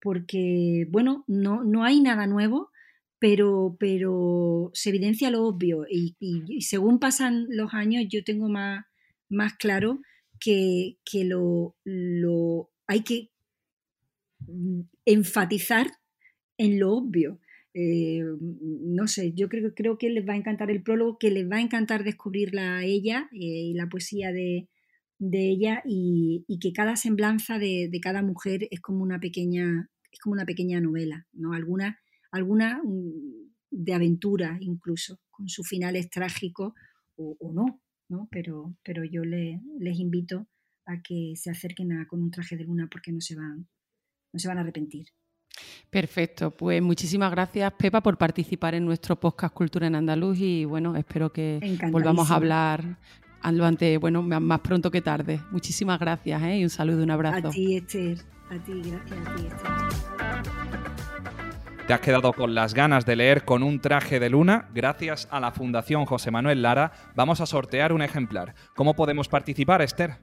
porque, 0.00 0.86
bueno, 0.90 1.24
no, 1.26 1.64
no 1.64 1.84
hay 1.84 2.00
nada 2.00 2.26
nuevo, 2.26 2.70
pero, 3.18 3.76
pero 3.78 4.70
se 4.74 4.88
evidencia 4.90 5.30
lo 5.30 5.46
obvio 5.46 5.86
y, 5.88 6.16
según 6.62 6.98
pasan 6.98 7.46
los 7.50 7.74
años 7.74 8.04
yo 8.08 8.24
tengo 8.24 8.48
más, 8.48 8.84
más 9.28 9.54
claro 9.54 10.00
que, 10.40 10.96
lo, 11.24 11.76
lo, 11.84 12.70
hay 12.86 13.00
que 13.02 13.30
enfatizar 15.04 15.86
en 16.56 16.80
lo 16.80 16.92
obvio. 16.94 17.40
Eh, 17.72 18.24
no 18.40 19.06
sé, 19.06 19.32
yo 19.34 19.48
creo, 19.48 19.74
creo 19.74 19.98
que 19.98 20.10
les 20.10 20.26
va 20.26 20.32
a 20.32 20.36
encantar 20.36 20.70
el 20.70 20.82
prólogo, 20.82 21.18
que 21.18 21.30
les 21.30 21.48
va 21.48 21.56
a 21.56 21.60
encantar 21.60 22.02
descubrirla 22.04 22.78
a 22.78 22.84
ella 22.84 23.28
eh, 23.32 23.36
y 23.38 23.74
la 23.74 23.88
poesía 23.88 24.32
de, 24.32 24.66
de 25.20 25.50
ella 25.50 25.82
y, 25.84 26.44
que 26.60 26.72
cada 26.72 26.96
semblanza 26.96 27.58
de, 27.58 27.90
cada 28.02 28.22
mujer 28.22 28.66
es 28.70 28.80
como 28.80 29.02
una 29.02 29.20
pequeña, 29.20 29.89
es 30.10 30.18
como 30.20 30.34
una 30.34 30.44
pequeña 30.44 30.80
novela, 30.80 31.26
¿no? 31.32 31.52
Alguna, 31.52 31.98
alguna 32.32 32.80
mm, 32.82 33.50
de 33.70 33.94
aventura 33.94 34.56
incluso, 34.60 35.20
con 35.30 35.48
sus 35.48 35.68
finales 35.68 36.10
trágicos 36.10 36.74
o, 37.16 37.52
no, 37.52 37.82
¿no? 38.08 38.28
Pero, 38.30 38.74
pero 38.82 39.04
yo 39.04 39.22
les 39.24 39.98
invito 39.98 40.48
a 40.86 41.02
que 41.02 41.34
se 41.36 41.50
acerquen 41.50 41.92
a, 41.92 42.06
con 42.06 42.22
un 42.22 42.30
traje 42.30 42.56
de 42.56 42.64
luna 42.64 42.88
porque 42.90 43.12
no 43.12 43.20
se 43.20 43.36
van, 43.36 43.68
no 44.32 44.38
se 44.38 44.48
van 44.48 44.58
a 44.58 44.62
arrepentir. 44.62 45.06
Perfecto, 45.90 46.56
pues 46.56 46.80
muchísimas 46.80 47.30
gracias 47.30 47.72
Pepa 47.74 48.00
por 48.00 48.16
participar 48.16 48.74
en 48.74 48.84
nuestro 48.84 49.18
podcast 49.18 49.52
Cultura 49.52 49.88
en 49.88 49.96
Andaluz 49.96 50.38
y 50.38 50.64
bueno, 50.64 50.96
espero 50.96 51.32
que 51.32 51.78
volvamos 51.90 52.30
a 52.30 52.36
hablar 52.36 52.98
antes, 53.42 53.98
bueno, 53.98 54.22
más 54.22 54.60
pronto 54.60 54.90
que 54.90 55.00
tarde. 55.00 55.40
Muchísimas 55.50 55.98
gracias 55.98 56.42
¿eh? 56.42 56.58
y 56.58 56.64
un 56.64 56.70
saludo, 56.70 57.02
un 57.02 57.10
abrazo. 57.10 57.48
A 57.48 57.50
ti, 57.50 57.76
Esther. 57.76 58.18
A 58.50 58.58
ti, 58.62 58.72
gracias 58.84 59.26
a 59.26 59.34
ti, 59.34 59.46
Esther. 59.46 60.70
¿Te 61.90 61.94
has 61.94 62.00
quedado 62.00 62.32
con 62.32 62.54
las 62.54 62.72
ganas 62.72 63.04
de 63.04 63.16
leer 63.16 63.44
con 63.44 63.64
un 63.64 63.80
traje 63.80 64.20
de 64.20 64.30
luna? 64.30 64.68
Gracias 64.72 65.26
a 65.32 65.40
la 65.40 65.50
Fundación 65.50 66.04
José 66.04 66.30
Manuel 66.30 66.62
Lara 66.62 66.92
vamos 67.16 67.40
a 67.40 67.46
sortear 67.46 67.92
un 67.92 68.00
ejemplar. 68.00 68.54
¿Cómo 68.76 68.94
podemos 68.94 69.28
participar, 69.28 69.82
Esther? 69.82 70.18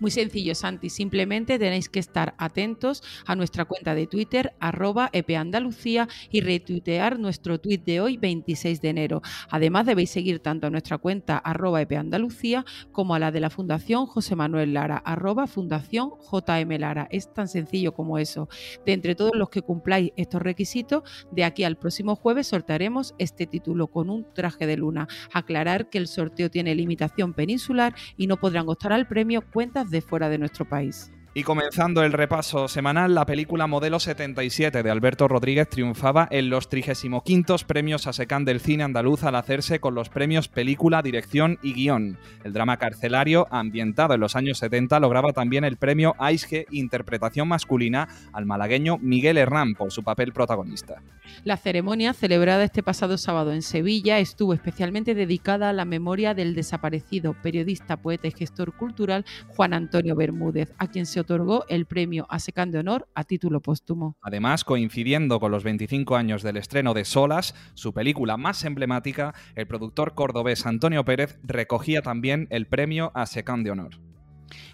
Muy 0.00 0.10
sencillo, 0.10 0.54
Santi. 0.54 0.90
Simplemente 0.90 1.58
tenéis 1.58 1.88
que 1.88 1.98
estar 1.98 2.34
atentos 2.38 3.02
a 3.26 3.34
nuestra 3.34 3.64
cuenta 3.64 3.94
de 3.94 4.06
Twitter, 4.06 4.54
arroba 4.60 5.10
epandalucía, 5.12 6.08
y 6.30 6.40
retuitear 6.40 7.18
nuestro 7.18 7.60
tweet 7.60 7.78
de 7.78 8.00
hoy, 8.00 8.16
26 8.16 8.80
de 8.80 8.88
enero. 8.88 9.22
Además, 9.50 9.86
debéis 9.86 10.10
seguir 10.10 10.40
tanto 10.40 10.66
a 10.66 10.70
nuestra 10.70 10.98
cuenta, 10.98 11.38
arroba 11.38 11.80
epandalucía, 11.80 12.64
como 12.92 13.14
a 13.14 13.18
la 13.18 13.30
de 13.30 13.40
la 13.40 13.50
Fundación 13.50 14.06
José 14.06 14.36
Manuel 14.36 14.74
Lara, 14.74 14.98
arroba 14.98 15.46
Fundación 15.46 16.12
JM 16.30 16.78
Lara. 16.78 17.08
Es 17.10 17.32
tan 17.32 17.48
sencillo 17.48 17.92
como 17.92 18.18
eso. 18.18 18.48
De 18.84 18.92
entre 18.92 19.14
todos 19.14 19.32
los 19.34 19.50
que 19.50 19.62
cumpláis 19.62 20.12
estos 20.16 20.42
requisitos, 20.42 21.02
de 21.30 21.44
aquí 21.44 21.64
al 21.64 21.76
próximo 21.76 22.16
jueves 22.16 22.48
sortearemos 22.48 23.14
este 23.18 23.46
título 23.46 23.88
con 23.88 24.10
un 24.10 24.26
traje 24.34 24.66
de 24.66 24.76
luna. 24.76 25.08
Aclarar 25.32 25.88
que 25.88 25.98
el 25.98 26.08
sorteo 26.08 26.50
tiene 26.50 26.74
limitación 26.74 27.34
peninsular 27.34 27.94
y 28.16 28.26
no 28.26 28.36
podrán 28.36 28.68
optar 28.68 28.92
al 28.92 29.06
premio 29.06 29.42
de 29.86 30.00
fuera 30.00 30.28
de 30.28 30.38
nuestro 30.38 30.64
país. 30.64 31.10
Y 31.38 31.44
comenzando 31.44 32.02
el 32.02 32.12
repaso 32.12 32.66
semanal, 32.66 33.14
la 33.14 33.24
película 33.24 33.68
Modelo 33.68 34.00
77 34.00 34.82
de 34.82 34.90
Alberto 34.90 35.28
Rodríguez 35.28 35.68
triunfaba 35.68 36.26
en 36.32 36.50
los 36.50 36.68
35 36.68 37.22
premios 37.64 38.08
a 38.08 38.12
Secán 38.12 38.44
del 38.44 38.58
cine 38.58 38.82
andaluz 38.82 39.22
al 39.22 39.36
hacerse 39.36 39.78
con 39.78 39.94
los 39.94 40.08
premios 40.08 40.48
Película, 40.48 41.00
Dirección 41.00 41.60
y 41.62 41.74
Guión. 41.74 42.18
El 42.42 42.54
drama 42.54 42.78
carcelario, 42.78 43.46
ambientado 43.52 44.14
en 44.14 44.20
los 44.20 44.34
años 44.34 44.58
70, 44.58 44.98
lograba 44.98 45.32
también 45.32 45.62
el 45.62 45.76
premio 45.76 46.16
AISGE 46.18 46.66
Interpretación 46.72 47.46
Masculina 47.46 48.08
al 48.32 48.44
malagueño 48.44 48.98
Miguel 48.98 49.38
Herrán 49.38 49.74
por 49.74 49.92
su 49.92 50.02
papel 50.02 50.32
protagonista. 50.32 51.02
La 51.44 51.56
ceremonia, 51.56 52.14
celebrada 52.14 52.64
este 52.64 52.82
pasado 52.82 53.16
sábado 53.16 53.52
en 53.52 53.62
Sevilla, 53.62 54.18
estuvo 54.18 54.54
especialmente 54.54 55.14
dedicada 55.14 55.70
a 55.70 55.72
la 55.72 55.84
memoria 55.84 56.34
del 56.34 56.56
desaparecido 56.56 57.34
periodista, 57.34 57.96
poeta 57.96 58.26
y 58.26 58.32
gestor 58.32 58.72
cultural 58.72 59.24
Juan 59.46 59.72
Antonio 59.72 60.16
Bermúdez, 60.16 60.72
a 60.78 60.88
quien 60.88 61.06
se 61.06 61.20
otorgó 61.28 61.66
el 61.68 61.84
premio 61.84 62.26
ASECAN 62.30 62.70
de 62.70 62.78
Honor 62.78 63.06
a 63.14 63.24
título 63.24 63.60
póstumo. 63.60 64.16
Además, 64.22 64.64
coincidiendo 64.64 65.40
con 65.40 65.52
los 65.52 65.62
25 65.62 66.16
años 66.16 66.42
del 66.42 66.56
estreno 66.56 66.94
de 66.94 67.04
Solas, 67.04 67.54
su 67.74 67.92
película 67.92 68.38
más 68.38 68.64
emblemática, 68.64 69.34
el 69.54 69.66
productor 69.66 70.14
cordobés 70.14 70.64
Antonio 70.64 71.04
Pérez 71.04 71.38
recogía 71.42 72.00
también 72.00 72.46
el 72.50 72.66
premio 72.66 73.12
ASECAN 73.14 73.62
de 73.62 73.70
Honor. 73.72 74.07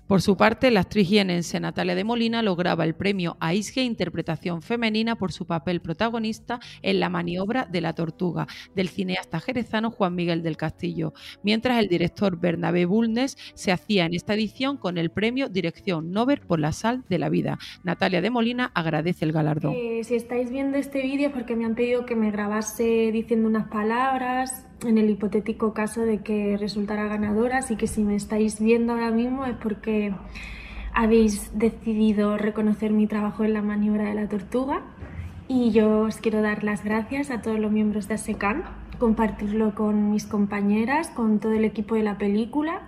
Por 0.06 0.20
su 0.20 0.36
parte, 0.36 0.70
la 0.70 0.80
actriz 0.80 1.08
jienense 1.08 1.58
Natalia 1.58 1.94
de 1.94 2.04
Molina 2.04 2.42
lograba 2.42 2.84
el 2.84 2.94
premio 2.94 3.38
AISGE 3.40 3.82
Interpretación 3.82 4.60
Femenina 4.60 5.16
por 5.16 5.32
su 5.32 5.46
papel 5.46 5.80
protagonista 5.80 6.60
en 6.82 7.00
La 7.00 7.08
maniobra 7.08 7.64
de 7.64 7.80
la 7.80 7.94
tortuga, 7.94 8.46
del 8.74 8.90
cineasta 8.90 9.40
jerezano 9.40 9.90
Juan 9.90 10.14
Miguel 10.14 10.42
del 10.42 10.58
Castillo, 10.58 11.14
mientras 11.42 11.78
el 11.78 11.88
director 11.88 12.38
Bernabé 12.38 12.84
Bulnes 12.84 13.38
se 13.54 13.72
hacía 13.72 14.04
en 14.04 14.12
esta 14.12 14.34
edición 14.34 14.76
con 14.76 14.98
el 14.98 15.10
premio 15.10 15.48
Dirección 15.48 16.12
Nobel 16.12 16.40
por 16.40 16.60
la 16.60 16.72
sal 16.72 17.04
de 17.08 17.18
la 17.18 17.30
vida. 17.30 17.58
Natalia 17.82 18.20
de 18.20 18.28
Molina 18.28 18.72
agradece 18.74 19.24
el 19.24 19.32
galardón. 19.32 19.72
Eh, 19.74 20.04
si 20.04 20.16
estáis 20.16 20.50
viendo 20.50 20.76
este 20.76 21.00
vídeo 21.00 21.28
es 21.28 21.32
porque 21.32 21.56
me 21.56 21.64
han 21.64 21.74
pedido 21.74 22.04
que 22.04 22.14
me 22.14 22.30
grabase 22.30 23.10
diciendo 23.10 23.48
unas 23.48 23.68
palabras 23.68 24.66
en 24.82 24.98
el 24.98 25.10
hipotético 25.10 25.72
caso 25.72 26.02
de 26.02 26.18
que 26.18 26.56
resultara 26.58 27.06
ganadora, 27.06 27.58
así 27.58 27.76
que 27.76 27.86
si 27.86 28.02
me 28.02 28.16
estáis 28.16 28.60
viendo 28.60 28.92
ahora 28.92 29.10
mismo 29.10 29.46
es 29.46 29.56
porque 29.56 30.14
habéis 30.92 31.50
decidido 31.58 32.36
reconocer 32.38 32.92
mi 32.92 33.06
trabajo 33.06 33.44
en 33.44 33.54
la 33.54 33.62
maniobra 33.62 34.04
de 34.04 34.14
la 34.14 34.28
tortuga 34.28 34.82
y 35.48 35.72
yo 35.72 36.00
os 36.00 36.16
quiero 36.18 36.40
dar 36.40 36.64
las 36.64 36.84
gracias 36.84 37.30
a 37.30 37.42
todos 37.42 37.58
los 37.58 37.70
miembros 37.70 38.08
de 38.08 38.14
ASECAN, 38.14 38.64
compartirlo 38.98 39.74
con 39.74 40.10
mis 40.10 40.26
compañeras, 40.26 41.08
con 41.10 41.38
todo 41.38 41.52
el 41.52 41.64
equipo 41.64 41.94
de 41.94 42.02
la 42.02 42.16
película 42.16 42.82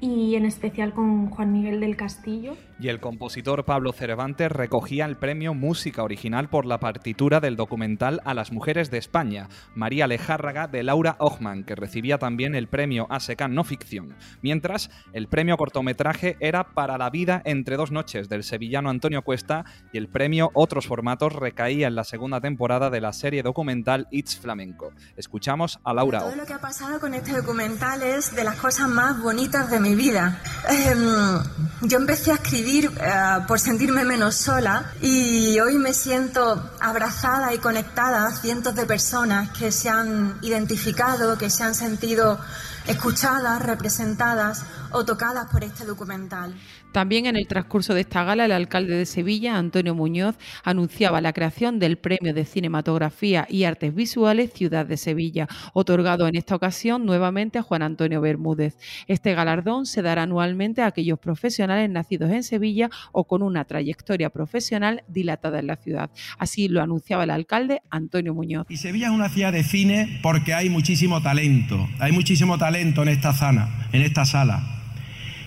y 0.00 0.34
en 0.34 0.44
especial 0.44 0.92
con 0.92 1.30
Juan 1.30 1.52
Miguel 1.52 1.80
del 1.80 1.96
Castillo. 1.96 2.54
Y 2.82 2.88
el 2.88 2.98
compositor 2.98 3.64
Pablo 3.64 3.92
Cervantes 3.92 4.50
recogía 4.50 5.04
el 5.04 5.16
premio 5.16 5.54
Música 5.54 6.02
Original 6.02 6.48
por 6.48 6.66
la 6.66 6.80
partitura 6.80 7.38
del 7.38 7.54
documental 7.54 8.20
A 8.24 8.34
las 8.34 8.50
Mujeres 8.50 8.90
de 8.90 8.98
España, 8.98 9.48
María 9.76 10.08
Lejárraga 10.08 10.66
de 10.66 10.82
Laura 10.82 11.14
Ochman, 11.20 11.62
que 11.62 11.76
recibía 11.76 12.18
también 12.18 12.56
el 12.56 12.66
premio 12.66 13.06
ASECAN 13.08 13.54
No 13.54 13.62
Ficción. 13.62 14.16
Mientras, 14.42 14.90
el 15.12 15.28
premio 15.28 15.56
cortometraje 15.56 16.36
era 16.40 16.74
Para 16.74 16.98
la 16.98 17.08
vida 17.08 17.40
entre 17.44 17.76
dos 17.76 17.92
noches 17.92 18.28
del 18.28 18.42
sevillano 18.42 18.90
Antonio 18.90 19.22
Cuesta 19.22 19.64
y 19.92 19.98
el 19.98 20.08
premio 20.08 20.50
Otros 20.52 20.88
Formatos 20.88 21.34
recaía 21.34 21.86
en 21.86 21.94
la 21.94 22.02
segunda 22.02 22.40
temporada 22.40 22.90
de 22.90 23.00
la 23.00 23.12
serie 23.12 23.44
documental 23.44 24.08
It's 24.10 24.36
Flamenco. 24.36 24.90
Escuchamos 25.16 25.78
a 25.84 25.94
Laura. 25.94 26.18
Todo 26.18 26.34
lo 26.34 26.46
que 26.46 26.54
ha 26.54 26.60
pasado 26.60 26.98
con 26.98 27.14
este 27.14 27.30
documental 27.30 28.02
es 28.02 28.34
de 28.34 28.42
las 28.42 28.56
cosas 28.56 28.88
más 28.88 29.22
bonitas 29.22 29.70
de 29.70 29.78
mi 29.78 29.94
vida. 29.94 30.42
Em, 30.68 31.88
yo 31.88 31.98
empecé 31.98 32.32
a 32.32 32.34
escribir 32.34 32.71
eh, 32.78 33.44
por 33.46 33.60
sentirme 33.60 34.04
menos 34.04 34.34
sola. 34.34 34.92
Y 35.00 35.58
hoy 35.60 35.76
me 35.76 35.92
siento 35.92 36.70
abrazada 36.80 37.52
y 37.54 37.58
conectada 37.58 38.26
a 38.26 38.30
cientos 38.32 38.74
de 38.74 38.86
personas 38.86 39.50
que 39.50 39.70
se 39.70 39.88
han 39.88 40.38
identificado, 40.42 41.36
que 41.36 41.50
se 41.50 41.62
han 41.62 41.74
sentido 41.74 42.38
escuchadas, 42.86 43.62
representadas 43.62 44.64
o 44.90 45.04
tocadas 45.04 45.50
por 45.50 45.64
este 45.64 45.84
documental. 45.84 46.54
También 46.92 47.24
en 47.24 47.36
el 47.36 47.46
transcurso 47.46 47.94
de 47.94 48.02
esta 48.02 48.22
gala, 48.22 48.44
el 48.44 48.52
alcalde 48.52 48.94
de 48.94 49.06
Sevilla, 49.06 49.56
Antonio 49.56 49.94
Muñoz, 49.94 50.34
anunciaba 50.62 51.22
la 51.22 51.32
creación 51.32 51.78
del 51.78 51.96
Premio 51.96 52.34
de 52.34 52.44
Cinematografía 52.44 53.46
y 53.48 53.64
Artes 53.64 53.94
Visuales 53.94 54.52
Ciudad 54.52 54.84
de 54.84 54.98
Sevilla, 54.98 55.48
otorgado 55.72 56.26
en 56.26 56.36
esta 56.36 56.54
ocasión 56.54 57.06
nuevamente 57.06 57.58
a 57.58 57.62
Juan 57.62 57.80
Antonio 57.80 58.20
Bermúdez. 58.20 58.76
Este 59.06 59.34
galardón 59.34 59.86
se 59.86 60.02
dará 60.02 60.24
anualmente 60.24 60.82
a 60.82 60.86
aquellos 60.86 61.18
profesionales 61.18 61.88
nacidos 61.88 62.30
en 62.30 62.42
Sevilla 62.42 62.90
o 63.12 63.24
con 63.26 63.42
una 63.42 63.64
trayectoria 63.64 64.28
profesional 64.28 65.02
dilatada 65.08 65.60
en 65.60 65.68
la 65.68 65.76
ciudad. 65.76 66.10
Así 66.38 66.68
lo 66.68 66.82
anunciaba 66.82 67.24
el 67.24 67.30
alcalde 67.30 67.80
Antonio 67.88 68.34
Muñoz. 68.34 68.66
Y 68.68 68.76
Sevilla 68.76 69.06
es 69.06 69.12
una 69.14 69.30
ciudad 69.30 69.52
de 69.52 69.64
cine 69.64 70.20
porque 70.22 70.52
hay 70.52 70.68
muchísimo 70.68 71.22
talento, 71.22 71.88
hay 72.00 72.12
muchísimo 72.12 72.58
talento 72.58 72.71
en 72.80 73.08
esta 73.08 73.32
zona, 73.32 73.68
en 73.92 74.02
esta 74.02 74.24
sala. 74.24 74.62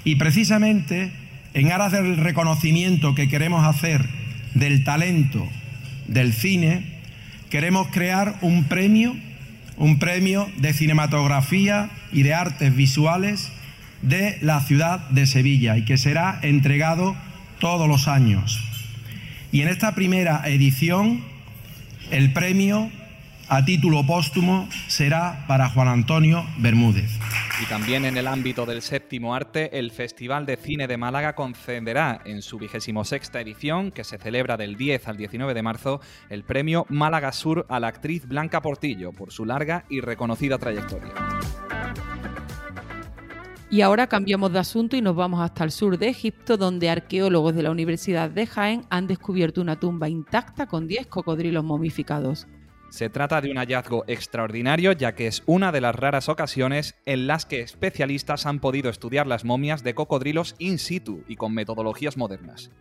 Y 0.03 0.15
precisamente 0.15 1.11
en 1.53 1.71
aras 1.71 1.91
del 1.91 2.17
reconocimiento 2.17 3.15
que 3.15 3.28
queremos 3.28 3.65
hacer 3.65 4.05
del 4.53 4.84
talento 4.84 5.47
del 6.07 6.34
cine, 6.34 6.84
queremos 7.49 7.88
crear 7.88 8.36
un 8.41 8.65
premio, 8.65 9.15
un 9.78 9.97
premio 9.97 10.49
de 10.57 10.73
cinematografía 10.73 11.89
y 12.11 12.23
de 12.23 12.34
artes 12.34 12.76
visuales 12.76 13.51
de 14.01 14.38
la 14.41 14.59
ciudad 14.61 15.09
de 15.09 15.26
Sevilla 15.26 15.78
y 15.78 15.86
que 15.86 15.97
será 15.97 16.39
entregado 16.41 17.15
todos 17.59 17.88
los 17.88 18.07
años. 18.07 18.59
Y 19.51 19.61
en 19.61 19.69
esta 19.69 19.95
primera 19.95 20.41
edición, 20.45 21.23
el 22.11 22.34
premio 22.34 22.91
a 23.48 23.64
título 23.64 24.06
póstumo 24.06 24.68
será 24.88 25.46
para 25.48 25.70
Juan 25.70 25.88
Antonio 25.88 26.43
Bermúdez. 26.58 27.12
Y 27.62 27.66
también 27.68 28.06
en 28.06 28.18
el 28.18 28.28
ámbito 28.28 28.66
del 28.66 28.82
séptimo 28.82 29.36
arte, 29.36 29.78
el 29.78 29.91
Festival 29.91 30.46
de 30.46 30.58
Cine 30.58 30.88
de 30.88 30.98
Málaga 30.98 31.36
concederá 31.36 32.22
en 32.26 32.41
su 32.41 32.58
vigésimo 32.58 33.06
sexta 33.06 33.39
edición, 33.39 33.91
que 33.91 34.04
se 34.04 34.18
celebra 34.18 34.58
del 34.58 34.76
10 34.76 35.08
al 35.08 35.18
19 35.18 35.54
de 35.54 35.64
marzo, 35.64 36.02
el 36.30 36.43
premio 36.43 36.86
Málaga 36.89 37.32
Sur 37.32 37.66
a 37.70 37.80
la 37.80 37.88
actriz 37.88 38.28
Blanca 38.28 38.62
Portillo 38.62 39.12
por 39.12 39.32
su 39.32 39.46
larga 39.46 39.86
y 39.89 40.02
reconocida 40.02 40.58
trayectoria. 40.58 41.14
Y 43.70 43.82
ahora 43.82 44.08
cambiamos 44.08 44.54
de 44.54 44.60
asunto 44.60 44.96
y 44.96 45.02
nos 45.02 45.16
vamos 45.16 45.41
hasta 45.41 45.64
el 45.64 45.72
sur 45.72 45.98
de 45.98 46.08
Egipto, 46.08 46.56
donde 46.56 46.89
arqueólogos 46.89 47.56
de 47.56 47.64
la 47.64 47.72
Universidad 47.72 48.30
de 48.30 48.48
Jaén 48.48 48.86
han 48.89 49.08
descubierto 49.08 49.60
una 49.60 49.80
tumba 49.80 50.08
intacta 50.08 50.68
con 50.68 50.88
10 50.88 51.08
cocodrilos 51.08 51.64
momificados. 51.64 52.48
Se 52.96 53.10
trata 53.10 53.41
de 53.41 53.52
un 53.52 53.58
hallazgo 53.58 54.06
extraordinario 54.08 54.93
ya 54.93 55.16
que 55.16 55.28
es 55.28 55.43
una 55.48 55.74
de 55.74 55.82
las 55.82 55.93
raras 55.93 56.30
ocasiones 56.30 56.96
en 57.06 57.28
las 57.28 57.46
que 57.46 57.60
especialistas 57.60 58.46
han 58.46 58.60
podido 58.60 58.89
estudiar 58.89 59.28
las 59.28 59.43
momias 59.43 59.84
de 59.84 59.93
cocodrilos 59.93 60.56
in 60.60 60.80
situ 60.80 61.22
y 61.28 61.36
con 61.36 61.54
metodologías 61.54 62.16
modernas. 62.16 62.72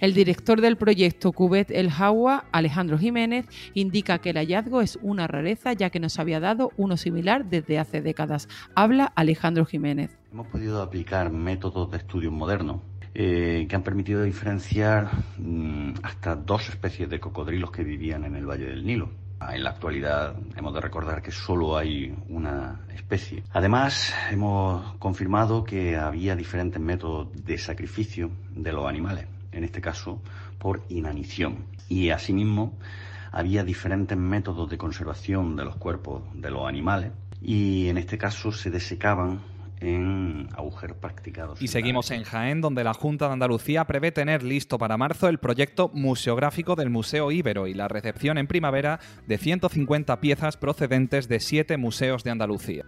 El 0.00 0.12
director 0.12 0.60
del 0.60 0.76
proyecto 0.76 1.30
Cubet 1.30 1.70
El 1.70 1.88
Hawa, 1.96 2.46
Alejandro 2.50 2.98
Jiménez, 2.98 3.46
indica 3.72 4.18
que 4.18 4.30
el 4.30 4.38
hallazgo 4.38 4.80
es 4.80 4.98
una 5.02 5.28
rareza 5.28 5.72
ya 5.72 5.90
que 5.90 6.00
no 6.00 6.08
se 6.08 6.20
había 6.20 6.40
dado 6.40 6.72
uno 6.76 6.96
similar 6.96 7.44
desde 7.44 7.78
hace 7.78 8.02
décadas. 8.02 8.48
Habla 8.74 9.12
Alejandro 9.14 9.66
Jiménez. 9.66 10.18
Hemos 10.32 10.48
podido 10.48 10.82
aplicar 10.82 11.30
métodos 11.30 11.92
de 11.92 11.98
estudio 11.98 12.32
modernos 12.32 12.80
eh, 13.14 13.66
que 13.68 13.76
han 13.76 13.84
permitido 13.84 14.24
diferenciar 14.24 15.10
mm, 15.38 15.92
hasta 16.02 16.34
dos 16.34 16.68
especies 16.68 17.08
de 17.08 17.20
cocodrilos 17.20 17.70
que 17.70 17.84
vivían 17.84 18.24
en 18.24 18.34
el 18.34 18.46
Valle 18.46 18.66
del 18.66 18.84
Nilo. 18.84 19.10
En 19.48 19.64
la 19.64 19.70
actualidad 19.70 20.36
hemos 20.54 20.74
de 20.74 20.80
recordar 20.80 21.22
que 21.22 21.32
solo 21.32 21.76
hay 21.76 22.14
una 22.28 22.80
especie. 22.94 23.42
Además, 23.52 24.12
hemos 24.30 24.94
confirmado 24.96 25.64
que 25.64 25.96
había 25.96 26.36
diferentes 26.36 26.80
métodos 26.80 27.28
de 27.44 27.56
sacrificio 27.56 28.30
de 28.54 28.72
los 28.72 28.86
animales, 28.86 29.26
en 29.52 29.64
este 29.64 29.80
caso 29.80 30.20
por 30.58 30.82
inanición. 30.90 31.64
Y 31.88 32.10
asimismo, 32.10 32.78
había 33.32 33.64
diferentes 33.64 34.16
métodos 34.16 34.68
de 34.68 34.76
conservación 34.76 35.56
de 35.56 35.64
los 35.64 35.76
cuerpos 35.76 36.22
de 36.34 36.50
los 36.50 36.68
animales 36.68 37.12
y 37.40 37.88
en 37.88 37.96
este 37.96 38.18
caso 38.18 38.52
se 38.52 38.70
desecaban 38.70 39.40
en 39.80 40.48
practicados. 41.00 41.60
Y 41.60 41.68
seguimos 41.68 42.10
en 42.10 42.24
Jaén, 42.24 42.60
donde 42.60 42.84
la 42.84 42.94
Junta 42.94 43.26
de 43.26 43.32
Andalucía 43.32 43.84
prevé 43.86 44.12
tener 44.12 44.42
listo 44.42 44.78
para 44.78 44.96
marzo 44.96 45.28
el 45.28 45.38
proyecto 45.38 45.90
museográfico 45.94 46.76
del 46.76 46.90
Museo 46.90 47.30
Íbero 47.30 47.66
y 47.66 47.74
la 47.74 47.88
recepción 47.88 48.38
en 48.38 48.46
primavera 48.46 49.00
de 49.26 49.38
150 49.38 50.20
piezas 50.20 50.56
procedentes 50.56 51.28
de 51.28 51.40
siete 51.40 51.76
museos 51.76 52.24
de 52.24 52.30
Andalucía. 52.30 52.84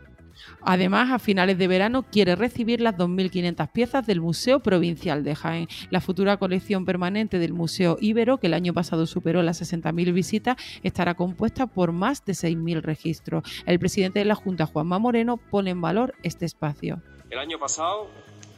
Además, 0.63 1.11
a 1.11 1.19
finales 1.19 1.59
de 1.59 1.69
verano 1.69 2.05
quiere 2.11 2.37
recibir 2.37 2.81
las 2.81 2.97
2.500 2.97 3.71
piezas 3.73 4.07
del 4.07 4.21
Museo 4.21 4.61
Provincial 4.61 5.25
de 5.25 5.35
Jaén. 5.35 5.69
La 5.91 6.01
futura 6.01 6.37
colección 6.37 6.85
permanente 6.85 7.39
del 7.39 7.53
Museo 7.53 7.97
Ibero, 8.01 8.39
que 8.39 8.47
el 8.47 8.55
año 8.55 8.75
pasado 8.75 9.07
superó 9.07 9.43
las 9.43 9.61
60.000 9.61 10.13
visitas, 10.13 10.57
estará 10.83 11.15
compuesta 11.15 11.67
por 11.67 11.93
más 11.93 12.25
de 12.25 12.33
6.000 12.33 12.83
registros. 12.83 13.45
El 13.67 13.79
presidente 13.79 14.19
de 14.19 14.25
la 14.25 14.35
Junta, 14.35 14.67
Juanma 14.67 14.99
Moreno, 14.99 15.37
pone 15.37 15.71
en 15.71 15.81
valor 15.81 16.15
este 16.23 16.45
espacio. 16.45 17.03
El 17.31 17.39
año 17.39 17.59
pasado, 17.59 18.09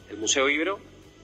el 0.09 0.17
Museo 0.17 0.49
Ibero 0.49 0.79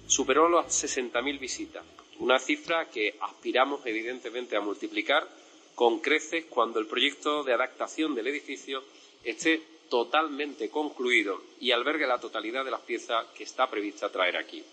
superó 0.08 0.50
las 0.50 0.68
60.000 0.84 1.40
visitas, 1.40 1.84
una 2.20 2.40
cifra 2.40 2.86
que 2.86 3.16
aspiramos 3.22 3.86
evidentemente 3.86 4.56
a 4.56 4.62
multiplicar 4.62 5.28
con 5.76 6.00
creces 6.00 6.46
cuando 6.50 6.80
el 6.80 6.88
proyecto 6.88 7.44
de 7.44 7.54
adaptación 7.54 8.14
del 8.14 8.28
edificio 8.28 8.84
esté 9.24 9.62
totalmente 9.92 10.70
concluido 10.70 11.42
y 11.60 11.72
albergue 11.72 12.08
la 12.08 12.18
totalidad 12.18 12.64
de 12.64 12.72
las 12.72 12.80
piezas 12.80 13.26
que 13.36 13.44
está 13.44 13.70
prevista 13.70 14.10
traer 14.10 14.38
aquí. 14.38 14.64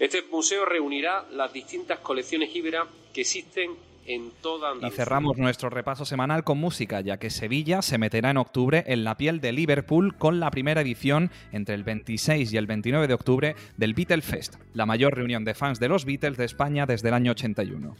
Este 0.00 0.22
museo 0.22 0.64
reunirá 0.64 1.24
las 1.30 1.52
distintas 1.52 2.00
colecciones 2.00 2.54
íberas 2.54 2.88
que 3.14 3.20
existen 3.20 3.76
en 4.08 4.30
toda 4.40 4.70
Andalucía. 4.72 4.88
Y 4.88 4.96
cerramos 4.96 5.36
nuestro 5.36 5.68
repaso 5.68 6.04
semanal 6.04 6.42
con 6.42 6.58
música, 6.58 7.00
ya 7.02 7.18
que 7.18 7.28
Sevilla 7.28 7.82
se 7.82 7.98
meterá 7.98 8.30
en 8.30 8.38
octubre 8.38 8.82
en 8.86 9.04
la 9.04 9.16
piel 9.16 9.40
de 9.40 9.52
Liverpool 9.52 10.16
con 10.16 10.40
la 10.40 10.50
primera 10.50 10.80
edición 10.80 11.30
entre 11.52 11.74
el 11.74 11.84
26 11.84 12.52
y 12.52 12.56
el 12.56 12.66
29 12.66 13.06
de 13.06 13.14
octubre 13.14 13.54
del 13.76 13.92
Beatle 13.92 14.22
Fest, 14.22 14.56
la 14.72 14.86
mayor 14.86 15.14
reunión 15.14 15.44
de 15.44 15.54
fans 15.54 15.78
de 15.78 15.88
los 15.88 16.06
Beatles 16.06 16.38
de 16.38 16.46
España 16.46 16.86
desde 16.86 17.08
el 17.08 17.14
año 17.14 17.32
81. 17.32 17.94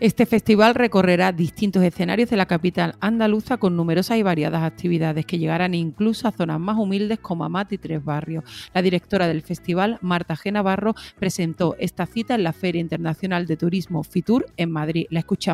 Este 0.00 0.26
festival 0.26 0.74
recorrerá 0.74 1.32
distintos 1.32 1.82
escenarios 1.82 2.28
de 2.28 2.36
la 2.36 2.46
capital 2.46 2.96
andaluza 3.00 3.56
con 3.56 3.74
numerosas 3.74 4.18
y 4.18 4.22
variadas 4.22 4.62
actividades 4.62 5.24
que 5.24 5.38
llegarán 5.38 5.72
incluso 5.72 6.28
a 6.28 6.32
zonas 6.32 6.60
más 6.60 6.76
humildes 6.76 7.20
como 7.20 7.44
Amat 7.44 7.72
y 7.72 7.78
Tres 7.78 8.04
Barrios. 8.04 8.44
La 8.74 8.82
directora 8.82 9.26
del 9.26 9.40
festival, 9.40 9.98
Marta 10.02 10.36
G. 10.36 10.52
Navarro, 10.52 10.94
presentó 11.18 11.74
esta 11.78 12.04
cita 12.04 12.34
en 12.34 12.42
la 12.42 12.52
Feria 12.52 12.82
Internacional 12.82 13.46
de 13.46 13.56
Turismo 13.56 14.04
FITUR 14.04 14.44
en 14.58 14.70
Madrid. 14.70 15.06
La 15.08 15.20
escuchamos. 15.20 15.53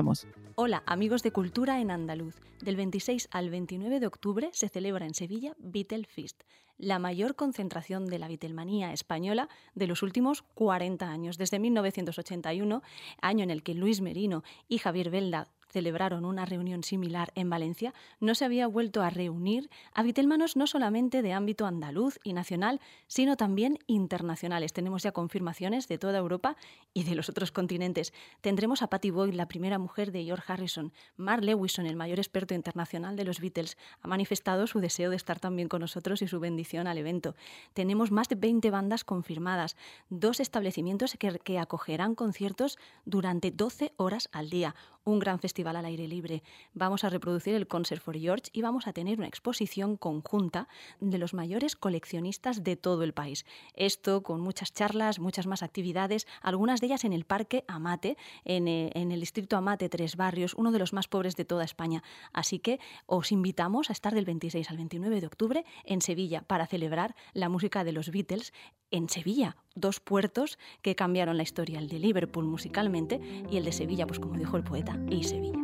Hola, 0.55 0.82
amigos 0.86 1.22
de 1.22 1.32
Cultura 1.32 1.80
en 1.80 1.90
Andaluz. 1.90 2.40
Del 2.61 2.76
26 2.76 3.28
al 3.30 3.51
29 3.51 4.01
de 4.01 4.07
octubre 4.07 4.51
se 4.53 4.68
celebra 4.68 5.07
en 5.07 5.14
Sevilla 5.14 5.55
Beatle 5.59 6.05
Feast, 6.05 6.42
la 6.78 6.98
mayor 6.98 7.36
concentración 7.36 8.07
de 8.07 8.18
la 8.18 8.28
Beatlemanía 8.28 8.92
española 8.92 9.48
de 9.74 9.86
los 9.86 10.03
últimos 10.03 10.42
40 10.55 11.11
años, 11.11 11.38
desde 11.38 11.59
1981, 11.59 12.82
año 13.20 13.44
en 13.44 13.51
el 13.51 13.62
que 13.62 13.74
Luis 13.74 14.01
Merino 14.01 14.42
y 14.68 14.78
Javier 14.78 15.11
Belda 15.11 15.48
celebraron 15.71 16.25
una 16.25 16.45
reunión 16.45 16.83
similar 16.85 17.33
en 17.35 17.49
Valencia, 17.49 17.95
no 18.21 18.35
se 18.35 18.45
había 18.45 18.66
vuelto 18.66 19.03
a 19.03 19.11
reunir 19.11 19.71
a 19.95 20.03
Vitelmanos 20.03 20.57
no 20.57 20.66
solamente 20.66 21.23
de 21.23 21.33
ámbito 21.33 21.66
andaluz 21.66 22.18
y 22.25 22.33
nacional, 22.33 22.81
sino 23.07 23.37
también 23.37 23.79
internacionales. 23.87 24.73
Tenemos 24.73 25.03
ya 25.03 25.12
confirmaciones 25.12 25.89
de 25.89 25.99
toda 25.99 26.18
Europa 26.18 26.57
y 26.93 27.05
de 27.05 27.14
los 27.14 27.29
otros 27.29 27.53
continentes. 27.53 28.12
Tendremos 28.41 28.83
a 28.83 28.89
Patty 28.89 29.11
Boyd, 29.11 29.35
la 29.35 29.49
primera 29.49 29.79
mujer 29.79 30.12
de 30.12 30.25
George 30.25 30.53
Harrison. 30.53 30.93
Mark 31.16 31.45
Lewison, 31.45 31.87
el 31.87 31.97
mayor 31.97 32.18
experto 32.18 32.55
internacional 32.55 33.16
de 33.16 33.25
los 33.25 33.41
Beatles, 33.41 33.77
ha 34.03 34.09
manifestado 34.09 34.66
su 34.66 34.81
deseo 34.81 35.11
de 35.11 35.16
estar 35.16 35.41
también 35.41 35.68
con 35.68 35.81
nosotros 35.81 36.23
y 36.23 36.29
su 36.29 36.41
bendición 36.41 36.87
al 36.87 36.99
evento. 36.99 37.35
Tenemos 37.73 38.11
más 38.11 38.29
de 38.29 38.37
20 38.37 38.71
bandas 38.71 39.05
confirmadas, 39.05 39.77
dos 40.09 40.41
establecimientos 40.41 41.16
que, 41.18 41.39
que 41.39 41.59
acogerán 41.59 42.14
conciertos 42.14 42.79
durante 43.05 43.51
12 43.51 43.93
horas 43.97 44.29
al 44.33 44.51
día, 44.51 44.75
un 45.05 45.18
gran 45.18 45.38
festival 45.38 45.76
al 45.76 45.84
aire 45.84 46.09
libre. 46.09 46.42
Vamos 46.74 47.05
a 47.05 47.11
reproducir 47.11 47.55
el 47.55 47.66
Concert 47.66 48.03
for 48.03 48.18
George 48.18 48.51
y 48.53 48.62
vamos 48.62 48.86
a 48.86 48.92
tener 48.92 49.18
una 49.18 49.26
exposición 49.26 49.96
conjunta 49.96 50.68
de 51.01 51.18
los 51.18 51.34
mayores 51.34 51.76
coleccionistas 51.76 52.62
de 52.64 52.76
todo 52.76 53.03
el 53.03 53.12
país. 53.12 53.44
Esto 53.74 54.22
con 54.22 54.40
muchas 54.40 54.72
charlas, 54.72 55.18
muchas 55.18 55.46
más 55.46 55.62
actividades, 55.62 56.26
algunas 56.42 56.80
de 56.80 56.86
ellas 56.86 57.05
en 57.05 57.12
el 57.12 57.24
Parque 57.24 57.64
Amate, 57.66 58.16
en, 58.44 58.68
eh, 58.68 58.90
en 58.94 59.12
el 59.12 59.20
distrito 59.20 59.57
Amate 59.57 59.88
Tres 59.88 60.16
Barrios, 60.16 60.55
uno 60.55 60.72
de 60.72 60.78
los 60.78 60.92
más 60.92 61.09
pobres 61.09 61.36
de 61.36 61.44
toda 61.44 61.64
España. 61.64 62.03
Así 62.32 62.59
que 62.59 62.80
os 63.07 63.32
invitamos 63.32 63.90
a 63.90 63.92
estar 63.92 64.14
del 64.14 64.24
26 64.24 64.70
al 64.70 64.76
29 64.76 65.20
de 65.20 65.26
octubre 65.26 65.64
en 65.84 66.03
Sevilla 66.03 66.42
para 66.42 66.66
celebrar 66.66 67.14
la 67.32 67.48
música 67.48 67.84
de 67.84 67.92
los 67.92 68.11
Beatles 68.11 68.53
en 68.91 69.09
Sevilla, 69.09 69.57
dos 69.74 70.01
puertos 70.01 70.59
que 70.82 70.95
cambiaron 70.95 71.36
la 71.36 71.43
historia, 71.43 71.78
el 71.78 71.88
de 71.88 71.99
Liverpool 71.99 72.45
musicalmente 72.45 73.20
y 73.51 73.57
el 73.57 73.64
de 73.64 73.72
Sevilla, 73.72 74.07
pues 74.07 74.18
como 74.20 74.36
dijo 74.36 74.57
el 74.57 74.64
poeta, 74.64 74.99
y 75.09 75.24
Sevilla. 75.24 75.59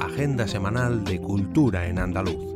Agenda 0.00 0.46
semanal 0.46 1.04
de 1.04 1.20
cultura 1.20 1.86
en 1.86 1.98
andaluz. 1.98 2.53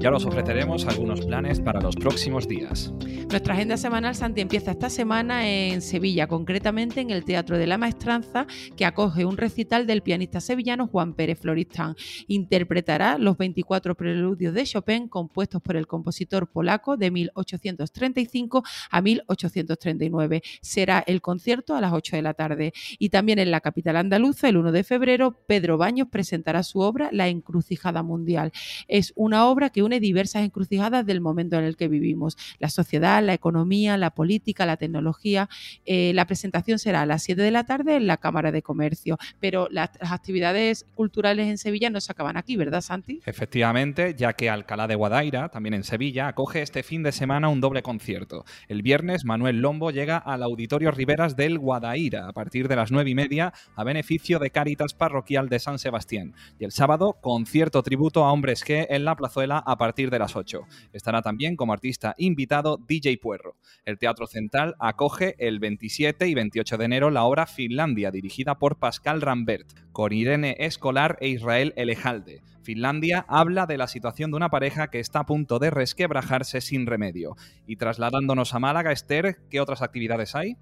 Ya 0.00 0.12
os 0.12 0.24
ofreceremos 0.24 0.86
algunos 0.86 1.26
planes 1.26 1.60
para 1.60 1.80
los 1.80 1.96
próximos 1.96 2.46
días. 2.46 2.92
Nuestra 3.30 3.54
agenda 3.54 3.76
semanal, 3.76 4.14
Santi, 4.14 4.40
empieza 4.40 4.70
esta 4.70 4.90
semana 4.90 5.48
en 5.48 5.82
Sevilla, 5.82 6.28
concretamente 6.28 7.00
en 7.00 7.10
el 7.10 7.24
Teatro 7.24 7.58
de 7.58 7.66
la 7.66 7.78
Maestranza, 7.78 8.46
que 8.76 8.84
acoge 8.84 9.24
un 9.24 9.36
recital 9.36 9.88
del 9.88 10.02
pianista 10.02 10.40
sevillano 10.40 10.86
Juan 10.86 11.14
Pérez 11.14 11.40
Floristán. 11.40 11.96
Interpretará 12.28 13.18
los 13.18 13.36
24 13.36 13.96
preludios 13.96 14.54
de 14.54 14.64
Chopin 14.64 15.08
compuestos 15.08 15.60
por 15.60 15.76
el 15.76 15.88
compositor 15.88 16.48
polaco 16.48 16.96
de 16.96 17.10
1835 17.10 18.62
a 18.90 19.02
1839. 19.02 20.42
Será 20.62 21.02
el 21.08 21.20
concierto 21.20 21.74
a 21.74 21.80
las 21.80 21.92
8 21.92 22.14
de 22.16 22.22
la 22.22 22.34
tarde. 22.34 22.72
Y 23.00 23.08
también 23.08 23.40
en 23.40 23.50
la 23.50 23.60
capital 23.60 23.96
andaluza, 23.96 24.48
el 24.48 24.58
1 24.58 24.70
de 24.70 24.84
febrero, 24.84 25.42
Pedro 25.48 25.76
Baños 25.76 26.06
presentará 26.08 26.62
su 26.62 26.78
obra 26.78 27.08
La 27.10 27.26
encrucijada 27.26 28.04
mundial. 28.04 28.52
Es 28.86 29.12
una 29.16 29.46
obra 29.48 29.70
que 29.70 29.87
diversas 30.00 30.44
encrucijadas 30.44 31.06
del 31.06 31.20
momento 31.20 31.58
en 31.58 31.64
el 31.64 31.76
que 31.76 31.88
vivimos, 31.88 32.36
la 32.58 32.68
sociedad, 32.68 33.22
la 33.22 33.34
economía, 33.34 33.96
la 33.96 34.10
política, 34.10 34.66
la 34.66 34.76
tecnología. 34.76 35.48
Eh, 35.86 36.12
la 36.14 36.26
presentación 36.26 36.78
será 36.78 37.02
a 37.02 37.06
las 37.06 37.22
7 37.22 37.40
de 37.40 37.50
la 37.50 37.64
tarde 37.64 37.96
en 37.96 38.06
la 38.06 38.18
Cámara 38.18 38.52
de 38.52 38.62
Comercio, 38.62 39.18
pero 39.40 39.68
las, 39.70 39.90
las 40.00 40.12
actividades 40.12 40.86
culturales 40.94 41.48
en 41.48 41.58
Sevilla 41.58 41.90
no 41.90 42.00
se 42.00 42.12
acaban 42.12 42.36
aquí, 42.36 42.56
¿verdad, 42.56 42.80
Santi? 42.80 43.20
Efectivamente, 43.24 44.14
ya 44.16 44.32
que 44.34 44.50
Alcalá 44.50 44.86
de 44.86 44.94
Guadaira, 44.94 45.48
también 45.48 45.74
en 45.74 45.84
Sevilla, 45.84 46.28
acoge 46.28 46.62
este 46.62 46.82
fin 46.82 47.02
de 47.02 47.12
semana 47.12 47.48
un 47.48 47.60
doble 47.60 47.82
concierto. 47.82 48.44
El 48.68 48.82
viernes, 48.82 49.24
Manuel 49.24 49.60
Lombo 49.60 49.90
llega 49.90 50.18
al 50.18 50.42
Auditorio 50.42 50.90
Riveras 50.90 51.36
del 51.36 51.58
Guadaira 51.58 52.28
a 52.28 52.32
partir 52.32 52.68
de 52.68 52.76
las 52.76 52.90
9 52.90 53.10
y 53.10 53.14
media 53.14 53.52
a 53.74 53.84
beneficio 53.84 54.38
de 54.38 54.50
Cáritas 54.50 54.94
Parroquial 54.94 55.48
de 55.48 55.58
San 55.58 55.78
Sebastián. 55.78 56.34
Y 56.58 56.64
el 56.64 56.72
sábado, 56.72 57.16
concierto 57.20 57.82
tributo 57.82 58.24
a 58.24 58.32
Hombres 58.32 58.64
que 58.64 58.86
en 58.90 59.04
la 59.04 59.16
plazuela 59.16 59.62
a 59.64 59.77
partir 59.78 60.10
de 60.10 60.18
las 60.18 60.36
8. 60.36 60.60
Estará 60.92 61.22
también 61.22 61.56
como 61.56 61.72
artista 61.72 62.14
invitado 62.18 62.78
DJ 62.86 63.18
Puerro. 63.18 63.56
El 63.84 63.98
Teatro 63.98 64.26
Central 64.26 64.74
acoge 64.78 65.34
el 65.38 65.58
27 65.60 66.28
y 66.28 66.34
28 66.34 66.76
de 66.76 66.84
enero 66.84 67.10
la 67.10 67.24
obra 67.24 67.46
Finlandia, 67.46 68.10
dirigida 68.10 68.58
por 68.58 68.78
Pascal 68.78 69.22
Rambert, 69.22 69.68
con 69.92 70.12
Irene 70.12 70.56
Escolar 70.58 71.16
e 71.20 71.28
Israel 71.28 71.72
Elejalde. 71.76 72.42
Finlandia 72.62 73.24
habla 73.28 73.64
de 73.64 73.78
la 73.78 73.86
situación 73.86 74.30
de 74.30 74.36
una 74.36 74.50
pareja 74.50 74.88
que 74.88 75.00
está 75.00 75.20
a 75.20 75.26
punto 75.26 75.58
de 75.58 75.70
resquebrajarse 75.70 76.60
sin 76.60 76.84
remedio. 76.84 77.34
Y 77.66 77.76
trasladándonos 77.76 78.52
a 78.52 78.58
Málaga, 78.58 78.92
Esther, 78.92 79.38
¿qué 79.48 79.60
otras 79.60 79.80
actividades 79.80 80.34
hay? 80.34 80.58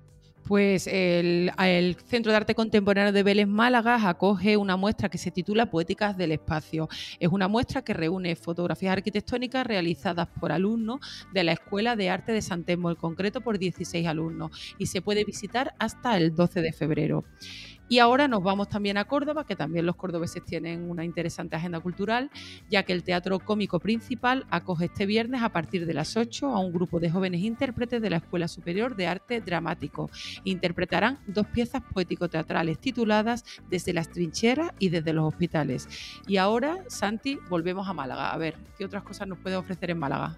Pues 0.47 0.87
el, 0.87 1.51
Centro 2.07 2.31
de 2.31 2.37
Arte 2.37 2.55
Contemporáneo 2.55 3.13
de 3.13 3.25
Vélez 3.25 3.49
Málaga 3.49 4.09
acoge 4.09 4.57
una 4.57 4.77
muestra 4.77 5.09
que 5.09 5.19
se 5.19 5.33
titula 5.33 5.71
Poéticas 5.71 6.17
del 6.17 6.31
Espacio. 6.31 6.89
Es 7.19 7.31
una 7.31 7.49
muestra 7.49 7.83
que 7.83 7.93
reúne 7.93 8.37
fotografías 8.37 8.93
arquitectónicas 8.93 9.67
realizadas 9.67 10.29
por 10.41 10.53
alumnos 10.53 11.01
de 11.35 11.43
la 11.43 11.51
Escuela 11.51 11.97
de 11.97 12.11
Arte 12.11 12.31
de 12.31 12.43
San 12.43 12.63
Telmo, 12.63 12.91
en 12.91 12.97
concreto 12.97 13.41
por 13.41 13.59
16 13.59 14.07
alumnos, 14.07 14.77
y 14.79 14.87
se 14.87 15.03
puede 15.03 15.25
visitar 15.25 15.75
hasta 15.81 16.17
el 16.17 16.37
12 16.37 16.63
de 16.63 16.73
febrero. 16.73 17.25
Y 17.89 18.01
ahora 18.01 18.29
nos 18.29 18.43
vamos 18.43 18.69
también 18.69 18.99
a 18.99 19.05
Córdoba, 19.05 19.45
que 19.45 19.57
también 19.57 19.87
los 19.87 19.97
cordobeses 19.97 20.45
tienen 20.45 20.91
una 20.91 21.05
interesante 21.05 21.57
agenda 21.57 21.81
cultural, 21.81 22.31
ya 22.69 22.83
que 22.83 22.93
el 22.93 23.05
Teatro 23.05 23.39
Cómico 23.39 23.79
Principal 23.79 24.47
acoge 24.51 24.87
este 24.87 25.07
viernes 25.07 25.43
a 25.43 25.51
partir 25.51 25.87
de 25.87 25.95
las 25.95 26.17
8 26.17 26.49
a 26.49 26.59
un 26.61 26.73
grupo 26.73 27.01
de 27.01 27.11
jóvenes 27.11 27.43
intérpretes 27.43 28.03
de 28.03 28.11
la 28.11 28.17
Escuela 28.17 28.49
Superior 28.49 28.97
de 28.97 29.07
Arte 29.07 29.41
Dramático. 29.41 30.11
Interpretarán 30.45 31.19
dos 31.27 31.47
piezas 31.47 31.83
poético-teatrales 31.83 32.79
tituladas 32.79 33.45
Desde 33.71 33.93
las 33.93 34.11
trincheras 34.11 34.73
y 34.79 34.89
desde 34.89 35.13
los 35.13 35.25
hospitales. 35.25 35.89
Y 36.27 36.37
ahora, 36.39 36.79
Santi, 36.89 37.39
volvemos 37.49 37.89
a 37.89 37.93
Málaga. 37.93 38.33
A 38.33 38.37
ver, 38.39 38.57
¿qué 38.77 38.85
otras 38.85 39.03
cosas 39.03 39.29
nos 39.29 39.39
puede 39.39 39.57
ofrecer 39.57 39.91
en 39.91 39.99
Málaga? 39.99 40.37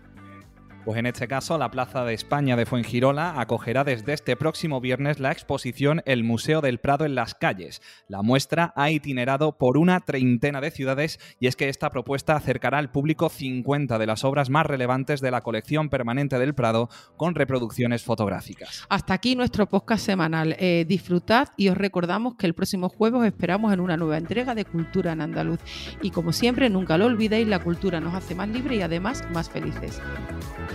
Pues 0.85 0.99
en 0.99 1.07
este 1.07 1.29
caso, 1.29 1.59
la 1.59 1.71
Plaza 1.71 2.05
de 2.05 2.15
España 2.15 2.57
de 2.57 2.65
Fuengirola 2.65 3.41
acogerá 3.41 3.85
desde 3.85 4.15
este 4.15 4.37
próximo 4.37 4.81
viernes 4.81 5.21
la 5.21 5.33
exposición 5.33 6.03
El 6.07 6.25
Museo 6.25 6.61
del 6.61 6.79
Prado 6.79 7.05
en 7.05 7.15
las 7.15 7.35
calles. 7.35 7.83
La 8.09 8.23
muestra 8.23 8.73
ha 8.75 8.91
itinerado 8.91 9.59
por 9.59 9.77
una 9.77 10.01
treintena 10.01 10.61
de 10.61 10.71
ciudades 10.71 11.21
y 11.41 11.47
es 11.47 11.57
que 11.57 11.69
esta 11.69 11.91
propuesta 11.91 12.37
acercará 12.37 12.79
al 12.79 12.91
público 12.91 13.29
50 13.29 13.99
de 13.99 14.07
las 14.07 14.25
obras 14.25 14.49
más 14.49 14.65
relevantes 14.65 15.21
de 15.21 15.31
la 15.31 15.43
colección 15.43 15.91
permanente 15.91 16.39
del 16.39 16.55
Prado 16.55 16.89
con 17.17 17.35
reproducciones 17.35 18.03
fotográficas. 18.03 18.87
Hasta 18.89 19.15
aquí 19.15 19.37
nuestro 19.37 19.67
podcast 19.67 20.07
semanal. 20.07 20.57
Eh, 20.59 20.87
disfrutad 20.89 21.49
y 21.57 21.69
os 21.69 21.77
recordamos 21.77 22.37
que 22.37 22.47
el 22.47 22.55
próximo 22.55 22.89
jueves 22.89 23.21
os 23.21 23.27
esperamos 23.27 23.73
en 23.73 23.81
una 23.81 23.97
nueva 23.97 24.17
entrega 24.17 24.55
de 24.55 24.65
Cultura 24.65 25.13
en 25.13 25.21
Andaluz. 25.21 25.61
Y 26.03 26.11
como 26.11 26.33
siempre, 26.33 26.71
nunca 26.71 26.97
lo 26.97 27.07
olvidéis, 27.07 27.47
la 27.47 27.59
cultura 27.59 28.01
nos 28.01 28.15
hace 28.15 28.35
más 28.35 28.49
libres 28.49 28.79
y 28.79 28.83
además 28.83 29.25
más 29.33 29.51
felices. 29.51 30.01